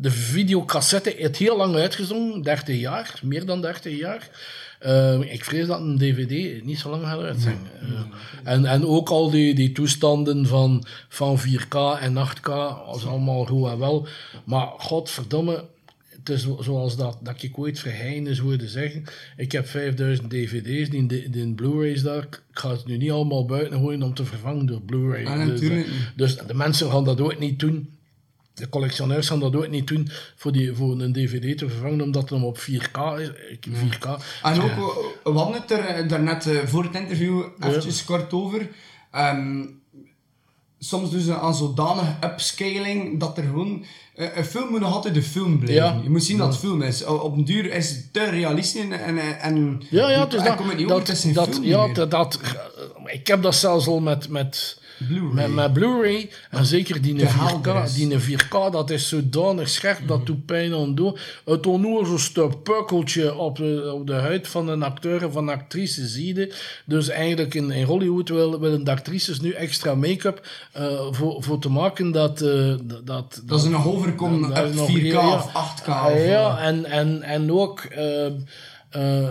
de 0.00 0.10
videocassette 0.10 1.14
heeft 1.16 1.36
heel 1.36 1.56
lang 1.56 1.74
uitgezonden, 1.74 2.42
30 2.42 2.76
jaar, 2.76 3.20
meer 3.22 3.46
dan 3.46 3.60
30 3.60 3.98
jaar. 3.98 4.28
Eh, 4.86 5.32
ik 5.32 5.44
vrees 5.44 5.66
dat 5.66 5.80
een 5.80 5.98
DVD 5.98 6.64
niet 6.64 6.78
zo 6.78 6.90
lang 6.90 7.02
gaat 7.02 7.20
uitzenden. 7.20 7.70
Eh, 7.80 8.52
en, 8.52 8.64
en 8.64 8.86
ook 8.86 9.08
al 9.08 9.30
die, 9.30 9.54
die 9.54 9.72
toestanden 9.72 10.46
van, 10.46 10.84
van 11.08 11.38
4K 11.38 12.00
en 12.00 12.14
8K, 12.14 12.42
dat 12.86 12.96
is 12.96 13.06
allemaal 13.06 13.44
goed 13.44 13.68
en 13.68 13.78
wel. 13.78 14.06
Maar 14.44 14.66
godverdomme, 14.78 15.64
het 16.08 16.28
is 16.28 16.46
zoals 16.60 16.96
dat, 16.96 17.18
dat 17.22 17.42
ik 17.42 17.58
ooit 17.58 17.78
verheyen 17.78 18.26
is 18.26 18.38
hoorde 18.38 18.68
zeggen. 18.68 19.04
Ik 19.36 19.52
heb 19.52 19.66
5000 19.68 20.30
DVD's, 20.30 20.90
die, 20.90 21.06
die, 21.06 21.30
die 21.30 21.54
Blu-rays 21.54 22.02
daar. 22.02 22.22
Ik 22.22 22.40
ga 22.50 22.70
het 22.70 22.86
nu 22.86 22.96
niet 22.96 23.10
allemaal 23.10 23.44
buiten 23.44 23.78
gooien 23.78 24.02
om 24.02 24.14
te 24.14 24.24
vervangen 24.24 24.66
door 24.66 24.80
Blu-ray. 24.80 25.24
Ah, 25.24 25.46
dus, 25.46 25.86
dus 26.16 26.36
de 26.36 26.54
mensen 26.54 26.90
gaan 26.90 27.04
dat 27.04 27.20
ook 27.20 27.38
niet 27.38 27.58
doen. 27.58 27.95
De 28.56 28.68
collectioneurs 28.68 29.28
gaan 29.28 29.40
dat 29.40 29.56
ook 29.56 29.68
niet 29.68 29.86
doen 29.86 30.08
voor, 30.36 30.52
die, 30.52 30.74
voor 30.74 31.00
een 31.00 31.12
DVD 31.12 31.58
te 31.58 31.68
vervangen, 31.68 32.00
omdat 32.00 32.22
het 32.22 32.30
hem 32.30 32.44
op 32.44 32.58
4K 32.58 33.18
is. 33.20 33.30
Ik- 33.50 33.66
4K. 33.72 34.06
En 34.42 34.60
ook, 34.62 34.70
eh, 34.70 35.32
we 35.32 35.38
hadden 35.38 35.60
het 35.60 35.70
er 35.70 35.78
eh, 35.86 36.08
daarnet 36.08 36.46
eh, 36.46 36.58
voor 36.66 36.84
het 36.84 36.94
interview 36.94 37.42
eventjes 37.60 38.04
kort 38.04 38.32
over. 38.32 38.68
Ehm, 39.12 39.64
soms 40.78 41.10
doen 41.10 41.20
ze 41.20 41.38
aan 41.38 41.54
zodanig 41.54 42.06
upscaling 42.24 43.20
dat 43.20 43.38
er 43.38 43.44
gewoon... 43.44 43.84
een 44.14 44.44
film 44.44 44.68
moet 44.70 44.80
nog 44.80 44.92
altijd 44.94 45.16
een 45.16 45.22
film 45.22 45.58
blijven. 45.58 45.84
Ja. 45.84 46.00
Je 46.02 46.10
moet 46.10 46.24
zien 46.24 46.38
dat 46.38 46.46
het 46.48 46.56
film 46.56 46.82
is. 46.82 47.04
Op 47.04 47.36
een 47.36 47.44
duur 47.44 47.72
is 47.72 47.90
het 47.90 48.12
te 48.12 48.24
realistisch 48.24 48.80
en... 48.82 48.92
en, 48.92 49.18
en 49.40 49.82
Ja, 49.90 50.10
ja, 50.10 50.28
en 50.30 50.44
dat. 50.44 50.56
komt 50.56 50.68
het 50.68 50.78
niet 50.78 50.90
over, 50.90 51.06
dat, 51.34 51.46
dat, 51.46 51.58
ja, 51.62 51.92
dat, 51.92 52.10
dat, 52.10 52.40
ik 53.06 53.26
heb 53.26 53.42
dat 53.42 53.54
zelfs 53.54 53.86
al 53.86 54.00
met, 54.00 54.28
met, 54.28 54.80
Met, 55.32 55.54
met 55.54 55.72
Blu-ray. 55.72 56.30
En 56.50 56.66
zeker 56.66 57.02
die 57.02 57.14
te 57.14 57.26
4K, 57.26 57.28
helder 57.32 57.82
is. 57.82 57.94
die 57.94 58.20
4K, 58.20 58.48
dat 58.70 58.90
is 58.90 59.08
zodanig 59.08 59.68
scherp, 59.68 60.08
dat 60.08 60.26
doet 60.26 60.46
pijn 60.46 60.74
aan 60.74 60.94
doen. 60.94 61.16
Het 61.44 61.66
onnozelste 61.66 62.48
pukkeltje 62.62 63.34
op 63.34 63.56
de, 63.56 63.92
op 63.94 64.06
de 64.06 64.12
huid 64.14 64.48
van 64.48 64.68
een 64.68 64.82
acteur 64.82 65.26
of 65.26 65.32
van 65.32 65.48
een 65.48 65.54
actrice 65.54 66.06
zie 66.06 66.34
je. 66.34 66.54
Dus 66.84 67.08
eigenlijk 67.08 67.54
in, 67.54 67.70
in 67.70 67.84
Hollywood 67.84 68.28
willen, 68.28 68.60
willen 68.60 68.84
de 68.84 68.90
actrices 68.90 69.40
nu 69.40 69.50
extra 69.52 69.94
make-up 69.94 70.46
eh, 70.72 71.06
voor, 71.10 71.42
voor 71.42 71.58
te 71.58 71.68
maken 71.70 72.10
dat... 72.12 72.40
eh, 72.40 72.74
dat, 72.82 73.06
dat, 73.06 73.42
Dat 73.44 73.60
ze 73.60 73.68
nog 73.70 73.86
overkomen 73.86 74.40
nog 74.74 74.88
4K 74.90 74.92
heel- 74.92 75.10
ja. 75.20 75.34
of 75.34 75.48
8K. 75.48 75.86
Ah, 75.88 76.06
of, 76.12 76.24
ja, 76.24 76.58
en, 76.58 76.84
en, 76.84 77.22
en 77.22 77.52
ook... 77.52 77.80
eh, 78.90 79.26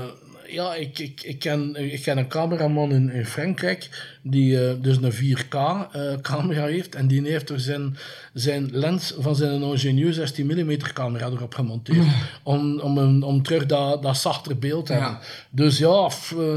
ja, 0.47 0.75
ik, 0.75 0.99
ik, 0.99 1.21
ik, 1.23 1.39
ken, 1.39 1.75
ik 1.93 2.01
ken 2.01 2.17
een 2.17 2.27
cameraman 2.27 2.91
in, 2.91 3.09
in 3.11 3.25
Frankrijk 3.25 3.89
die 4.21 4.67
eh, 4.67 4.73
dus 4.81 4.97
een 5.01 5.37
4K-camera 5.37 6.65
heeft. 6.65 6.95
En 6.95 7.07
die 7.07 7.27
heeft 7.27 7.49
er 7.49 7.59
zijn, 7.59 7.97
zijn 8.33 8.69
lens 8.71 9.13
van 9.19 9.35
zijn 9.35 9.61
ingenieur 9.61 10.13
16 10.13 10.45
mm 10.45 10.77
camera 10.93 11.25
erop 11.27 11.53
gemonteerd. 11.53 12.05
Om, 12.43 12.79
om, 12.79 12.97
een, 12.97 13.23
om 13.23 13.43
terug 13.43 13.65
dat, 13.65 14.03
dat 14.03 14.17
zachter 14.17 14.57
beeld 14.59 14.85
te 14.85 14.93
Ja. 14.93 14.99
hebben. 14.99 15.19
Dus 15.49 15.77
ja, 15.77 16.09
f- 16.09 16.35
eh, 16.37 16.55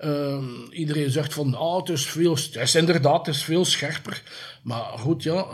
eh, 0.00 0.38
iedereen 0.70 1.10
zegt 1.10 1.34
van, 1.34 1.54
ah, 1.54 1.76
het 1.76 1.88
is 1.88 2.06
veel... 2.06 2.34
Het 2.34 2.56
is 2.56 2.74
inderdaad, 2.74 3.26
het 3.26 3.34
is 3.34 3.42
veel 3.42 3.64
scherper. 3.64 4.22
Maar 4.62 4.84
goed, 4.98 5.22
ja... 5.22 5.44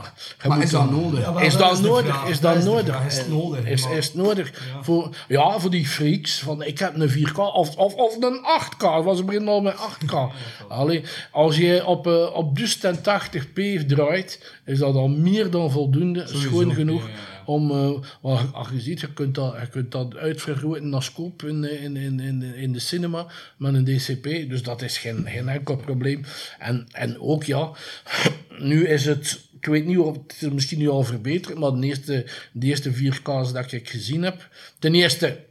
Maar 0.47 0.63
is 0.63 0.71
dat 0.71 0.91
nodig? 0.91 1.21
Ja, 1.21 1.41
is 1.41 1.57
dat 1.57 1.81
nodig? 1.81 2.29
Is 2.29 2.41
Dat 2.41 2.57
is 2.57 2.65
nodig? 2.65 3.17
het 3.17 3.29
nodig? 3.29 3.65
Is, 3.67 3.87
is 3.87 4.07
het 4.07 4.15
nodig? 4.15 4.53
Voor, 4.83 5.17
ja, 5.29 5.59
voor 5.59 5.71
die 5.71 5.87
freaks. 5.87 6.39
Van, 6.39 6.63
ik 6.63 6.79
heb 6.79 7.01
een 7.01 7.11
4K 7.11 7.37
of, 7.37 7.77
of, 7.77 7.95
of 7.95 8.23
een 8.23 8.41
8K. 8.63 9.05
Was 9.05 9.25
beginnen 9.25 9.49
al 9.49 9.61
met 9.61 9.75
8K. 9.75 10.15
Allee, 10.69 11.03
als 11.31 11.57
je 11.57 11.87
op, 11.87 12.07
eh, 12.07 12.35
op 12.35 12.57
dus 12.57 12.77
1080p 12.77 13.87
draait, 13.87 14.53
is 14.65 14.79
dat 14.79 14.95
al 14.95 15.09
meer 15.09 15.51
dan 15.51 15.71
voldoende. 15.71 16.27
Schoon 16.27 16.75
genoeg. 16.75 17.09
Om, 17.47 17.71
eh, 17.71 18.53
als 18.53 18.69
je 18.73 18.81
ziet, 18.81 19.01
je 19.01 19.13
kunt 19.13 19.35
dat, 19.35 19.57
je 19.61 19.67
kunt 19.69 19.93
dat 19.93 20.17
uitvergroten 20.17 20.89
naar 20.89 21.03
scope 21.03 21.49
in, 21.49 21.61
de- 21.61 21.81
in, 21.81 21.97
in, 21.97 22.21
in, 22.21 22.39
de- 22.39 22.57
in 22.57 22.73
de 22.73 22.79
cinema 22.79 23.27
met 23.57 23.75
een 23.75 23.85
DCP. 23.85 24.23
Dus 24.49 24.63
dat 24.63 24.83
is 24.83 24.99
geen, 24.99 25.25
geen 25.29 25.49
enkel 25.49 25.77
probleem. 25.77 26.25
En, 26.59 26.87
en 26.93 27.21
ook 27.21 27.45
ja, 27.45 27.71
nu 28.59 28.87
is 28.87 29.05
het. 29.07 29.45
Ik 29.61 29.67
weet 29.67 29.87
niet 29.87 29.99
of 29.99 30.17
het 30.17 30.37
is 30.41 30.51
misschien 30.51 30.79
nu 30.79 30.89
al 30.89 31.03
verbeterd, 31.05 31.59
maar 31.59 31.71
de 31.73 31.87
eerste, 31.87 32.27
de 32.53 32.67
eerste 32.67 32.93
4K's 32.95 33.53
dat 33.53 33.73
ik 33.73 33.89
gezien 33.91 34.23
heb. 34.23 34.49
Ten 34.79 34.95
eerste, 34.95 35.45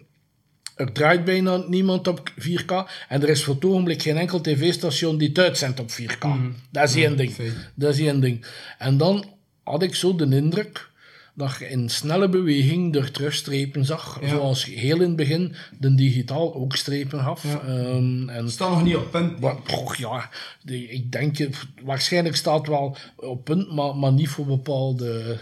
er 0.75 0.91
draait 0.91 1.25
bijna 1.25 1.63
niemand 1.67 2.08
op 2.08 2.29
4K. 2.39 2.71
En 3.10 3.21
er 3.21 3.29
is 3.29 3.43
voor 3.43 3.55
het 3.55 3.65
ogenblik 3.65 4.01
geen 4.01 4.17
enkel 4.17 4.41
tv-station 4.41 5.17
die 5.17 5.27
het 5.27 5.39
uitzendt 5.39 5.79
op 5.79 5.89
4K. 5.91 6.27
Dat 6.71 6.89
is 6.89 6.95
één 6.95 7.17
ding. 7.17 7.31
feit. 7.34 7.53
Dat 7.75 7.93
is 7.93 7.99
één 7.99 8.19
ding. 8.19 8.45
En 8.77 8.97
dan 8.97 9.25
had 9.63 9.84
ik 9.84 9.95
zo 9.95 10.15
de 10.15 10.36
indruk 10.36 10.89
dat 11.37 11.55
je 11.59 11.69
in 11.69 11.89
snelle 11.89 12.29
beweging 12.29 12.95
er 12.95 13.11
terug 13.11 13.33
strepen 13.33 13.85
zag. 13.85 14.17
Ja. 14.21 14.27
Zoals 14.27 14.65
heel 14.65 14.95
in 14.95 15.07
het 15.07 15.15
begin 15.15 15.55
de 15.79 15.95
digitaal 15.95 16.55
ook 16.55 16.75
strepen 16.75 17.19
gaf. 17.19 17.43
Ehm, 17.45 18.29
en 18.29 18.43
Het 18.43 18.51
staat 18.51 18.69
nog 18.69 18.83
niet 18.83 18.95
op 18.95 19.11
punt. 19.11 19.39
maar, 19.39 19.55
ja, 19.97 20.29
ik 20.65 21.11
denk, 21.11 21.37
waarschijnlijk 21.83 22.35
staat 22.35 22.57
het 22.57 22.67
wel 22.67 22.97
op 23.15 23.43
punt, 23.43 23.71
maar, 23.75 23.95
maar 23.95 24.13
niet 24.13 24.29
voor 24.29 24.45
bepaalde 24.45 25.37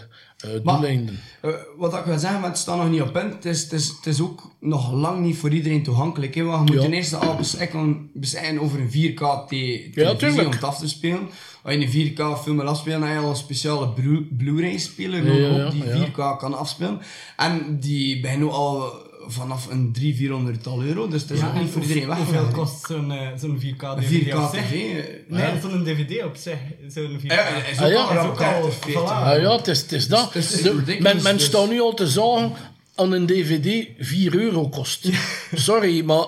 Maar- 0.62 0.74
doeleinden. 0.74 1.18
Eh, 1.42 1.50
wat 1.76 1.94
ik 1.94 2.04
wil 2.04 2.18
zeggen, 2.18 2.40
maar 2.40 2.48
het 2.50 2.58
staat 2.58 2.76
nog 2.78 2.90
niet 2.90 3.00
op 3.02 3.12
punt. 3.12 3.34
Het 3.34 3.44
is, 3.44 3.62
het 3.62 3.72
is, 3.72 3.88
het 3.88 4.06
is 4.06 4.20
ook 4.20 4.54
nog 4.60 4.92
lang 4.92 5.20
niet 5.24 5.36
voor 5.36 5.50
iedereen 5.50 5.82
toegankelijk. 5.82 6.34
Hè? 6.34 6.42
Want 6.42 6.68
je 6.68 6.74
moet 6.74 6.82
Ja. 6.84 6.88
ten 6.88 6.98
eerste 6.98 7.16
al 7.16 7.36
beschikken, 7.36 8.08
over 8.60 8.80
een 8.80 8.90
4K 8.90 9.18
te- 9.48 9.90
televisie 9.94 10.44
om 10.46 10.50
het 10.52 10.64
af 10.64 10.78
te 10.78 10.88
spelen. 10.88 11.28
Als 11.64 11.74
je 11.74 11.80
een 11.80 11.90
4K 12.14 12.42
film 12.42 12.56
wil 12.56 12.66
afspelen, 12.66 12.98
dan 13.00 13.08
heb 13.08 13.18
je 13.18 13.24
al 13.24 13.30
een 13.30 13.36
speciale 13.36 13.88
Blu- 13.88 14.26
Blu-ray-speler 14.30 15.26
Ja, 15.40 15.48
ja, 15.56 15.64
ook 15.64 15.70
die 15.70 15.84
ja. 15.84 16.06
4K 16.06 16.38
kan 16.38 16.54
afspelen. 16.58 17.00
En 17.36 17.76
die 17.80 18.20
beginnen 18.20 18.50
al 18.52 18.92
vanaf 19.26 19.66
een 19.70 19.92
300, 19.92 20.16
400 20.62 20.66
euro. 20.88 21.08
Dus 21.08 21.22
het 21.22 21.30
is 21.30 21.42
ook 21.44 21.54
niet 21.54 21.70
voor 21.70 21.82
iedereen 21.82 22.06
weg. 22.06 22.16
Hoeveel 22.16 22.46
kost 22.52 22.86
zo'n 22.86 23.10
eh, 23.12 23.28
zo'n 23.38 23.58
4K 23.60 23.82
Een 23.82 23.96
DVD 24.00 24.32
4K 24.32 24.36
op 24.36 24.50
zich? 24.54 24.66
tv? 24.66 24.72
eh, 24.72 25.04
Nee, 25.28 25.60
zo'n 25.60 25.84
DVD 25.84 26.24
op 26.24 26.36
zich. 26.36 26.56
Zo'n 26.88 27.18
4K. 27.20 27.30
Ja, 27.32 27.48
is 27.70 27.78
Ah, 27.78 27.84
ook 27.86 27.92
ja. 27.92 28.02
al 28.02 28.10
Is 28.10 28.16
rap 28.16 28.26
ook 28.30 28.40
al- 28.40 28.60
30, 28.62 28.74
40. 28.74 29.02
voilà. 29.02 29.06
Ah 29.06 29.40
ja, 29.40 29.56
het 29.56 29.68
is, 29.68 29.80
het 29.80 29.92
is 29.92 30.08
dat. 30.08 30.34
men 30.98 31.22
men 31.22 31.36
dus- 31.36 31.44
staat 31.44 31.68
nu 31.68 31.80
al 31.80 31.94
te 31.94 32.06
zeggen 32.08 32.52
aan 32.94 33.12
een 33.12 33.26
DVD 33.26 33.86
4 33.98 34.34
euro 34.34 34.68
kost. 34.68 35.08
Sorry, 35.54 36.04
maar 36.04 36.24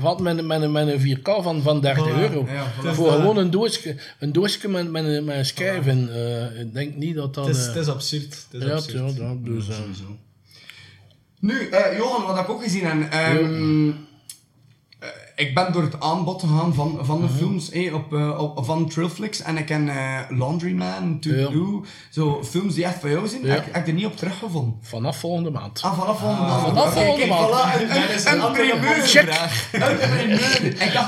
wat 0.00 0.20
met, 0.20 0.38
een- 0.38 0.46
met, 0.46 0.70
met 0.70 0.88
een 0.88 1.00
4K 1.18 1.42
van, 1.42 1.62
van 1.62 1.80
30 1.80 2.04
Voilà, 2.04 2.08
euro? 2.18 2.46
ja. 2.82 2.92
Voor 2.94 3.10
gewoon 3.12 3.36
een 3.36 3.50
doosje, 3.50 3.96
een 4.18 4.32
doosje 4.32 4.68
met, 4.68 4.90
met, 4.90 5.04
een- 5.04 5.24
met 5.24 5.36
een 5.36 5.44
schijf 5.46 5.86
in. 5.86 6.10
Eh, 6.10 6.60
ik 6.60 6.74
denk 6.74 6.94
niet 6.96 7.14
dat 7.14 7.34
dat... 7.34 7.46
Het 7.46 7.56
is, 7.56 7.62
eh, 7.62 7.68
het 7.68 7.76
is 7.82 7.88
absurd. 7.88 8.46
Het 8.50 8.62
is 8.62 8.68
ja, 8.68 8.74
absurd. 8.74 9.16
ja, 9.16 9.24
ja, 9.24 9.34
dus, 9.40 9.68
eh, 9.68 9.74
Nu, 11.40 11.68
Johan, 11.98 12.26
wat 12.26 12.38
ik 12.38 12.48
ook 12.48 12.62
gezien 12.62 12.84
heb. 12.84 13.12
ehm, 13.12 13.88
eh, 13.88 13.94
ik 15.36 15.54
ben 15.54 15.72
door 15.72 15.82
het 15.82 16.00
aanbod 16.00 16.40
gegaan 16.40 16.74
van, 16.74 16.98
van 17.02 17.18
Mhm. 17.18 17.26
de 17.26 17.32
films 17.32 17.70
eh, 17.70 17.94
op, 17.94 18.12
eh, 18.12 18.38
op, 18.40 18.64
van 18.64 18.88
Trillflix. 18.88 19.42
En 19.42 19.56
ik 19.56 19.66
ken 19.66 19.88
eh, 19.88 20.20
Laundryman, 20.28 21.18
To 21.20 21.30
Ja. 21.30 21.46
Blue. 21.48 21.80
Zo 22.10 22.42
films 22.44 22.74
die 22.74 22.84
echt 22.84 23.00
van 23.00 23.10
jou 23.10 23.28
zijn. 23.28 23.46
Ja. 23.46 23.54
Ik, 23.54 23.66
ik 23.66 23.74
heb 23.74 23.86
er 23.86 23.92
niet 23.92 24.06
op 24.06 24.16
teruggevonden. 24.16 24.78
vanaf 24.82 25.16
volgende 25.18 25.50
maand. 25.50 25.80
Ah, 25.82 25.98
vanaf 25.98 26.18
volgende 26.18 26.42
maand. 26.46 26.62
vanaf 26.66 26.92
volgende 26.92 27.26
maand. 27.26 27.48
voilà, 27.50 27.80
een- 27.82 27.88
Dat 27.88 28.10
is 28.16 28.24
een- 28.24 28.52
primeur. 28.52 29.02
Check. 29.06 29.32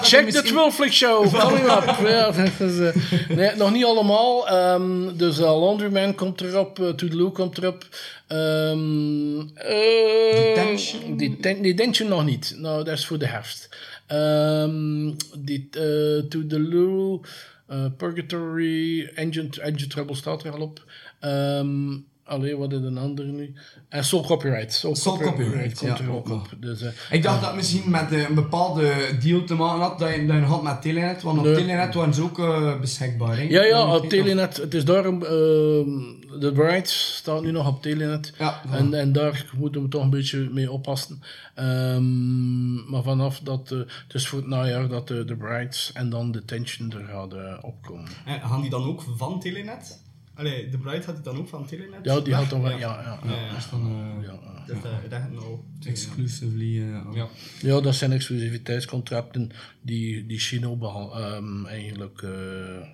Check 0.02 0.18
de 0.18 0.24
misschien- 0.24 0.44
Twilflix 0.44 0.96
Show, 0.96 1.38
coming 1.40 1.64
up. 1.70 1.96
Ja, 2.08 2.30
dat 2.58 2.70
is, 2.70 2.78
eh, 2.78 2.94
nee, 3.36 3.50
nog 3.56 3.72
niet 3.72 3.84
allemaal. 3.84 4.48
Ehm, 4.48 5.16
dus 5.16 5.38
uh, 5.38 5.44
Laundryman 5.44 6.14
komt 6.14 6.40
erop, 6.40 6.78
uh, 6.78 6.88
Toodaloo 6.88 7.30
komt 7.30 7.58
erop. 7.58 7.86
Ehm 8.26 9.40
eh, 9.54 10.54
Detention? 10.54 11.16
Deten- 11.16 11.62
Detention 11.62 12.08
nog 12.08 12.24
niet. 12.24 12.54
Nou, 12.58 12.84
dat 12.84 12.98
is 12.98 13.06
voor 13.06 13.18
de 13.18 13.26
herfst. 13.26 13.68
Ehm 14.06 15.16
die, 15.38 15.68
eh 15.72 16.28
Toodaloo, 16.28 17.22
eh, 17.68 17.90
Purgatory, 17.96 19.10
Engine, 19.14 19.48
Engine 19.60 19.88
Trouble 19.88 20.16
staat 20.16 20.44
er 20.44 20.52
al 20.52 20.60
op. 20.60 20.84
Ehm, 21.20 21.98
Allee, 22.26 22.56
wat 22.56 22.72
is 22.72 22.82
een 22.82 22.98
andere 22.98 23.28
nu? 23.28 23.54
En 23.88 24.04
Soul 24.04 24.26
Copyright. 24.26 24.72
Soul, 24.72 24.96
Soul 24.96 25.18
Copyright, 25.18 25.78
komt 25.78 25.98
ja, 25.98 26.04
er 26.04 26.10
ook 26.10 26.30
op. 26.30 26.48
Dus, 26.60 26.82
eh, 26.82 26.90
Ik 27.10 27.22
dacht 27.22 27.40
dat 27.40 27.54
misschien 27.54 27.90
met 27.90 28.12
eh, 28.12 28.28
een 28.28 28.34
bepaalde 28.34 28.92
deal 29.20 29.44
te 29.44 29.54
maken 29.54 29.80
had 29.80 29.98
dat 29.98 30.14
je, 30.14 30.26
dat 30.26 30.36
je 30.36 30.42
had 30.42 30.62
met 30.62 30.82
Telenet, 30.82 31.22
want 31.22 31.38
op. 31.38 31.44
Telenet 31.44 31.94
waren 31.94 32.14
ze 32.14 32.22
ook 32.22 32.38
eh, 32.38 32.80
beschikbaar. 32.80 33.44
Ja, 33.44 33.62
ja, 33.64 33.98
je 34.02 34.06
Telenet. 34.08 34.56
Het 34.56 34.74
is 34.74 34.84
daarom... 34.84 35.22
ehm 35.22 36.24
The 36.40 36.52
Bright 36.52 36.88
staat 36.88 37.42
nu 37.42 37.50
nog 37.50 37.66
op 37.66 37.82
Telenet. 37.82 38.32
Ja, 38.38 38.62
en, 38.70 38.94
en 38.94 39.12
daar 39.12 39.50
moeten 39.56 39.82
we 39.82 39.88
toch 39.88 40.02
een 40.02 40.10
beetje 40.10 40.48
mee 40.52 40.70
oppassen. 40.72 41.22
Ehm, 41.54 42.90
maar 42.90 43.02
vanaf 43.02 43.40
dat... 43.40 43.68
het 43.68 44.14
is 44.14 44.28
voor 44.28 44.38
het 44.38 44.48
najaar 44.48 44.88
dat 44.88 45.08
de 45.08 45.36
Bright 45.38 45.90
en 45.94 46.10
dan 46.10 46.32
de 46.32 46.44
Tension 46.44 46.92
er 46.92 47.04
gaat 47.04 47.32
eh, 47.32 47.58
opkomen. 47.60 48.10
En 48.24 48.40
gaan 48.40 48.60
die 48.60 48.70
dan 48.70 48.84
ook 48.84 49.02
van 49.16 49.40
Telenet? 49.40 50.04
Allee, 50.36 50.68
de 50.68 50.78
Bright 50.78 51.04
had 51.04 51.14
die 51.14 51.24
dan 51.24 51.36
ook 51.38 51.48
van 51.48 51.66
Telenet? 51.66 51.98
Ja, 52.02 52.20
die 52.20 52.34
had 52.34 52.50
dan 52.50 52.62
wel... 52.62 52.70
Ja. 52.70 52.78
Ja, 52.78 53.02
ja, 53.02 53.18
Ja, 53.24 53.36
ja. 53.36 53.40
ja. 53.44 53.48
Dat 53.48 53.58
is 53.58 53.70
dan 53.70 55.04
eh, 55.04 55.10
dat, 55.10 55.30
nou... 55.32 55.58
exclusively. 55.84 56.82
eh, 56.82 57.14
Ja. 57.14 57.28
Ja, 57.60 57.80
dat 57.80 57.94
zijn 57.94 58.12
exclusiviteitscontracten 58.12 59.50
die, 59.80 60.26
die 60.26 60.38
Chino 60.38 60.78
ehm, 61.14 61.66
eigenlijk 61.66 62.22
eh, 62.22 62.76
eh, 62.76 62.84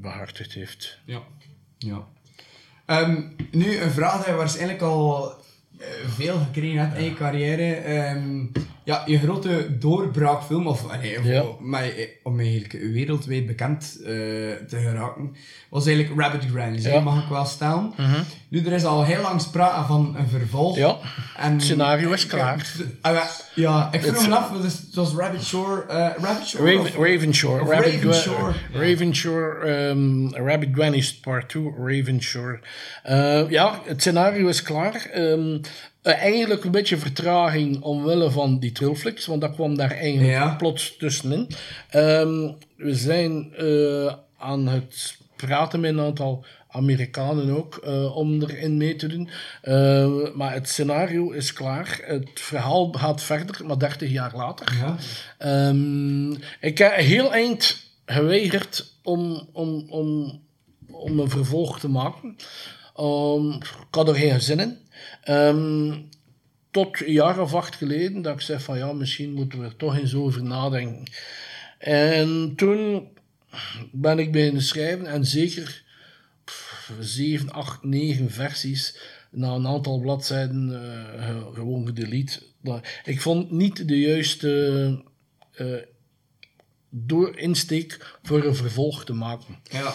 behartigd 0.00 0.52
heeft. 0.52 0.98
Ja. 1.04 1.22
Ja. 1.78 2.06
Ehm, 2.86 3.22
nu, 3.50 3.76
een 3.78 3.90
vraag 3.90 4.24
die 4.24 4.30
je 4.32 4.38
waarschijnlijk 4.38 4.80
al 4.80 5.32
veel 6.06 6.38
gekregen 6.38 6.80
hebt 6.80 6.98
in 6.98 7.04
je 7.04 7.14
carrière. 7.14 7.74
Ehm, 7.74 8.46
ja, 8.84 9.02
je 9.06 9.18
grote 9.18 9.78
doorbraakfilm, 9.78 10.66
of 10.66 10.88
allee, 10.90 11.18
of- 11.18 11.24
Ja. 11.24 11.42
maar, 11.60 11.82
eh, 11.84 12.08
om 12.22 12.40
eigenlijk 12.40 12.72
wereldwijd 12.72 13.46
bekend 13.46 13.96
eh, 14.00 14.08
te 14.08 14.56
geraken, 14.68 15.34
was 15.70 15.86
eigenlijk 15.86 16.20
Rabbit 16.20 16.44
Grannies. 16.50 16.84
Ja. 16.84 17.00
Mag 17.00 17.22
ik 17.22 17.28
wel 17.28 17.44
stellen. 17.44 17.92
Nu, 18.48 18.64
er 18.66 18.72
is 18.72 18.84
al 18.84 19.04
heel 19.04 19.22
lang 19.22 19.40
sprake 19.40 19.86
van 19.86 20.14
een 20.18 20.28
vervolg. 20.28 20.76
Ja, 20.76 20.96
En, 21.36 21.52
het 21.52 21.62
scenario 21.62 22.12
is 22.12 22.26
klaar. 22.26 22.72
Ah, 23.00 23.12
ja, 23.14 23.26
ja, 23.54 23.88
ik 23.92 24.02
vroeg 24.02 24.28
me 24.28 24.34
af, 24.36 24.62
het 24.62 24.94
was 24.94 25.12
Rabbit 25.14 25.44
Shore. 25.44 25.82
eh 25.86 26.10
Rabbit 26.24 26.46
Shore? 26.46 26.64
Raven, 26.76 26.80
of- 26.98 27.06
Ravenshore. 27.06 27.62
of 27.62 27.68
Rabbit 27.68 27.92
Ravenshore. 27.94 28.52
Gra- 28.72 28.80
Ravenshore, 28.80 29.66
ehm, 29.66 30.28
Rabbit 30.46 30.68
Granny's 30.72 31.14
Part 31.20 31.48
2, 31.48 31.72
Ravenshore. 31.78 32.58
Ja, 33.48 33.80
het 33.84 34.00
scenario 34.00 34.48
is 34.48 34.62
klaar. 34.62 35.06
Ehm, 35.12 35.58
eh, 36.02 36.14
eigenlijk 36.22 36.64
een 36.64 36.70
beetje 36.70 36.96
vertraging 36.96 37.80
omwille 37.82 38.30
van 38.30 38.58
die 38.58 38.72
trilflix, 38.72 39.26
want 39.26 39.40
dat 39.40 39.54
kwam 39.54 39.76
daar 39.76 39.90
eigenlijk 39.90 40.30
Ja. 40.30 40.54
plots 40.54 40.96
tussenin. 40.96 41.46
Ehm, 41.90 42.50
we 42.76 42.94
zijn 42.94 43.54
eh, 43.54 44.14
aan 44.38 44.66
het 44.66 45.16
praten 45.36 45.80
met 45.80 45.90
een 45.90 46.00
aantal 46.00 46.44
Amerikanen 46.68 47.56
ook 47.56 47.76
eh, 47.76 48.16
om 48.16 48.42
erin 48.42 48.76
mee 48.76 48.96
te 48.96 49.06
doen. 49.06 49.28
Eh, 49.62 50.34
maar 50.34 50.52
het 50.52 50.68
scenario 50.68 51.30
is 51.30 51.52
klaar. 51.52 52.00
Het 52.04 52.30
verhaal 52.34 52.92
gaat 52.92 53.22
verder, 53.22 53.66
maar 53.66 53.78
30 53.78 54.10
jaar 54.10 54.32
later. 54.36 54.76
Ja. 54.80 54.96
Ehm, 55.38 56.32
ik 56.60 56.78
heb 56.78 56.94
heel 56.94 57.32
eind 57.32 57.76
geweigerd 58.06 58.92
om, 59.02 59.48
om, 59.52 59.86
om, 59.88 60.40
om 60.90 61.18
een 61.18 61.30
vervolg 61.30 61.80
te 61.80 61.88
maken. 61.88 62.36
Ehm, 62.96 63.50
ik 63.52 63.86
had 63.90 64.08
er 64.08 64.14
geen 64.14 64.40
zin 64.40 64.60
in. 64.60 64.78
Ehm, 65.22 65.92
tot 66.70 67.00
een 67.06 67.12
jaar 67.12 67.40
of 67.40 67.54
acht 67.54 67.74
geleden 67.76 68.22
dat 68.22 68.34
ik 68.34 68.40
zei 68.40 68.58
van 68.60 68.78
ja, 68.78 68.92
misschien 68.92 69.32
moeten 69.32 69.58
we 69.58 69.64
er 69.64 69.76
toch 69.76 69.96
eens 69.98 70.14
over 70.14 70.42
nadenken. 70.42 71.12
En 71.78 72.52
toen 72.56 73.08
ben 73.92 74.18
ik 74.18 74.32
beginnen 74.32 74.62
schrijven 74.62 75.06
en 75.06 75.26
zeker 75.26 75.82
pff, 76.44 76.92
zeven, 77.00 77.50
acht, 77.52 77.82
negen 77.84 78.30
versies 78.30 78.98
na 79.30 79.48
een 79.54 79.66
aantal 79.66 79.98
bladzijden 80.00 80.68
ge- 81.18 81.50
gewoon 81.54 81.86
gedelete. 81.86 82.42
Ik 83.04 83.20
vond 83.20 83.50
niet 83.50 83.88
de 83.88 84.00
juiste 84.00 85.02
eh, 85.52 85.66
door 86.90 87.38
insteek 87.38 88.18
voor 88.22 88.44
een 88.44 88.54
vervolg 88.54 89.04
te 89.04 89.12
maken. 89.12 89.58
Ja. 89.70 89.94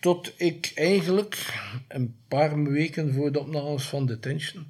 Tot 0.00 0.32
ik 0.36 0.72
eigenlijk 0.74 1.54
een 1.88 2.14
paar 2.28 2.62
weken 2.62 3.14
voor 3.14 3.32
de 3.32 3.40
opnames 3.40 3.84
van 3.84 4.06
Detention 4.06 4.66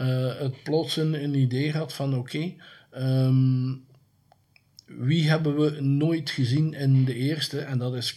eh, 0.00 0.38
het 0.38 0.62
plots 0.62 0.96
een, 0.96 1.22
een 1.22 1.34
idee 1.34 1.72
had 1.72 1.92
van 1.92 2.14
oké, 2.14 2.52
ehm, 2.90 3.72
wie 4.86 5.28
hebben 5.28 5.58
we 5.58 5.80
nooit 5.80 6.30
gezien 6.30 6.74
in 6.74 7.04
de 7.04 7.14
eerste? 7.14 7.60
En 7.60 7.78
dat 7.78 7.94
is 7.94 8.16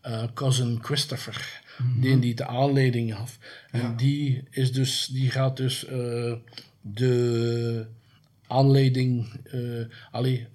eh, 0.00 0.24
cousin 0.34 0.78
Christopher, 0.82 1.62
die 2.00 2.18
die 2.18 2.34
de 2.34 2.46
aanleiding 2.46 3.14
gaf. 3.14 3.38
En 3.70 3.96
die, 3.96 4.42
is 4.50 4.72
dus, 4.72 5.06
die 5.06 5.30
gaat 5.30 5.56
dus 5.56 5.84
eh, 5.84 6.34
de 6.80 7.86
aanleiding, 8.46 9.40
eh 9.44 9.84
allee, 10.10 10.46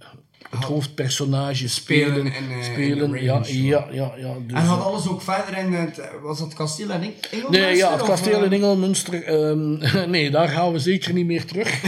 het 0.50 0.64
hoofdpersonage 0.64 1.70
spelen. 1.70 2.14
Spelen 2.14 2.34
in, 2.34 2.52
eh, 2.52 2.64
spelen, 2.64 3.16
in 3.16 3.24
ja, 3.24 3.42
ja, 3.48 3.88
ja, 3.92 4.14
ja. 4.18 4.34
Dus, 4.48 4.58
En 4.58 4.64
eh, 4.64 4.86
alles 4.86 5.08
ook 5.08 5.22
verder 5.22 5.58
in 5.58 5.74
het... 5.74 6.02
Was 6.22 6.39
dat 6.39 6.54
kasteel 6.54 6.89
en 6.89 7.02
Eng- 7.02 7.14
Engelmunster? 7.32 7.62
Nee, 7.68 7.76
ja, 7.76 7.92
het 7.92 8.02
of, 8.02 8.08
kasteel 8.08 8.44
in 8.44 8.52
eh, 8.52 8.58
Engelmunster. 8.58 9.24
ehm, 9.24 9.78
nee, 10.16 10.30
daar 10.32 10.48
gaan 10.48 10.72
we 10.72 10.80
zeker 10.80 11.14
niet 11.14 11.26
meer 11.26 11.46
terug. 11.46 11.82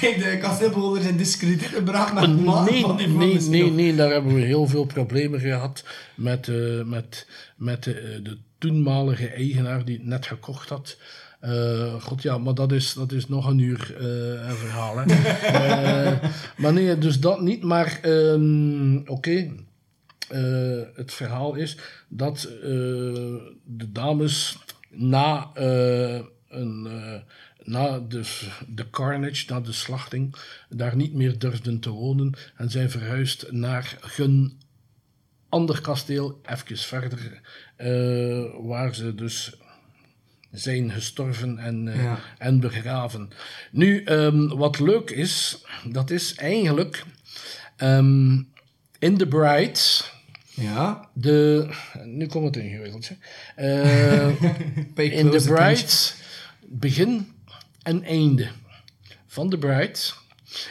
De 0.00 0.38
kasteelbewoners 0.40 1.06
in 1.06 1.16
discrediet 1.16 1.62
gebracht 1.62 2.14
met 2.14 2.36
nee, 2.36 2.80
van 2.80 2.96
die 2.96 3.08
nee, 3.08 3.40
nee, 3.40 3.70
nee, 3.70 3.94
daar 3.94 4.10
hebben 4.10 4.34
we 4.34 4.40
heel 4.40 4.66
veel 4.66 4.84
problemen 4.84 5.40
gehad 5.40 5.84
met, 6.14 6.48
eh, 6.48 6.82
met, 6.84 7.26
met 7.56 7.84
de, 7.84 8.20
de 8.22 8.36
toenmalige 8.58 9.28
eigenaar 9.28 9.84
die 9.84 9.96
het 9.96 10.06
net 10.06 10.26
gekocht 10.26 10.68
had. 10.68 10.96
Eh, 11.42 12.02
God 12.02 12.22
ja, 12.22 12.38
maar 12.38 12.54
dat 12.54 12.72
is, 12.72 12.92
dat 12.92 13.12
is 13.12 13.28
nog 13.28 13.46
een 13.46 13.58
uur 13.58 13.96
eh, 13.98 14.48
een 14.48 14.56
verhaal. 14.56 14.96
Hè. 14.98 15.04
Eh, 15.52 16.30
maar 16.56 16.72
nee, 16.72 16.98
dus 16.98 17.20
dat 17.20 17.40
niet. 17.40 17.62
Maar 17.62 17.98
ehm, 18.02 18.96
oké, 18.96 19.50
het 20.94 21.12
verhaal 21.12 21.54
is 21.54 21.76
dat 22.08 22.48
de 23.64 23.88
dames 23.92 24.58
na, 24.90 25.50
een, 26.48 26.88
na 27.62 27.98
de, 28.08 28.22
de 28.68 28.90
carnage, 28.90 29.44
na 29.48 29.60
de 29.60 29.72
slachting, 29.72 30.34
daar 30.68 30.96
niet 30.96 31.14
meer 31.14 31.38
durfden 31.38 31.80
te 31.80 31.90
wonen 31.90 32.32
en 32.56 32.70
zijn 32.70 32.90
verhuisd 32.90 33.50
naar 33.50 33.98
een 34.16 34.60
ander 35.48 35.80
kasteel, 35.80 36.40
even 36.46 36.76
verder, 36.76 37.40
waar 38.62 38.94
ze 38.94 39.14
dus 39.14 39.52
zijn 40.52 40.90
gestorven 40.92 41.58
en, 41.58 41.88
eh, 41.88 42.02
Ja. 42.02 42.18
en 42.38 42.60
begraven. 42.60 43.30
Nu, 43.70 44.02
ehm, 44.04 44.46
wat 44.48 44.78
leuk 44.78 45.10
is, 45.10 45.64
dat 45.84 46.10
is 46.10 46.34
eigenlijk 46.34 47.04
ehm, 47.76 48.32
in 48.98 49.16
The 49.16 49.26
Bride, 49.26 49.78
Ja. 50.54 51.08
de, 51.12 51.68
nu 52.04 52.26
komt 52.26 52.54
het 52.54 52.64
ingewikkeld. 52.64 53.10
Pay 54.94 55.04
in 55.06 55.30
The 55.30 55.42
Bride, 55.46 55.86
begin 56.60 57.32
en 57.82 58.04
einde 58.04 58.48
van 59.26 59.50
The 59.50 59.58
Bride 59.58 59.98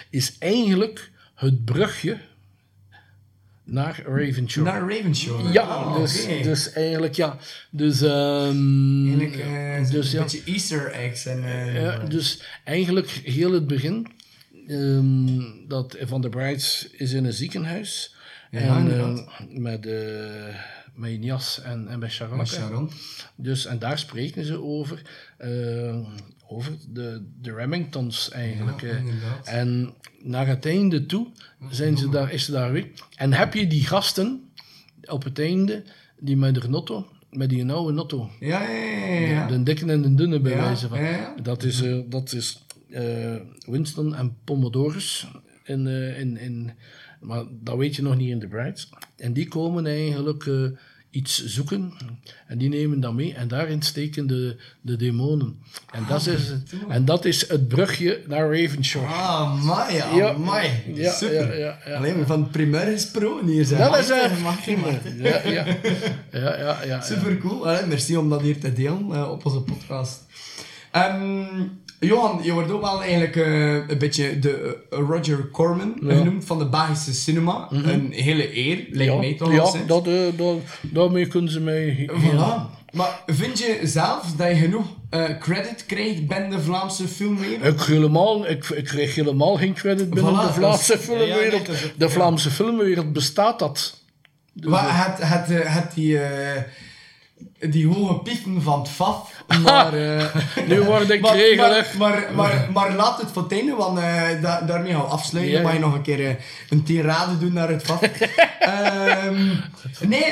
is 0.10 0.36
eigenlijk 0.40 1.12
het 1.36 1.66
brugje 1.66 2.18
naar 3.72 4.02
Ravenshore. 4.06 4.72
Naar 4.72 4.90
Ravenshaw. 4.96 5.54
ja, 5.54 5.62
Ah, 5.62 5.96
dus, 5.98 6.28
dus 6.44 6.72
eigenlijk 6.74 7.14
ja. 7.16 7.38
Dus, 7.70 8.02
ehm, 8.02 9.08
Eigenlijk 9.08 9.36
eh, 9.36 9.92
dus 9.92 10.14
een 10.14 10.18
ja. 10.18 10.24
beetje 10.24 10.42
easter 10.46 10.92
eggs. 10.92 11.26
En, 11.26 11.44
eh, 11.44 11.82
Ja, 11.82 11.98
dus 11.98 12.42
eigenlijk 12.64 13.08
heel 13.10 13.52
het 13.52 13.68
begin. 13.68 14.08
ehm, 14.68 15.68
dat 15.68 15.98
Van 16.02 16.22
der 16.22 16.30
Brides 16.30 16.88
is 16.92 17.12
in 17.14 17.26
een 17.26 17.34
ziekenhuis. 17.34 18.16
Ja, 18.52 18.60
en, 18.60 19.00
ehm, 19.00 19.18
met, 19.62 19.86
eh 19.86 20.56
met 20.94 21.18
Jas 21.24 21.62
en, 21.62 21.88
en 21.88 22.00
met 22.00 22.12
Sharon. 22.12 22.38
Dus, 23.36 23.66
en 23.66 23.80
daar 23.80 24.00
spreken 24.00 24.46
ze 24.46 24.62
over. 24.62 25.02
eh, 25.38 26.00
over 26.48 26.74
de, 26.89 27.26
de 27.42 27.54
Remingtons 27.54 28.32
eigenlijk. 28.32 28.82
Ja, 28.82 29.00
en 29.44 29.94
naar 30.22 30.48
het 30.48 30.66
einde 30.66 31.06
toe 31.06 31.28
zijn 31.70 31.98
ze 31.98 32.10
daar, 32.10 32.32
is 32.32 32.46
ze 32.46 32.52
daar 32.52 32.72
weer. 32.72 32.88
En 33.16 33.34
heb 33.34 33.54
je 33.54 33.68
die 33.68 33.86
gasten 33.86 34.52
op 35.06 35.24
het 35.24 35.39
einde, 35.39 35.84
die 36.20 36.38
met 36.38 36.56
de 36.56 36.70
notto, 36.70 37.08
met 37.30 37.50
die 37.50 37.72
oude 37.72 37.94
notto, 37.94 38.30
Ja, 38.39 38.70
ja, 38.70 39.48
de 39.48 39.64
dikke 39.64 39.86
en 39.92 40.02
de 40.02 40.16
dunne 40.16 40.39
bij 40.39 40.56
wijze 40.56 40.88
van. 40.88 41.00
Dat 41.44 41.64
is, 41.64 41.82
eh, 41.82 42.00
dat 42.10 42.32
is 42.34 42.66
eh, 42.89 43.36
Winston 43.66 44.16
en 44.16 44.38
Pomodorus. 44.44 45.28
In, 45.64 45.88
in, 45.88 46.38
in, 46.38 46.72
maar 47.22 47.44
dat 47.50 47.78
weet 47.78 47.96
je 47.96 48.02
nog 48.02 48.16
niet 48.16 48.30
in 48.30 48.40
The 48.40 48.48
Brides. 48.48 48.90
En 49.18 49.34
die 49.34 49.48
komen 49.48 49.86
eigenlijk 49.88 50.46
eh, 50.46 50.64
iets 51.10 51.46
zoeken 51.46 51.94
en 52.48 52.58
die 52.58 52.70
nemen 52.70 53.00
dat 53.00 53.14
mee 53.14 53.34
en 53.34 53.48
daarin 53.48 53.82
steken 53.82 54.28
de, 54.28 54.56
de 54.82 54.96
demonen. 54.96 55.60
En, 55.92 56.06
dat 56.08 56.28
is, 56.28 56.52
en 56.90 57.06
dat 57.06 57.26
is 57.26 57.48
het 57.48 57.68
brugje 57.68 58.22
naar 58.28 58.62
Ravenshore. 58.62 59.06
Ah, 59.06 59.42
amai, 59.42 59.96
Ja. 60.16 60.36
Ja, 60.94 61.12
Super. 61.12 61.60
ja, 61.60 61.66
ja, 61.66 61.78
ja. 61.86 61.96
Alleen 61.96 62.18
maar 62.18 62.26
van 62.26 62.50
primeur 62.50 62.86
gesproken 62.92 63.48
hier 63.48 63.66
zijn. 63.66 63.80
Dat 63.80 64.00
is 64.00 64.10
echt. 64.10 64.40
Ja, 65.18 65.42
ja, 66.32 66.58
ja, 66.58 66.84
ja. 66.84 67.02
Super 67.02 67.38
cool. 67.38 67.68
Allee, 67.68 67.86
merci 67.86 68.18
om 68.18 68.30
dat 68.30 68.42
hier 68.42 68.60
te 68.60 68.74
delen 68.74 69.12
eh, 69.12 69.32
op 69.32 69.46
onze 69.46 69.62
podcast. 69.62 70.26
Ehm, 70.92 71.64
Johan, 72.04 72.39
je 72.43 72.52
wordt 72.54 72.72
ook 72.72 72.82
wel 72.82 73.02
eigenlijk 73.02 73.36
eh, 73.36 73.74
een 73.74 73.97
beetje 73.97 74.39
de 74.39 74.78
eh, 74.89 74.99
Roger 74.99 75.49
Corman 75.52 75.93
genoemd 76.08 76.45
van 76.45 76.60
de 76.60 76.70
Belgische 76.70 77.14
cinema. 77.14 77.68
Een 77.72 78.12
hele 78.12 78.58
eer, 78.58 78.86
lijkt 78.89 79.18
mij 79.18 79.34
toch 79.38 79.47
Mhm. 79.47 79.58
ja, 79.58 79.86
dat, 79.88 80.08
eh, 80.08 80.14
dat, 80.36 80.58
daarmee 80.82 81.28
kunnen 81.28 81.52
ze 81.52 81.60
mij... 81.60 82.10
Voilà. 82.14 82.80
Maar 82.93 83.24
vind 83.26 83.60
je 83.60 83.80
zelf 83.84 84.34
dat 84.38 84.47
je 84.47 84.56
genoeg 84.56 84.86
credit 85.39 85.86
krijgt 85.86 86.28
binnen 86.28 86.49
de 86.49 86.60
Vlaamse 86.60 87.08
filmwereld? 87.08 87.82
Ik, 87.82 87.86
helemaal, 87.88 88.47
ik, 88.49 88.66
ik 88.70 88.84
kreeg 88.84 89.16
helemaal 89.16 89.56
geen 89.58 89.74
credit 89.74 90.10
binnen 90.10 90.34
Voilà, 90.34 90.47
de 90.47 90.54
Vlaamse 90.54 90.93
is- 90.93 90.99
filmwereld. 90.99 91.66
ja, 91.68 91.72
nee, 91.72 91.82
het, 91.82 91.93
de 91.97 92.06
ja. 92.06 92.10
Vlaamse 92.12 92.49
filmwereld 92.52 93.14
bestaat 93.14 93.60
dat. 93.60 93.99
Wat, 94.54 94.80
eh, 94.80 95.49
het 95.76 95.93
die, 95.95 96.20
die 97.70 97.88
hoge 97.88 98.14
pieven 98.14 98.62
van 98.62 98.80
het 98.80 98.89
FAF, 98.89 99.43
maar... 99.64 99.93
eh, 99.93 100.36
Nu 100.68 100.82
word 100.82 101.09
ik 101.09 101.22
maar, 101.22 101.36
regelig. 101.36 101.97
maar, 101.97 102.09
maar, 102.09 102.36
maar, 102.36 102.68
maar 102.74 102.95
laat 102.95 103.22
het 103.22 103.30
voor 103.32 103.43
het 103.43 103.51
einde, 103.51 103.76
want 103.76 103.97
eh, 103.99 104.22
da- 104.41 104.62
daarmee 104.62 104.91
gaan 104.91 105.01
we 105.01 105.07
afsluiten. 105.07 105.53
Ja, 105.55 105.62
Dan 105.62 105.68
mag 105.72 105.80
je 105.80 105.86
nog 105.86 105.93
een 105.93 106.01
keer 106.01 106.26
eh, 106.28 106.36
een 106.70 106.84
tirade 106.84 107.38
doen 107.38 107.53
naar 107.53 107.70
het 107.70 107.84
FAF. 107.84 108.01
Ehm, 108.62 109.47
nee, 110.07 110.24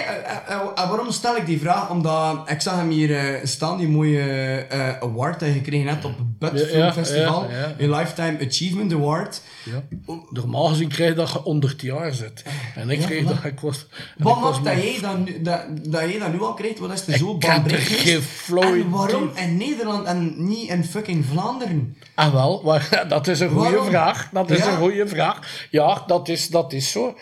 waarom 0.76 1.12
stel 1.12 1.36
ik 1.36 1.46
die 1.46 1.60
vraag? 1.60 1.90
Omdat 1.90 2.50
ik 2.50 2.62
zag 2.62 2.76
hem 2.76 2.90
hier 2.90 3.40
staan, 3.44 3.78
die 3.78 3.88
mooie 3.88 4.66
award 5.02 5.40
dat 5.40 5.48
je 5.50 5.54
gekregen 5.54 5.88
hebt 5.88 6.06
op 6.06 6.18
het 6.18 6.38
Bud 6.40 6.62
Film 6.68 6.78
ja, 6.84 6.94
Festival. 6.94 7.48
ja. 7.50 7.74
Een 7.78 7.90
Lifetime 7.90 8.38
Achievement 8.48 8.94
Award. 8.94 9.42
Ja. 9.64 9.84
Normaal 10.30 10.66
gezien 10.68 10.88
krijg 10.88 11.10
je 11.10 11.16
dat 11.16 11.32
je 11.32 11.44
onder 11.44 11.70
het 11.70 11.82
jaar 11.82 12.14
zit. 12.14 12.44
En 12.76 12.90
ik 12.90 13.00
kreeg 13.00 13.26
dat 13.26 13.44
ik 13.44 13.60
was... 13.60 13.86
Wat 14.18 14.40
maakt 14.42 14.64
dat 14.64 14.74
jij 14.74 14.98
dat, 15.02 15.18
nu, 15.26 15.42
dat, 15.42 15.62
dat 15.84 16.02
jij 16.02 16.20
dat 16.20 16.32
nu 16.34 16.42
al 16.42 16.54
krijgt? 16.54 16.80
Wat 16.80 16.92
is 16.92 17.19
zo 17.20 17.38
baanbrekend? 17.38 18.26
En 18.50 18.90
waarom 18.90 19.32
in 19.36 19.58
Nederland 19.58 20.06
en 20.06 20.34
niet 20.48 20.70
in 20.70 20.84
fucking 20.84 21.26
Vlaanderen? 21.26 21.98
Ah 22.16 22.34
wel, 22.34 22.80
dat 23.08 23.28
is 23.28 23.40
een 23.40 23.50
goede 23.50 23.84
vraag. 23.84 24.30
Dat 24.32 24.52
is 24.52 24.58
Ja. 24.58 24.72
een 24.72 24.78
goede 24.78 25.08
vraag. 25.08 25.68
Ja, 25.72 26.04
dat 26.08 26.28
is, 26.28 26.48
dat 26.48 26.74
is 26.74 26.92
zo. 26.92 27.18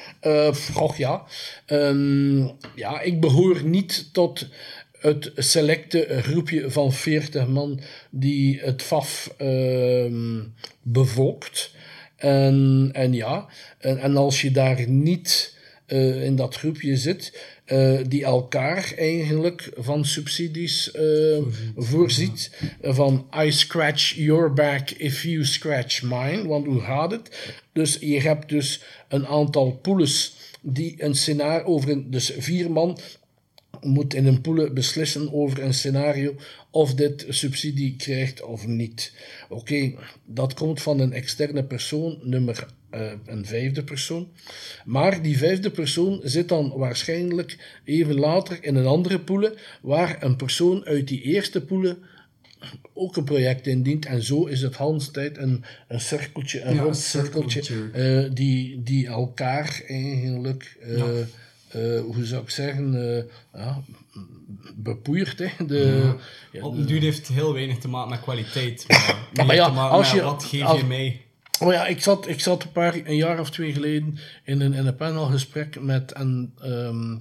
Och 0.75 0.97
ja. 0.97 1.23
Ehm, 1.65 2.37
ja, 2.75 3.01
ik 3.01 3.19
behoor 3.21 3.63
niet 3.63 4.13
tot 4.13 4.47
het 4.99 5.31
selecte 5.35 6.19
groepje 6.21 6.71
van 6.71 6.93
40 6.93 7.47
man 7.47 7.79
die 8.09 8.59
het 8.59 8.81
FAF 8.81 9.33
ehm, 9.37 10.39
bevolkt. 10.81 11.71
En, 12.15 12.89
en 12.93 13.13
ja, 13.13 13.45
en, 13.79 13.97
en 13.99 14.17
als 14.17 14.41
je 14.41 14.51
daar 14.51 14.87
niet 14.89 15.55
eh, 15.85 16.23
in 16.23 16.35
dat 16.35 16.55
groepje 16.55 16.97
zit, 16.97 17.39
eh, 17.67 17.99
die 18.07 18.23
elkaar 18.23 18.93
eigenlijk 18.97 19.71
van 19.77 20.05
subsidies 20.05 20.91
eh, 20.91 21.37
voorziet. 21.75 22.51
Van 22.81 23.27
I 23.43 23.51
scratch 23.51 24.13
your 24.15 24.53
back 24.53 24.89
if 24.91 25.23
you 25.23 25.45
scratch 25.45 26.01
mine. 26.01 26.47
Want 26.47 26.65
hoe 26.65 26.81
gaat 26.81 27.11
het? 27.11 27.53
Dus 27.73 27.97
je 27.99 28.21
hebt 28.21 28.49
dus 28.49 28.81
een 29.07 29.27
aantal 29.27 29.79
poules 29.81 30.35
die 30.61 31.03
een 31.03 31.15
scenario 31.15 31.65
over 31.65 31.89
een, 31.89 32.11
dus 32.11 32.33
vier 32.37 32.71
man 32.71 32.99
moet 33.81 34.13
in 34.13 34.25
een 34.25 34.41
poelen 34.41 34.73
beslissen 34.73 35.33
over 35.33 35.63
een 35.63 35.73
scenario 35.73 36.35
of 36.71 36.93
dit 36.93 37.25
subsidie 37.29 37.95
krijgt 37.95 38.41
of 38.43 38.67
niet. 38.67 39.13
Oké, 39.49 39.93
dat 40.25 40.53
komt 40.53 40.81
van 40.81 40.99
een 40.99 41.13
externe 41.13 41.63
persoon, 41.63 42.19
nummer 42.23 42.67
eh, 42.89 43.11
een 43.25 43.45
vijfde 43.45 43.83
persoon. 43.83 44.27
Maar 44.85 45.21
die 45.21 45.37
vijfde 45.37 45.69
persoon 45.71 46.19
zit 46.23 46.49
dan 46.49 46.73
waarschijnlijk 46.75 47.79
even 47.83 48.19
later 48.19 48.57
in 48.61 48.75
een 48.75 48.85
andere 48.85 49.19
poelen, 49.19 49.53
waar 49.81 50.23
een 50.23 50.35
persoon 50.35 50.85
uit 50.85 51.07
die 51.07 51.21
eerste 51.21 51.61
poelen 51.61 51.97
ook 52.93 53.15
een 53.17 53.23
project 53.23 53.67
indient. 53.67 54.05
En 54.05 54.23
zo 54.23 54.45
is 54.45 54.61
het 54.61 54.75
Hans 54.75 55.11
tijd 55.11 55.37
een, 55.37 55.63
een 55.87 55.99
cirkeltje, 56.01 56.61
een 56.61 56.75
Ja, 56.75 56.81
rond 56.81 56.97
cirkeltje. 56.97 57.89
eh, 57.93 58.31
die, 58.33 58.83
die 58.83 59.07
elkaar 59.07 59.81
eigenlijk, 59.87 60.77
eh, 60.81 61.03
eh, 61.69 61.99
hoe 62.01 62.25
zou 62.25 62.41
ik 62.43 62.49
zeggen, 62.49 63.15
eh, 63.17 63.23
ja, 63.61 63.81
bepoeiert. 64.75 65.39
Hè. 65.39 65.65
De, 65.65 66.13
ja, 66.51 66.63
Op 66.63 66.87
duur 66.87 67.01
heeft 67.01 67.17
het 67.17 67.27
heel 67.27 67.53
weinig 67.53 67.77
te 67.77 67.87
maken 67.87 68.09
met 68.09 68.21
kwaliteit. 68.21 68.85
Maar, 69.33 69.45
maar 69.45 69.55
ja, 69.55 69.67
als 69.67 70.11
je- 70.11 70.21
wat 70.21 70.43
geef 70.43 70.61
als- 70.63 70.79
je 70.79 70.85
mee? 70.85 71.25
Oh 71.59 71.73
ja, 71.73 71.87
ik 71.87 72.01
zat, 72.01 72.27
ik 72.27 72.39
zat 72.39 72.63
een, 72.63 72.71
paar, 72.71 72.95
een 73.03 73.15
jaar 73.15 73.39
of 73.39 73.49
twee 73.49 73.73
geleden 73.73 74.17
in 74.43 74.61
een, 74.61 74.73
in 74.73 74.85
een 74.87 74.95
panelgesprek 74.95 75.81
met 75.81 76.11
een, 76.15 76.53
ehm, 76.61 77.15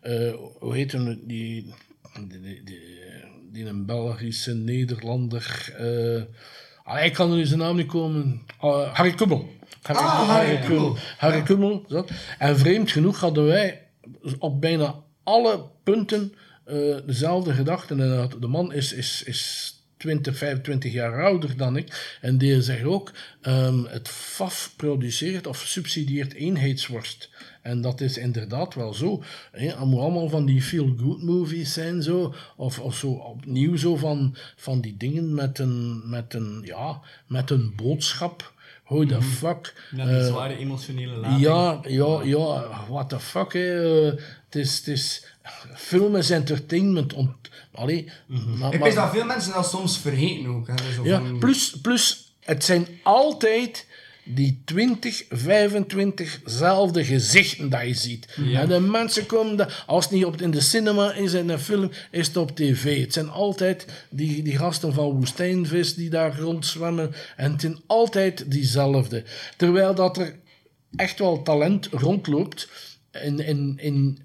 eh, 0.00 0.32
hoe 0.58 0.74
heet 0.74 0.92
hem, 0.92 1.04
die, 1.26 1.74
die, 2.28 2.40
die, 2.40 2.62
die, 2.64 2.80
die 3.52 3.66
een 3.66 3.86
Belgische 3.86 4.54
Nederlander, 4.54 5.72
ah, 6.84 7.04
ik 7.04 7.12
kan 7.12 7.30
er 7.30 7.36
nu 7.36 7.46
zijn 7.46 7.58
naam 7.58 7.76
niet 7.76 7.86
komen, 7.86 8.42
Ah, 8.58 8.94
Harry 8.94 9.12
Kummel. 9.14 9.48
Harry, 9.82 10.00
Ah, 10.02 10.28
Harry. 10.28 10.92
Harry 11.18 11.42
Kummel, 11.42 11.84
zo. 11.88 12.06
En 12.38 12.58
vreemd 12.58 12.90
genoeg 12.90 13.20
hadden 13.20 13.44
wij 13.46 13.82
op 14.38 14.60
bijna 14.60 14.94
alle 15.22 15.64
punten 15.82 16.32
eh, 16.64 16.96
dezelfde 17.06 17.52
gedachten. 17.52 18.00
En 18.00 18.30
de 18.40 18.46
man 18.46 18.72
is, 18.72 18.92
is, 18.92 19.22
is 19.22 19.72
20, 19.98 20.36
25 20.36 20.92
jaar 20.92 21.24
ouder 21.24 21.56
dan 21.56 21.76
ik. 21.76 22.18
En 22.20 22.38
die 22.38 22.62
zegt 22.62 22.84
ook, 22.84 23.12
ehm, 23.40 23.84
het 23.84 24.08
FAF 24.08 24.72
produceert 24.76 25.46
of 25.46 25.58
subsidieert 25.58 26.34
eenheidsworst. 26.34 27.30
En 27.62 27.80
dat 27.80 28.00
is 28.00 28.18
inderdaad 28.18 28.74
wel 28.74 28.94
zo. 28.94 29.22
Het 29.52 29.84
moet 29.84 30.00
allemaal 30.00 30.28
van 30.28 30.46
die 30.46 30.62
feel-good 30.62 31.22
movies 31.22 31.72
zijn, 31.72 32.02
zo. 32.02 32.34
Of, 32.56 32.78
of 32.78 32.96
zo 32.96 33.10
opnieuw 33.10 33.76
zo 33.76 33.96
van, 33.96 34.36
van 34.56 34.80
die 34.80 34.96
dingen 34.96 35.34
met 35.34 35.58
een, 35.58 36.08
met 36.10 36.34
een, 36.34 36.62
ja, 36.64 37.00
met 37.26 37.50
een 37.50 37.72
boodschap. 37.76 38.52
Hoe 38.88 39.06
the 39.06 39.22
fuck. 39.22 39.74
Ja, 39.96 40.04
die 40.04 40.14
Eh, 40.16 40.26
zware 40.26 40.56
emotionele 40.58 41.16
lading. 41.16 41.40
ja, 41.40 41.80
ja, 41.86 42.22
ja, 42.22 42.70
what 42.88 43.08
the 43.08 43.20
fuck, 43.20 43.52
hè. 43.52 44.06
Eh, 44.06 44.12
Het 44.44 44.54
is, 44.56 44.76
het 44.76 44.86
is, 44.86 45.24
film 45.76 46.16
is 46.16 46.30
entertainment. 46.30 47.12
Ont, 47.12 47.34
allee, 47.72 48.10
maar, 48.26 48.72
Ik 48.72 48.78
maar- 48.78 48.88
weet 48.88 48.94
dat 48.94 49.10
veel 49.10 49.24
mensen 49.24 49.52
dat 49.52 49.68
soms 49.68 49.98
vergeten 49.98 50.46
ook. 50.50 50.66
Hè. 50.66 50.74
Zo 50.94 51.04
ja, 51.04 51.18
van- 51.18 51.38
plus, 51.38 51.80
plus, 51.82 52.34
het 52.44 52.64
zijn 52.64 52.86
altijd 53.02 53.86
die 54.34 54.62
20, 54.64 55.24
25 55.30 56.40
zelfde 56.44 57.04
gezichten 57.04 57.68
dat 57.68 57.82
je 57.82 57.94
ziet. 57.94 58.26
En 58.54 58.68
de 58.68 58.80
mensen 58.80 59.26
komen, 59.26 59.68
als 59.86 60.04
het 60.04 60.14
niet 60.14 60.24
op, 60.24 60.40
in 60.40 60.50
de 60.50 60.60
cinema 60.60 61.12
is 61.12 61.34
en 61.34 61.48
een 61.48 61.58
film, 61.58 61.90
is 62.10 62.26
het 62.26 62.36
op 62.36 62.56
tv. 62.56 63.00
Het 63.00 63.12
zijn 63.12 63.30
altijd 63.30 63.86
die, 64.10 64.42
die 64.42 64.56
gasten 64.56 64.92
van 64.94 65.10
Woestijnvis 65.10 65.94
die 65.94 66.10
daar 66.10 66.38
rondzwemmen. 66.38 67.14
En 67.36 67.52
het 67.52 67.60
zijn 67.60 67.80
altijd 67.86 68.50
diezelfde. 68.50 69.24
Terwijl 69.56 69.94
dat 69.94 70.16
er 70.16 70.34
echt 70.96 71.18
wel 71.18 71.42
talent 71.42 71.88
rondloopt 71.90 72.68
in, 73.22 73.38
in, 73.38 73.78
in, 73.80 74.18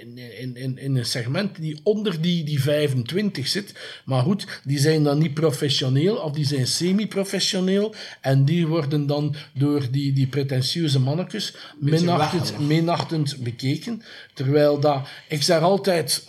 in, 0.00 0.18
in, 0.18 0.56
in, 0.56 0.78
in 0.78 0.96
een 0.96 1.06
segment 1.06 1.60
die 1.60 1.80
onder 1.82 2.20
die, 2.20 2.44
die 2.44 2.62
25 2.62 3.48
zit. 3.48 3.74
Maar 4.04 4.22
goed, 4.22 4.60
die 4.64 4.78
zijn 4.78 5.02
dan 5.02 5.18
niet 5.18 5.34
professioneel 5.34 6.16
of 6.16 6.32
die 6.32 6.44
zijn 6.44 6.66
semi-professioneel. 6.66 7.94
En 8.20 8.44
die 8.44 8.66
worden 8.66 9.06
dan 9.06 9.34
door 9.54 9.90
die, 9.90 10.12
die 10.12 10.26
pretentieuze 10.26 11.00
mannetjes 11.00 11.54
minachtend, 11.78 12.58
minachtend 12.58 13.36
bekeken. 13.38 14.02
Terwijl 14.34 14.80
dat, 14.80 15.08
ik 15.28 15.42
zeg 15.42 15.60
altijd, 15.60 16.24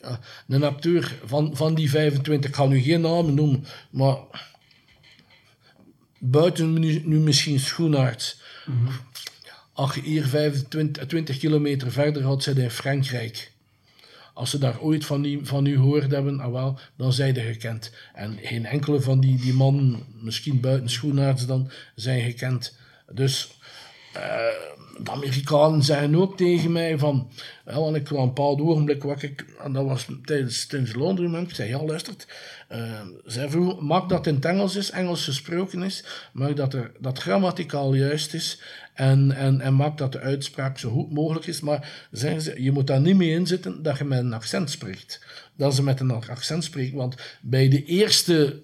eh, 0.00 0.16
een 0.48 0.64
acteur 0.64 1.18
van, 1.24 1.50
van 1.56 1.74
die 1.74 1.90
25, 1.90 2.50
ik 2.50 2.56
ga 2.56 2.66
nu 2.66 2.80
geen 2.80 3.00
namen 3.00 3.34
noemen, 3.34 3.64
maar 3.90 4.16
buiten 6.18 6.72
nu, 6.72 7.02
nu 7.04 7.18
misschien 7.18 7.60
Schoenaerts. 7.60 8.40
Je 9.76 10.00
hier 10.00 10.26
25, 10.26 11.06
20 11.06 11.38
kilometer 11.38 11.92
verder 11.92 12.22
gaat, 12.22 12.42
zit 12.42 12.58
in 12.58 12.70
Frankrijk. 12.70 13.52
Als 14.34 14.50
ze 14.50 14.58
daar 14.58 14.80
ooit 14.80 15.04
van, 15.04 15.40
van 15.42 15.66
u 15.66 15.74
gehoord 15.74 16.10
hebben, 16.10 16.40
ah 16.40 16.52
wel, 16.52 16.78
dan 16.96 17.12
zijn 17.12 17.34
ze 17.34 17.40
gekend. 17.40 17.92
En 18.14 18.38
geen 18.42 18.66
enkele 18.66 19.00
van 19.00 19.20
die, 19.20 19.36
die 19.36 19.52
mannen, 19.52 20.02
misschien 20.20 20.60
buiten 20.60 20.90
Schoenaerts 20.90 21.46
dan, 21.46 21.70
zijn 21.94 22.22
gekend. 22.22 22.76
Dus 23.12 23.58
eh, 24.12 24.76
de 24.98 25.10
Amerikanen 25.10 25.82
zeggen 25.82 26.14
ook 26.14 26.36
tegen 26.36 26.72
mij 26.72 26.98
van, 26.98 27.30
ja, 27.66 27.74
want 27.74 27.96
ik 27.96 28.04
kwam 28.04 28.20
een 28.20 28.26
bepaald 28.26 28.60
ogenblik, 28.60 29.04
ik, 29.04 29.44
en 29.62 29.72
dat 29.72 29.84
was 29.84 30.06
tijdens, 30.24 30.66
tijdens 30.66 30.92
de 30.92 30.98
laundryman, 30.98 31.42
ik 31.42 31.54
zei, 31.54 31.68
ja 31.68 31.84
luistert, 31.84 32.26
eh, 32.68 33.00
zij 33.24 33.48
vroeg, 33.48 33.80
mag 33.80 34.06
dat 34.06 34.26
in 34.26 34.34
het 34.34 34.44
Engels 34.44 34.76
is, 34.76 34.90
Engels 34.90 35.24
gesproken 35.24 35.82
is, 35.82 36.04
maar 36.32 36.54
dat 36.54 36.74
er, 36.74 36.92
dat 36.98 37.18
grammaticaal 37.18 37.94
juist 37.94 38.34
is, 38.34 38.60
En, 38.96 39.32
en, 39.32 39.60
en 39.60 39.76
maak 39.76 39.98
dat 39.98 40.12
de 40.12 40.20
uitspraak 40.20 40.78
zo 40.78 40.90
goed 40.90 41.12
mogelijk 41.12 41.46
is. 41.46 41.60
Maar 41.60 42.06
zeggen 42.10 42.42
ze, 42.42 42.62
je 42.62 42.72
moet 42.72 42.86
daar 42.86 43.00
niet 43.00 43.16
mee 43.16 43.30
inzitten 43.30 43.82
dat 43.82 43.98
je 43.98 44.04
met 44.04 44.18
een 44.18 44.32
accent 44.32 44.70
spreekt. 44.70 45.24
Dat 45.56 45.74
ze 45.74 45.82
met 45.82 46.00
een 46.00 46.10
accent 46.10 46.64
spreken. 46.64 46.96
Want 46.96 47.14
bij 47.40 47.68
de 47.68 47.84
eerste 47.84 48.62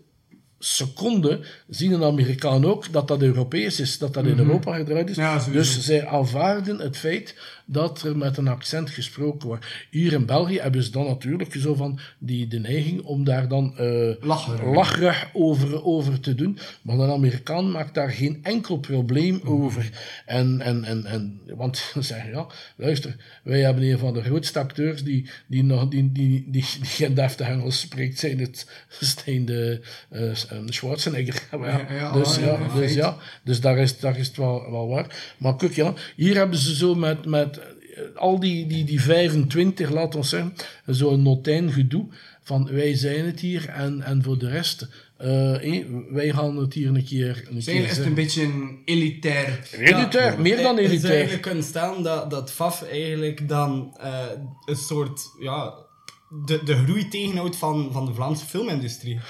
seconde 0.59 1.41
zien 1.68 1.93
een 1.93 2.05
Amerikaan 2.05 2.64
ook 2.64 2.93
dat 2.93 3.09
dat 3.09 3.22
Europees 3.22 3.80
is, 3.80 3.99
dat 3.99 4.14
dat 4.14 4.26
in 4.26 4.39
Europa 4.39 4.76
gedraaid 4.76 5.11
is. 5.11 5.16
Mhm. 5.16 5.26
Ja, 5.26 5.45
dus 5.53 5.80
zij 5.80 6.07
aanvaarden 6.07 6.78
het 6.78 6.97
feit 6.97 7.35
dat 7.64 8.02
er 8.02 8.16
met 8.16 8.36
een 8.36 8.48
accent 8.48 8.90
gesproken 8.90 9.48
wordt. 9.48 9.66
Hier 9.90 10.12
in 10.12 10.26
België 10.26 10.58
hebben 10.60 10.82
ze 10.82 10.90
dan 10.90 11.06
natuurlijk 11.06 11.54
zo 11.58 11.74
van 11.74 11.98
die, 12.18 12.46
de 12.48 12.58
neiging 12.58 13.02
om 13.02 13.24
daar 13.24 13.48
dan 13.48 13.74
Lacherig. 14.20 14.74
lacherig 14.74 15.28
over, 15.32 15.84
over 15.84 16.20
te 16.20 16.34
doen. 16.34 16.58
Maar 16.82 16.98
een 16.98 17.10
Amerikaan 17.10 17.70
maakt 17.70 17.94
daar 17.94 18.10
geen 18.10 18.38
enkel 18.42 18.78
probleem 18.78 19.20
Mhm. 19.32 19.48
over. 19.48 19.90
En, 20.26 20.60
en, 20.60 20.84
en, 20.84 21.04
en, 21.04 21.40
want 21.46 21.76
ze 21.92 22.02
zeggen, 22.02 22.30
ja, 22.30 22.46
luister, 22.76 23.16
wij 23.42 23.60
hebben 23.60 23.82
een 23.84 23.98
van 23.98 24.14
de 24.14 24.22
grootste 24.22 24.58
acteurs 24.58 25.02
die, 25.04 25.30
die, 25.46 25.64
nog, 25.64 25.88
die, 25.88 26.12
die, 26.12 26.28
die, 26.28 26.50
die 26.50 26.62
geen 26.86 27.14
deftig 27.14 27.46
Engels 27.48 27.80
spreekt, 27.80 28.18
zijn 28.18 28.38
het 28.38 28.66
zijn 29.00 29.44
de 29.44 29.80
eh, 30.08 30.30
Schwarzenegger. 30.66 31.42
Ja, 31.92 32.12
dus, 32.12 32.36
ja, 32.36 32.58
dus 32.74 32.94
ja, 32.94 33.16
dus 33.44 33.60
daar 33.60 33.78
is, 33.78 33.98
daar 33.98 34.18
is 34.18 34.26
het 34.26 34.36
wel, 34.36 34.70
wel 34.70 34.88
waar. 34.88 35.34
Maar 35.38 35.56
kijk, 35.56 35.72
ja, 35.74 35.94
hier 36.16 36.34
hebben 36.36 36.58
ze 36.58 36.74
zo 36.76 36.94
met, 36.94 37.24
met 37.26 37.60
al 38.14 38.40
die, 38.40 38.66
die, 38.66 38.84
die 38.84 39.01
25, 39.01 39.90
laten 39.90 40.20
we 40.20 40.26
zeggen, 40.26 40.55
zo'n 40.86 41.22
notijn 41.22 41.72
gedoe 41.72 42.07
van 42.43 42.68
wij 42.70 42.95
zijn 42.95 43.26
het 43.26 43.40
hier 43.40 43.68
en, 43.68 44.03
en 44.03 44.22
voor 44.22 44.38
de 44.38 44.49
rest, 44.49 44.88
eh, 45.16 45.28
hé, 45.53 45.84
wij 46.11 46.32
gaan 46.32 46.57
het 46.57 46.74
hier 46.74 46.88
een 46.88 47.05
keer, 47.05 47.36
een 47.51 47.62
keer 47.64 47.80
het 47.82 47.88
zeggen. 47.88 48.07
een 48.07 48.14
beetje 48.14 48.43
een 48.43 48.82
elitair... 48.84 49.68
Elitair, 49.72 50.40
meer 50.40 50.62
dan 50.62 50.76
Je 50.76 50.82
zou 50.82 50.90
elitair. 50.90 51.12
eigenlijk 51.12 51.43
kunnen 51.43 51.64
stellen 51.64 52.03
dat, 52.03 52.30
dat 52.30 52.51
FAF 52.51 52.82
eigenlijk 52.82 53.49
dan 53.49 53.97
eh, 54.01 54.24
een 54.64 54.76
soort, 54.76 55.20
ja, 55.40 55.74
de, 56.47 56.61
de 56.64 56.76
groei 56.76 57.09
tegenhoudt 57.09 57.57
van, 57.57 57.93
van 57.93 58.07
de 58.07 58.14
Vlaamse 58.14 58.47
filmindustrie. 58.47 59.20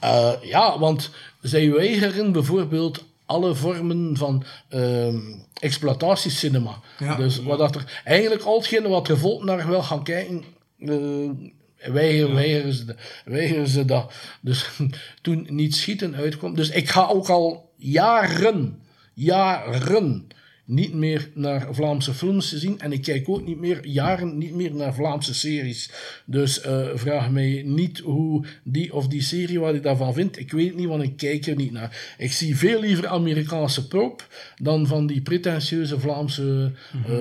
Eh, 0.00 0.32
ja, 0.42 0.78
want 0.78 1.10
zij 1.40 1.70
weigeren 1.70 2.32
bijvoorbeeld 2.32 3.04
alle 3.32 3.54
vormen 3.54 4.16
van 4.16 4.44
ehm 4.68 5.20
exploitatiecinema. 5.62 6.80
Ja. 6.98 7.16
Dus 7.16 7.42
wat 7.42 7.58
dat 7.58 7.74
er 7.74 8.00
eigenlijk 8.04 8.42
al 8.42 8.56
hetgene 8.56 8.88
wat 8.88 9.06
de 9.06 9.16
volk 9.16 9.44
naar 9.44 9.68
wil 9.68 9.82
gaan 9.82 10.04
kijken, 10.04 10.44
eh, 10.78 11.90
weigeren, 11.92 12.34
weigeren, 12.34 12.72
ze, 12.72 12.94
weigeren 13.24 13.68
ze 13.68 13.84
dat. 13.84 14.12
Dus 14.40 14.70
toen 15.22 15.46
niet 15.50 15.74
schieten 15.74 16.14
uitkwam. 16.14 16.54
Dus 16.54 16.70
ik 16.70 16.88
ga 16.88 17.06
ook 17.06 17.28
al 17.28 17.72
jaren, 17.76 18.82
jaren 19.14 20.28
niet 20.64 20.94
meer 20.94 21.30
naar 21.34 21.68
Vlaamse 21.74 22.14
films 22.14 22.48
te 22.48 22.58
zien. 22.58 22.80
En 22.80 22.92
ik 22.92 23.02
kijk 23.02 23.28
ook 23.28 23.46
niet 23.46 23.58
meer, 23.58 23.86
jaren 23.86 24.38
niet 24.38 24.54
meer 24.54 24.74
naar 24.74 24.94
Vlaamse 24.94 25.34
series. 25.34 25.90
Dus 26.24 26.60
eh, 26.60 26.86
vraag 26.94 27.30
mij 27.30 27.62
niet 27.66 27.98
hoe 27.98 28.46
die 28.64 28.94
of 28.94 29.08
die 29.08 29.22
serie, 29.22 29.60
wat 29.60 29.74
ik 29.74 29.82
daarvan 29.82 30.14
vind. 30.14 30.38
Ik 30.38 30.52
weet 30.52 30.76
niet, 30.76 30.86
want 30.88 31.02
ik 31.02 31.16
kijk 31.16 31.46
er 31.46 31.56
niet 31.56 31.72
naar. 31.72 32.14
Ik 32.18 32.32
zie 32.32 32.56
veel 32.56 32.80
liever 32.80 33.06
Amerikaanse 33.06 33.88
pulp 33.88 34.26
dan 34.56 34.86
van 34.86 35.06
die 35.06 35.20
pretentieuze 35.20 36.00
Vlaamse 36.00 36.72
eh, 37.06 37.12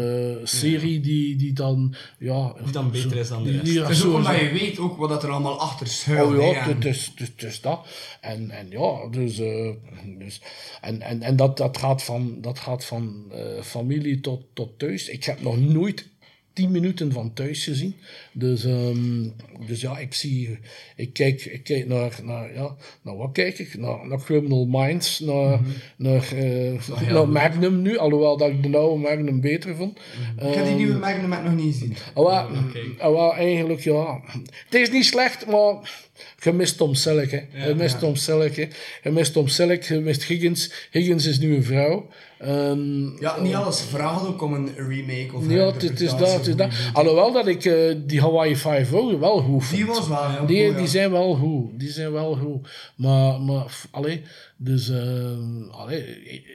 serie 0.44 1.00
die, 1.00 1.36
die 1.36 1.54
dan... 1.54 1.96
Ja, 2.18 2.54
Die 2.64 2.72
dan 2.72 2.92
beter 2.92 3.18
is 3.18 3.28
dan 3.28 3.44
de 3.44 3.52
rest. 3.52 3.66
die- 3.66 3.74
ja, 3.74 3.82
Het 3.82 3.92
is 3.92 4.00
zo- 4.00 4.10
ook 4.10 4.16
omdat 4.16 4.40
je 4.40 4.50
weet 4.52 4.80
ook 4.80 4.98
wat 4.98 5.10
dat 5.10 5.24
er 5.24 5.30
allemaal 5.30 5.60
achter 5.60 5.88
schuilt. 5.88 6.36
Oh 6.38 6.42
ja, 6.54 6.68
en- 6.68 6.76
het 6.76 6.86
is, 6.86 7.06
het 7.16 7.20
is, 7.22 7.28
het 7.36 7.44
is 7.44 7.62
dat. 7.62 7.88
En, 8.22 8.52
en 8.52 8.68
ja, 8.70 9.08
dus, 9.12 9.40
eh, 9.40 9.70
dus 10.18 10.42
en, 10.82 11.02
en, 11.02 11.22
en 11.22 11.36
dat, 11.36 11.58
dat 11.58 11.78
gaat 11.78 12.04
van, 12.04 12.38
dat 12.42 12.60
gaat 12.60 12.86
van 12.86 13.31
eh, 13.32 13.62
familie 13.62 14.20
tot, 14.20 14.42
tot 14.54 14.80
thuis. 14.80 15.10
Ik 15.10 15.24
heb 15.24 15.42
nog 15.42 15.60
nooit 15.60 16.10
tien 16.54 16.72
minuten 16.72 17.12
van 17.12 17.34
thuis 17.34 17.64
gezien. 17.64 17.96
Dus, 18.32 18.64
ehm, 18.64 19.28
dus 19.68 19.82
ja, 19.82 19.98
ik 19.98 20.14
zie, 20.14 20.60
ik 20.96 21.14
kijk, 21.14 21.46
ik 21.46 21.64
kijk 21.64 21.88
naar, 21.88 22.20
naar, 22.24 22.54
ja, 22.54 22.76
naar 23.02 23.18
wat 23.18 23.32
kijk 23.32 23.60
ik? 23.60 23.78
Naar, 23.78 24.08
naar 24.08 24.24
Criminal 24.24 24.66
Minds, 24.66 25.20
naar, 25.20 25.60
naar, 25.96 26.34
eh, 26.34 27.12
naar 27.12 27.30
Magnum 27.30 27.82
nu, 27.82 27.98
alhoewel 27.98 28.38
dat 28.38 28.50
ik 28.50 28.72
de 28.72 28.78
oude 28.78 29.02
Magnum 29.02 29.42
beter 29.42 29.76
vond. 29.76 30.00
Ik 30.38 30.54
heb 30.54 30.66
die 30.66 30.76
nieuwe 30.76 30.98
Magnum 30.98 31.30
nog 31.30 31.56
niet 31.56 31.74
gezien. 31.74 31.96
Ah, 32.14 32.26
wel, 32.26 32.58
ah, 32.98 33.12
wel, 33.12 33.34
eigenlijk 33.34 33.82
ja. 33.82 34.22
Het 34.66 34.74
is 34.74 34.92
niet 34.92 35.06
slecht, 35.06 35.46
maar 35.46 36.10
je 36.40 36.52
mist 36.52 36.78
Tom 36.78 36.96
Selleck. 36.96 37.32
Hè. 37.32 37.68
je 37.68 37.76
mist 37.76 38.00
Tom 38.00 38.16
Selleck. 38.16 38.56
Hè. 38.56 38.68
Je 39.04 39.12
mist 39.12 39.34
Tom 39.34 39.48
Selleck, 39.48 39.84
je 39.84 40.00
mist 40.00 40.24
Higgins. 40.24 40.72
Higgins 40.92 41.26
is 41.26 41.40
nu 41.40 41.56
een 41.56 41.64
vrouw. 41.64 42.08
Ehm, 42.40 43.20
Ja, 43.20 43.42
niet 43.42 43.54
alles 43.54 43.82
vraagt 43.82 44.28
ook 44.28 44.42
om 44.42 44.54
een 44.54 44.70
remake 44.76 45.30
of 45.34 45.50
ja, 45.50 45.66
het, 45.66 46.02
is 46.02 46.16
dat, 46.16 46.34
het 46.34 46.48
is 46.48 46.56
dat. 46.56 46.70
Alhoewel 46.94 47.32
dat 47.32 47.48
ik 47.48 47.66
eh, 47.66 47.96
die 48.06 48.22
Hawaii 48.22 48.56
5 48.56 48.90
wel 48.90 49.42
goed 49.42 49.66
vind. 49.66 49.78
Die 49.78 49.86
was 49.86 50.08
wel 50.08 50.30
heel 50.30 50.46
Die, 50.46 50.58
cool, 50.58 50.72
ja. 50.72 50.78
die 50.78 50.88
zijn 50.88 51.12
wel 51.12 51.36
goed. 51.36 51.80
Die 51.80 51.92
zijn 51.92 52.12
wel 52.12 52.36
goed. 52.36 52.68
Maar, 52.96 53.42
maar 53.42 53.66
allee, 53.92 54.22
dus, 54.58 54.90
ehm, 54.90 55.70
allee, 55.72 56.04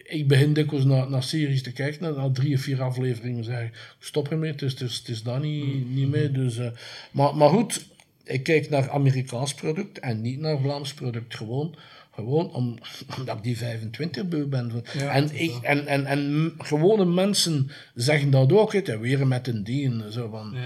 ik, 0.05 0.29
begin 0.29 0.53
dikwijls 0.53 0.85
naar, 0.85 1.11
naar 1.11 1.23
series 1.23 1.63
te 1.63 1.73
kijken. 1.73 2.03
Na, 2.03 2.11
na 2.23 2.31
drie 2.33 2.55
of 2.55 2.61
vier 2.61 2.83
afleveringen 2.83 3.45
zeg 3.45 3.61
ik, 3.63 3.95
stop 3.99 4.29
ermee. 4.29 4.51
Het 4.51 4.63
is, 4.63 4.71
het 4.73 4.81
is, 4.81 4.97
het 4.97 5.09
is 5.09 5.23
daar 5.23 5.41
niet, 5.41 5.95
niet 5.95 6.09
mee. 6.09 6.31
Dus, 6.31 6.59
eh, 6.59 6.67
maar, 7.11 7.37
maar 7.37 7.49
goed, 7.49 7.85
ik 8.27 8.43
kijk 8.43 8.71
naar 8.71 8.91
Amerikaans 8.91 9.55
product 9.55 9.99
en 9.99 10.21
niet 10.21 10.41
naar 10.41 10.59
Vlaams 10.61 10.95
product. 10.95 11.35
Gewoon, 11.35 11.75
gewoon 12.15 12.53
om, 12.53 12.79
omdat 13.19 13.37
ik 13.37 13.43
die 13.43 13.57
25 13.57 14.29
beu 14.29 14.45
ben. 14.47 14.85
en, 14.95 15.41
ik, 15.41 15.55
en, 15.63 15.87
en, 15.87 16.07
en 16.07 16.53
gewone 16.59 17.05
mensen 17.05 17.71
zeggen 17.95 18.31
dat 18.31 18.53
ook. 18.53 18.73
Het, 18.73 18.99
weer 18.99 19.27
met 19.27 19.49
een 19.49 19.65
dien. 19.65 20.05
Zo 20.11 20.29
van. 20.29 20.57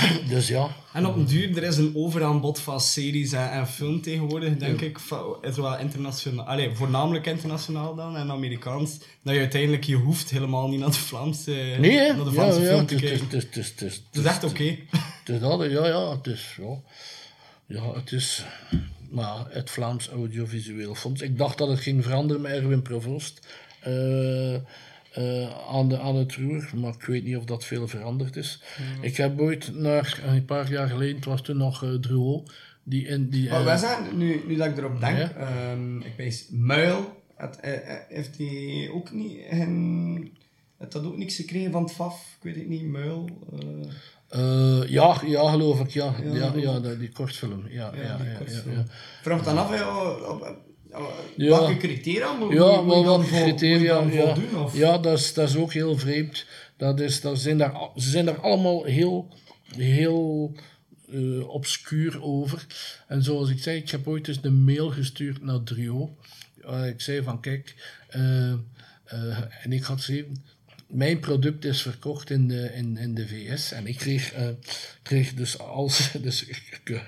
Dus 0.28 0.48
ja. 0.48 0.68
En 0.92 1.06
op 1.06 1.16
een 1.16 1.24
duur, 1.24 1.56
er 1.56 1.62
is 1.62 1.76
een 1.76 1.92
overaanbod 1.96 2.58
van 2.60 2.80
series 2.80 3.32
en, 3.32 3.50
en 3.50 3.66
film 3.66 4.00
tegenwoordig, 4.02 4.56
denk 4.56 4.80
ik. 4.80 4.98
Zowel 5.54 5.78
internationaal, 5.78 6.58
voornamelijk 6.74 7.26
internationaal 7.26 7.94
dan 7.94 8.16
en 8.16 8.30
Amerikaans. 8.30 8.98
Dat 9.22 9.34
je 9.34 9.40
uiteindelijk, 9.40 9.84
je 9.84 9.94
hoeft 9.96 10.30
helemaal 10.30 10.68
niet 10.68 10.80
naar 10.80 10.90
de 10.90 10.94
Vlaamse, 10.96 11.50
Nee, 11.78 11.98
hè? 11.98 12.12
naar 12.14 12.24
de 12.24 12.32
Vlaamse 12.32 12.60
ja, 12.60 12.66
film 12.66 12.86
te 12.86 12.94
is- 12.94 13.00
kijken. 13.00 13.38
is- 13.38 13.72
Het 13.76 14.02
is 14.12 14.24
echt 14.24 14.44
oké. 14.44 14.76
Het 14.90 15.28
is 15.28 15.40
dat, 15.40 15.60
ja, 15.70 15.86
ja, 15.86 16.10
het 16.16 16.26
is, 16.26 16.56
ja. 16.60 16.76
Ja, 17.66 17.94
het 17.94 18.12
is, 18.12 18.44
maar 19.10 19.44
het 19.48 19.70
Vlaams 19.70 20.08
Audiovisueel 20.08 20.94
Fonds. 20.94 21.20
Ik 21.22 21.38
dacht 21.38 21.58
dat 21.58 21.68
het 21.68 21.80
ging 21.80 22.02
veranderen 22.04 22.42
met 22.42 22.52
Erwin 22.52 22.82
Provost 22.82 23.46
eh, 23.80 24.54
eh, 25.12 25.68
aan, 25.68 25.88
de, 25.88 25.98
aan 25.98 26.16
het 26.16 26.34
roer, 26.34 26.70
maar 26.76 26.92
ik 26.94 27.02
weet 27.04 27.24
niet 27.24 27.36
of 27.36 27.44
dat 27.44 27.64
veel 27.64 27.88
veranderd 27.88 28.36
is. 28.36 28.62
Ik 29.00 29.16
heb 29.16 29.40
ooit 29.40 29.74
naar, 29.74 30.20
een 30.26 30.44
paar 30.44 30.70
jaar 30.70 30.88
geleden, 30.88 31.16
het 31.16 31.24
was 31.24 31.42
toen 31.42 31.56
nog 31.56 31.82
uh, 31.84 31.94
Druo, 31.94 32.42
die 32.82 33.06
in 33.06 33.28
die... 33.28 33.48
Maar 33.50 33.58
eh, 33.58 33.64
wij 33.64 33.76
zijn, 33.76 34.16
nu, 34.18 34.42
nu 34.46 34.56
dat 34.56 34.66
ik 34.66 34.76
erop 34.78 35.00
denk, 35.00 35.18
Ja. 35.18 35.30
ehm, 35.32 36.00
ik 36.00 36.12
weet, 36.16 36.48
Muil, 36.50 37.22
het, 37.36 37.60
eh, 37.60 37.72
eh, 37.94 37.98
heeft 38.08 38.38
hij 38.38 38.90
ook 38.92 39.12
niet, 39.12 39.38
hen, 39.48 40.30
heeft 40.78 40.92
dat 40.92 41.04
ook 41.04 41.16
niks 41.16 41.36
gekregen 41.36 41.72
van 41.72 41.82
het 41.82 41.92
FAF? 41.92 42.36
Ik 42.36 42.42
weet 42.42 42.56
het 42.56 42.68
niet, 42.68 42.82
Muil. 42.82 43.28
eh, 43.52 43.60
eh, 44.28 44.88
ja, 44.88 45.20
ja, 45.26 45.50
geloof 45.50 45.80
ik, 45.80 45.90
ja. 45.90 46.14
Ja, 46.32 46.52
ja, 46.56 46.80
die, 46.80 46.98
die 46.98 47.12
kortfilm. 47.12 47.64
Ja, 47.68 47.92
ja, 47.94 48.02
ja, 48.02 48.16
die 48.16 48.26
ja, 48.30 48.36
kortfilm. 48.36 48.74
ja. 48.76 48.84
Vraag 49.22 49.42
dan 49.42 49.58
af, 49.58 49.70
ja, 51.36 51.48
welke 51.48 51.76
criteria 51.76 52.32
moet, 52.32 52.52
Ja, 52.52 52.84
wel 52.84 53.22
je 53.22 53.26
criteria. 53.26 54.00
Ja? 54.00 54.36
Of? 54.64 54.76
ja 54.76 54.98
dat, 54.98 55.18
is, 55.18 55.34
dat 55.34 55.48
is 55.48 55.56
ook 55.56 55.72
heel 55.72 55.98
vreemd. 55.98 56.46
Dat 56.76 57.00
is, 57.00 57.20
dat 57.20 57.38
zijn 57.38 57.58
daar, 57.58 57.90
ze 57.96 58.10
zijn 58.10 58.24
daar 58.24 58.40
allemaal 58.40 58.84
heel, 58.84 59.28
heel 59.76 60.52
eh, 61.12 61.48
obscuur 61.48 62.22
over. 62.22 62.66
En 63.08 63.22
zoals 63.22 63.50
ik 63.50 63.58
zei, 63.62 63.76
ik 63.76 63.90
heb 63.90 64.08
ooit 64.08 64.28
eens 64.28 64.38
een 64.42 64.64
mail 64.64 64.90
gestuurd 64.90 65.42
naar 65.42 65.62
Drio. 65.62 66.16
waar 66.62 66.88
ik 66.88 67.00
zei 67.00 67.22
van, 67.22 67.40
kijk, 67.40 67.96
eh, 68.08 68.52
en 69.62 69.72
ik 69.72 69.82
had 69.82 70.00
zeven... 70.00 70.44
Mijn 70.92 71.20
product 71.20 71.64
is 71.64 71.82
verkocht 71.82 72.30
in 72.30 72.48
de, 72.48 72.70
in, 72.74 72.96
in 72.96 73.14
de 73.14 73.28
VS 73.28 73.72
en 73.72 73.86
ik 73.86 73.96
kreeg, 73.96 74.32
eh, 74.32 74.48
kreeg 75.02 75.34
dus 75.34 75.58
als. 75.58 76.10
Dus 76.22 76.44
ik, 76.44 76.80
ik, 76.84 77.02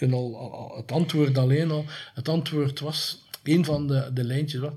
ik, 0.00 0.12
al, 0.12 0.72
het 0.76 0.92
antwoord 0.92 1.38
alleen 1.38 1.70
al. 1.70 1.84
Het 2.14 2.28
antwoord 2.28 2.80
was. 2.80 3.22
Een 3.42 3.64
van 3.64 3.86
de, 3.86 4.10
de 4.14 4.24
lijntjes 4.24 4.60
was. 4.60 4.72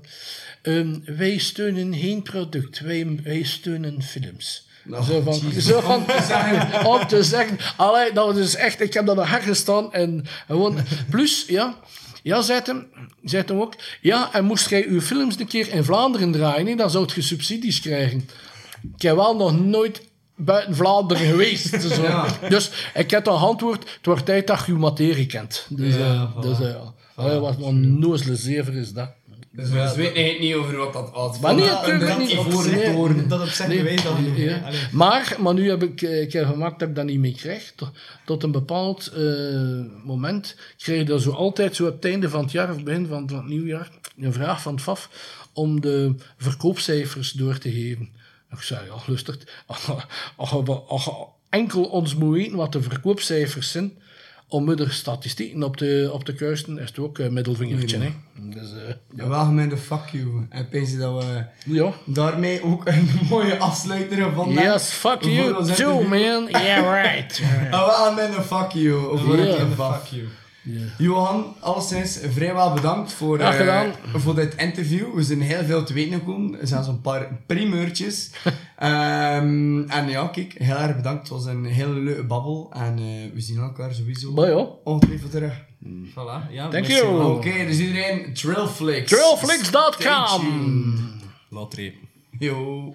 ehm, 0.62 0.98
wij 1.04 1.38
steunen 1.38 1.94
geen 1.94 2.22
product, 2.22 2.80
wij, 2.80 3.20
wij 3.22 3.42
steunen 3.42 4.02
films. 4.02 4.66
Oh, 4.90 5.06
zo 5.06 5.20
van, 5.20 5.60
zo 5.60 5.80
van 5.80 6.04
om 6.94 7.06
te 7.06 7.22
zeggen, 7.22 7.58
allee, 7.76 8.12
dat 8.12 8.26
was 8.26 8.34
dus 8.34 8.54
echt, 8.54 8.80
ik 8.80 8.94
heb 8.94 9.06
dat 9.06 9.16
nog 9.16 9.30
hergestaan 9.30 9.92
en 9.92 10.24
gewoon, 10.46 10.78
plus, 11.10 11.44
ja, 11.46 11.76
ja, 12.28 12.42
zei 12.42 12.60
hem, 12.64 12.86
zei 13.24 13.42
hem 13.46 13.60
ook, 13.60 13.74
ja, 14.00 14.32
en 14.32 14.44
moest 14.44 14.68
jij 14.70 14.86
uw 14.86 15.00
films 15.00 15.38
een 15.38 15.46
keer 15.46 15.68
in 15.68 15.84
Vlaanderen 15.84 16.32
draaien, 16.32 16.76
dan 16.76 16.90
zou 16.90 17.08
je 17.14 17.22
subsidies 17.22 17.80
krijgen. 17.80 18.28
Ik 18.96 19.02
heb 19.02 19.16
wel 19.16 19.36
nog 19.36 19.60
nooit 19.60 20.02
buiten 20.36 20.74
Vlaanderen 20.74 21.26
geweest. 21.32 21.82
Zo. 21.82 22.02
Ja. 22.02 22.26
Dus 22.48 22.70
ik 22.94 23.10
heb 23.10 23.28
al 23.28 23.38
antwoord, 23.38 23.90
het 23.96 24.06
wordt 24.06 24.24
tijd 24.24 24.46
dat 24.46 24.62
je 24.66 24.72
uw 24.72 24.78
materie 24.78 25.26
kent. 25.26 25.66
Dus, 25.68 25.94
Ja, 25.94 26.00
eh, 26.00 26.36
voilà. 26.36 26.40
dus 26.40 26.58
ja. 26.58 27.38
Wat 27.40 27.62
een 27.62 27.98
nozele 27.98 28.36
zever 28.36 28.76
is 28.76 28.92
dat. 28.92 29.10
Dus 29.58 29.68
we 29.68 29.74
weten 29.96 30.14
eigenlijk 30.14 30.40
niet 30.40 30.54
over 30.54 30.76
wat 30.76 30.92
dat 30.92 31.10
was. 31.10 31.38
Maar 31.38 31.54
nee, 31.54 31.66
natuurlijk 31.66 32.10
een 32.10 32.18
niet. 32.18 32.30
ivoren 32.30 32.70
Nee. 32.70 32.92
toren. 32.94 33.28
Dat 33.28 33.40
op 33.40 33.48
zich 33.48 33.66
Nee, 33.66 33.76
bewijst 33.76 34.04
dat 34.04 34.14
genoeg. 34.14 34.36
ja. 34.36 34.62
Maar, 34.92 35.36
maar 35.38 35.54
nu 35.54 35.68
heb 35.68 35.82
ik 35.82 36.02
eh, 36.02 36.20
een 36.20 36.28
keer 36.28 36.46
gemaakt 36.46 36.78
dat 36.78 36.88
ik 36.88 36.94
dat 36.94 37.04
niet 37.04 37.18
meer 37.18 37.32
krijg. 37.32 37.72
Tot, 37.76 37.90
tot 38.24 38.42
een 38.42 38.50
bepaald 38.50 39.06
eh, 39.06 39.24
moment 40.04 40.56
kreeg 40.76 40.98
je 40.98 41.04
dat 41.04 41.22
zo 41.22 41.30
altijd, 41.30 41.76
zo 41.76 41.86
op 41.86 41.94
het 41.94 42.04
einde 42.04 42.28
van 42.28 42.42
het 42.42 42.52
jaar 42.52 42.70
of 42.70 42.82
begin 42.82 43.06
van, 43.06 43.28
van 43.28 43.38
het 43.38 43.46
nieuwjaar, 43.46 43.90
een 44.18 44.32
vraag 44.32 44.62
van 44.62 44.72
het 44.72 44.82
FAF 44.82 45.10
om 45.52 45.80
de 45.80 46.14
verkoopcijfers 46.36 47.32
door 47.32 47.58
te 47.58 47.70
geven. 47.70 48.08
Ik 48.50 48.60
zei, 48.60 48.86
ja, 48.86 48.94
lustig. 49.06 49.38
Enkel 51.50 51.84
ons 51.84 52.14
moet 52.14 52.34
weten 52.34 52.56
wat 52.56 52.72
de 52.72 52.82
verkoopcijfers 52.82 53.70
zijn, 53.70 53.92
onmiddellijk 54.48 54.96
statistieken 54.96 55.62
op 55.62 55.76
de, 55.76 56.10
op 56.12 56.24
de 56.24 56.34
kuisten, 56.34 56.78
is 56.78 56.88
het 56.88 56.98
ook 56.98 57.18
een 57.18 57.32
middelvingertje. 57.32 57.98
Hè? 57.98 58.10
Dus, 58.34 58.72
eh, 58.72 58.94
ja. 59.14 59.28
Wel 59.28 59.44
gemeente 59.44 59.76
fuck 59.76 60.08
you. 60.12 60.46
En 60.48 60.68
pees 60.68 60.90
je 60.90 60.96
dat 60.96 61.24
we 61.24 61.44
ja. 61.64 61.92
daarmee 62.04 62.64
ook 62.64 62.86
een 62.86 63.08
mooie 63.30 63.58
afsluiter 63.58 64.18
hebben. 64.18 64.52
Yes, 64.52 64.90
fuck 64.90 65.22
you 65.22 65.74
too, 65.74 66.02
man. 66.02 66.48
Yeah, 66.48 67.02
right. 67.02 67.40
En 67.70 67.70
wel 67.70 67.90
gemeente 67.90 68.42
fuck 68.42 68.70
you. 68.70 69.18
Het 69.18 69.56
keer 69.56 69.82
af. 69.82 69.98
Fuck 69.98 70.18
you. 70.18 70.28
Johan, 70.98 71.54
alleszins 71.60 72.18
vrijwel 72.28 72.72
bedankt 72.74 73.12
voor, 73.12 73.38
eh, 73.38 73.82
voor 74.14 74.34
dit 74.34 74.54
interview. 74.56 75.14
We 75.14 75.22
zijn 75.22 75.40
heel 75.40 75.64
veel 75.64 75.84
te 75.84 75.92
weten 75.92 76.18
gekomen. 76.18 76.60
Er 76.60 76.66
zijn 76.66 76.84
zo'n 76.84 77.00
paar 77.00 77.38
primeurtjes. 77.46 78.30
Ehm, 78.78 79.80
en 79.88 80.08
ja, 80.08 80.26
kijk, 80.26 80.54
heel 80.58 80.76
erg 80.76 80.96
bedankt. 80.96 81.20
Het 81.20 81.28
was 81.28 81.44
een 81.46 81.64
hele 81.64 82.00
leuke 82.00 82.24
babbel. 82.24 82.70
En 82.72 82.98
eh, 82.98 83.32
we 83.34 83.40
zien 83.40 83.58
elkaar 83.58 83.94
sowieso 83.94 84.32
Maar 84.32 84.50
ja. 84.50 84.66
ongetwijfeld 84.84 85.30
terug. 85.30 85.64
Voilà. 85.84 86.50
Ja, 86.50 86.68
Thank 86.68 86.86
you. 86.86 87.16
wel. 87.16 87.30
Oké, 87.30 87.66
dus 87.66 87.78
iedereen, 87.78 88.34
Trillflix. 88.34 89.10
Trillflix.com. 89.10 91.20
Laat. 91.48 91.76
Yo. 92.38 92.90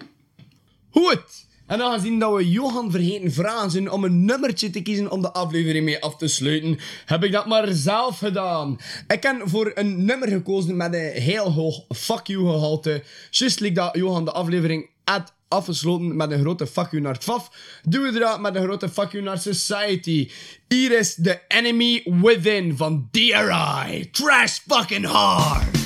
Goed. 0.90 1.46
En 1.66 1.82
aangezien 1.82 2.18
dat 2.18 2.34
we 2.34 2.50
Johan 2.50 2.90
vergeten 2.90 3.32
vragen 3.32 3.70
zijn 3.70 3.90
om 3.90 4.04
een 4.04 4.24
nummertje 4.24 4.70
te 4.70 4.82
kiezen 4.82 5.10
om 5.10 5.22
de 5.22 5.32
aflevering 5.32 5.84
mee 5.84 6.02
af 6.02 6.16
te 6.16 6.28
sluiten, 6.28 6.78
heb 7.04 7.24
ik 7.24 7.32
dat 7.32 7.46
maar 7.46 7.72
zelf 7.72 8.18
gedaan. 8.18 8.78
Ik 9.08 9.22
heb 9.22 9.42
voor 9.44 9.72
een 9.74 10.04
nummer 10.04 10.28
gekozen 10.28 10.76
met 10.76 10.94
een 10.94 11.12
heel 11.12 11.52
hoog 11.52 11.84
fuck 11.88 12.26
you 12.26 12.46
gehalte. 12.46 13.02
Just 13.30 13.60
like 13.60 13.74
dat 13.74 13.96
Johan 13.96 14.24
de 14.24 14.32
aflevering 14.32 14.88
had 15.04 15.32
afgesloten 15.48 16.16
met 16.16 16.30
een 16.30 16.40
grote 16.40 16.66
fuck 16.66 16.90
you 16.90 17.02
naar 17.02 17.12
het 17.14 17.24
FAF, 17.24 17.50
doen 17.82 18.02
we 18.02 18.18
dat 18.18 18.40
met 18.40 18.54
een 18.54 18.62
grote 18.62 18.88
fuck 18.88 19.12
you 19.12 19.24
naar 19.24 19.38
Society. 19.38 20.30
Hier 20.68 20.98
is 20.98 21.14
The 21.14 21.40
Enemy 21.48 22.02
Within 22.04 22.76
van 22.76 23.08
DRI. 23.10 24.10
Trash 24.10 24.58
fucking 24.66 25.06
hard. 25.06 25.83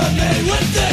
to 0.00 0.12
me 0.12 0.50
with 0.50 0.74
this. 0.74 0.85